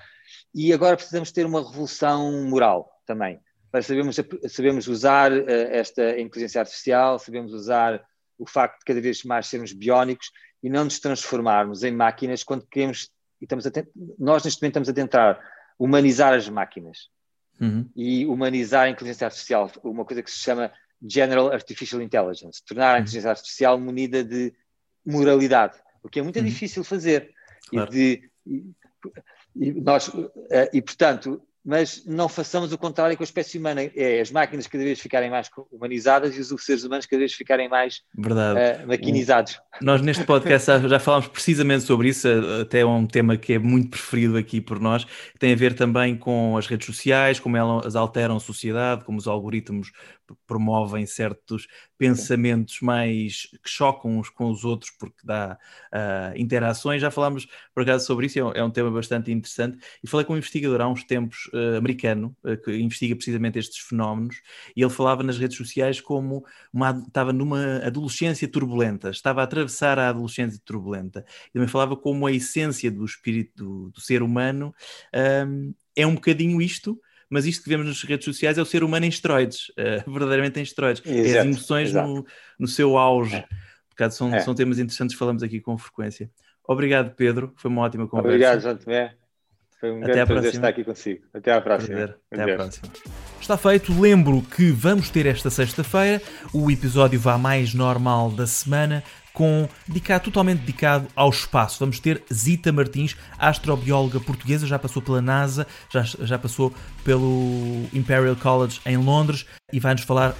e 0.55 0.72
agora 0.72 0.97
precisamos 0.97 1.31
ter 1.31 1.45
uma 1.45 1.62
revolução 1.62 2.49
moral 2.49 2.91
também 3.05 3.39
sabemos, 3.83 4.16
sabemos 4.49 4.89
usar 4.89 5.33
uh, 5.33 5.45
esta 5.49 6.18
inteligência 6.20 6.61
artificial, 6.61 7.18
sabemos 7.18 7.53
usar 7.53 8.05
o 8.39 8.47
facto 8.47 8.79
de 8.81 8.85
cada 8.85 9.01
vez 9.01 9.22
mais 9.24 9.47
sermos 9.47 9.72
biónicos 9.72 10.31
e 10.62 10.68
não 10.68 10.85
nos 10.85 10.99
transformarmos 10.99 11.83
em 11.83 11.93
máquinas 11.93 12.43
quando 12.43 12.66
queremos, 12.66 13.11
e 13.41 13.45
estamos 13.45 13.66
a 13.66 13.70
nós 14.18 14.45
neste 14.45 14.61
momento 14.61 14.72
estamos 14.72 14.89
a 14.89 14.93
tentar 14.93 15.41
humanizar 15.79 16.33
as 16.33 16.49
máquinas 16.49 17.09
uhum. 17.61 17.89
e 17.95 18.27
humanizar 18.27 18.87
a 18.87 18.91
inteligência 18.91 19.27
artificial, 19.27 19.70
uma 19.83 20.05
coisa 20.05 20.22
que 20.22 20.31
se 20.31 20.39
chama 20.39 20.72
General 21.07 21.53
Artificial 21.53 22.01
Intelligence, 22.01 22.62
tornar 22.64 22.91
a 22.91 22.95
uhum. 22.95 23.01
inteligência 23.01 23.31
artificial 23.31 23.79
munida 23.79 24.24
de 24.24 24.53
moralidade, 25.05 25.79
o 26.03 26.09
que 26.09 26.18
é 26.18 26.22
muito 26.22 26.39
uhum. 26.39 26.45
difícil 26.45 26.83
fazer. 26.83 27.35
Claro. 27.68 27.93
E, 27.93 27.95
de, 27.95 28.31
e, 28.47 28.64
e, 29.57 29.72
nós, 29.72 30.09
uh, 30.09 30.31
e 30.72 30.81
portanto, 30.81 31.43
mas 31.67 32.05
não 32.07 32.29
façamos 32.29 32.73
o 32.73 32.79
contrário 32.79 33.17
com 33.17 33.25
a 33.25 33.25
espécie 33.25 33.59
humana. 33.59 33.91
É 33.97 34.21
as 34.21 34.31
máquinas 34.31 34.69
cada 34.69 34.85
vez 34.85 35.01
ficarem 35.01 35.29
mais 35.29 35.51
humanizadas 35.73 36.37
e 36.37 36.41
os 36.41 36.64
seres 36.64 36.85
humanos 36.85 37.07
cada 37.07 37.19
vez 37.19 37.33
ficarem 37.33 37.69
mais 37.69 38.03
uh, 38.17 38.87
maquinizados. 38.87 39.59
Nós 39.81 40.01
neste 40.01 40.25
podcast 40.25 40.89
já 40.89 41.01
falámos 41.01 41.27
precisamente 41.27 41.83
sobre 41.83 42.09
isso, 42.09 42.29
até 42.62 42.81
é 42.81 42.87
um 42.87 43.05
tema 43.05 43.37
que 43.37 43.55
é 43.55 43.59
muito 43.59 43.91
preferido 43.91 44.37
aqui 44.37 44.61
por 44.61 44.79
nós. 44.79 45.05
Tem 45.41 45.53
a 45.53 45.57
ver 45.57 45.75
também 45.75 46.17
com 46.17 46.57
as 46.57 46.69
redes 46.69 46.87
sociais, 46.87 47.41
como 47.41 47.57
elas 47.57 47.97
alteram 47.97 48.37
a 48.37 48.41
sociedade, 48.41 49.05
como 49.05 49.19
os 49.19 49.27
algoritmos 49.27 49.91
promovem 50.47 51.07
certos 51.07 51.66
pensamentos 51.99 52.81
mais 52.81 53.49
que 53.62 53.68
chocam 53.68 54.18
uns 54.18 54.29
com 54.29 54.51
os 54.51 54.64
outros 54.64 54.91
porque 54.91 55.18
dá 55.24 55.59
uh, 55.93 56.39
interações. 56.39 57.01
Já 57.01 57.11
falámos 57.11 57.47
por 57.74 57.83
acaso 57.83 58.07
sobre 58.07 58.27
isso, 58.27 58.39
é 58.39 58.45
um, 58.45 58.53
é 58.53 58.64
um, 58.64 58.70
tema 58.70 58.91
bastante 58.91 59.31
interessante. 59.33 59.79
E 60.03 60.09
falei 60.09 60.24
com 60.24 60.35
um 60.35 60.37
investigador 60.37 60.81
há 60.81 60.89
uns 60.89 61.05
tempos 61.05 61.49
uh, 61.53 61.77
americano 61.77 62.37
uh, 62.45 62.57
que 62.57 62.77
investiga 62.77 63.14
precisamente 63.14 63.59
estes 63.59 63.79
fenómenos 63.79 64.41
e 64.74 64.83
ele 64.83 64.91
falava 64.91 65.22
nas 65.22 65.39
redes 65.39 65.57
sociais 65.57 66.01
como 66.01 66.45
uma, 66.72 66.91
estava 67.07 67.33
numa 67.33 67.79
adolescência 67.79 68.49
turbulenta, 68.49 69.11
estava 69.11 69.41
a 69.41 69.45
atravessar 69.45 69.99
a 69.99 70.09
adolescência 70.09 70.61
turbulenta. 70.64 71.24
E 71.49 71.53
também 71.53 71.68
falava 71.68 71.97
como 71.97 72.27
a 72.27 72.33
essência 72.33 72.91
do 72.91 73.05
espírito 73.05 73.53
do, 73.57 73.91
do 73.91 74.01
ser 74.01 74.22
humano 74.22 74.74
um, 75.47 75.74
é 75.95 76.07
um 76.07 76.14
bocadinho 76.14 76.61
isto 76.61 77.01
mas 77.29 77.47
isto 77.47 77.64
que 77.64 77.68
vemos 77.68 77.87
nas 77.87 78.03
redes 78.03 78.24
sociais 78.24 78.59
é 78.59 78.62
o 78.62 78.66
ser 78.66 78.85
humano 78.85 79.07
em 79.07 79.09
esteroides, 79.09 79.68
uh, 79.70 80.05
verdadeiramente 80.11 80.59
em 80.61 80.62
esteroides. 80.62 81.03
Exato, 81.05 81.29
é 81.29 81.39
as 81.39 81.47
emoções 81.47 81.93
no, 81.93 82.27
no 82.59 82.68
seu 82.68 82.97
auge. 82.97 83.37
É. 83.37 83.49
Porque 83.89 84.11
são, 84.11 84.35
é. 84.35 84.41
são 84.41 84.55
temas 84.55 84.79
interessantes 84.79 85.14
que 85.14 85.18
falamos 85.18 85.43
aqui 85.43 85.61
com 85.61 85.77
frequência. 85.79 86.31
Obrigado, 86.68 87.14
Pedro. 87.14 87.53
Foi 87.57 87.70
uma 87.70 87.83
ótima 87.83 88.07
conversa. 88.07 88.29
Obrigado, 88.29 88.61
João 88.61 88.77
Tomé. 88.77 89.14
Foi 89.81 89.91
um 89.91 90.03
Até 90.03 90.12
grande 90.12 90.27
prazer 90.27 90.55
estar 90.55 90.68
aqui 90.68 90.85
consigo. 90.85 91.24
Até 91.35 91.53
à 91.53 91.61
próxima. 91.61 92.16
Até 92.31 92.53
à 92.53 92.57
próxima. 92.57 92.93
Está 93.41 93.57
feito. 93.57 93.99
Lembro 94.01 94.43
que 94.43 94.70
vamos 94.70 95.11
ter 95.11 95.27
esta 95.27 95.51
sexta-feira 95.51 96.20
o 96.53 96.70
episódio 96.70 97.20
vá 97.20 97.37
mais 97.37 97.74
normal 97.74 98.31
da 98.31 98.47
semana 98.47 99.05
com 99.37 99.68
dedicado, 99.87 100.24
totalmente 100.24 100.61
dedicado 100.61 101.09
ao 101.14 101.28
espaço. 101.28 101.78
Vamos 101.78 102.01
ter 102.01 102.22
Zita 102.32 102.72
Martins, 102.72 103.14
astrobióloga 103.39 104.18
portuguesa, 104.18 104.66
já 104.66 104.78
passou 104.78 105.03
pela 105.03 105.20
NASA, 105.20 105.66
já, 105.93 106.03
já 106.03 106.39
passou 106.39 106.72
pelo 107.05 107.84
Imperial 107.93 108.34
College 108.34 108.80
em 108.87 108.97
Londres 108.97 109.45
e 109.70 109.78
vai-nos 109.78 110.05
falar 110.05 110.30
uh, 110.30 110.34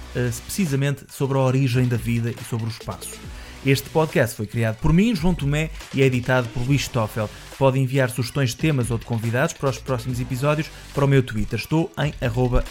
precisamente 0.45 1.05
sobre 1.09 1.37
a 1.37 1.41
origem 1.41 1.87
da 1.87 1.95
vida 1.95 2.31
e 2.31 2.43
sobre 2.43 2.65
o 2.65 2.69
espaço. 2.69 3.19
Este 3.63 3.87
podcast 3.89 4.35
foi 4.35 4.47
criado 4.47 4.77
por 4.77 4.91
mim, 4.91 5.15
João 5.15 5.35
Tomé, 5.35 5.69
e 5.93 6.01
é 6.01 6.05
editado 6.05 6.47
por 6.49 6.63
Luís 6.63 6.81
Stoffel. 6.81 7.29
Pode 7.59 7.77
enviar 7.77 8.09
sugestões 8.09 8.51
de 8.51 8.57
temas 8.57 8.89
ou 8.89 8.97
de 8.97 9.05
convidados 9.05 9.53
para 9.53 9.69
os 9.69 9.77
próximos 9.77 10.19
episódios 10.19 10.71
para 10.95 11.05
o 11.05 11.07
meu 11.07 11.21
Twitter. 11.21 11.59
Estou 11.59 11.91
em 11.99 12.13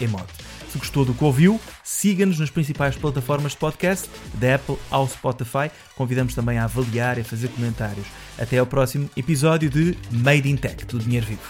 emote. 0.01 0.56
Se 0.71 0.77
gostou 0.77 1.05
do 1.05 1.13
que 1.13 1.23
ouviu, 1.23 1.59
siga-nos 1.83 2.39
nas 2.39 2.49
principais 2.49 2.95
plataformas 2.95 3.53
de 3.53 3.57
podcast, 3.57 4.09
da 4.33 4.55
Apple 4.55 4.77
ao 4.91 5.07
Spotify. 5.07 5.71
Convidamos 5.95 6.35
também 6.35 6.57
a 6.57 6.65
avaliar 6.65 7.17
e 7.17 7.21
a 7.21 7.25
fazer 7.25 7.47
comentários. 7.49 8.05
Até 8.37 8.57
ao 8.57 8.65
próximo 8.65 9.09
episódio 9.15 9.69
de 9.69 9.97
Made 10.11 10.49
in 10.49 10.57
Tech, 10.57 10.85
do 10.85 10.99
Dinheiro 10.99 11.25
Vivo. 11.25 11.41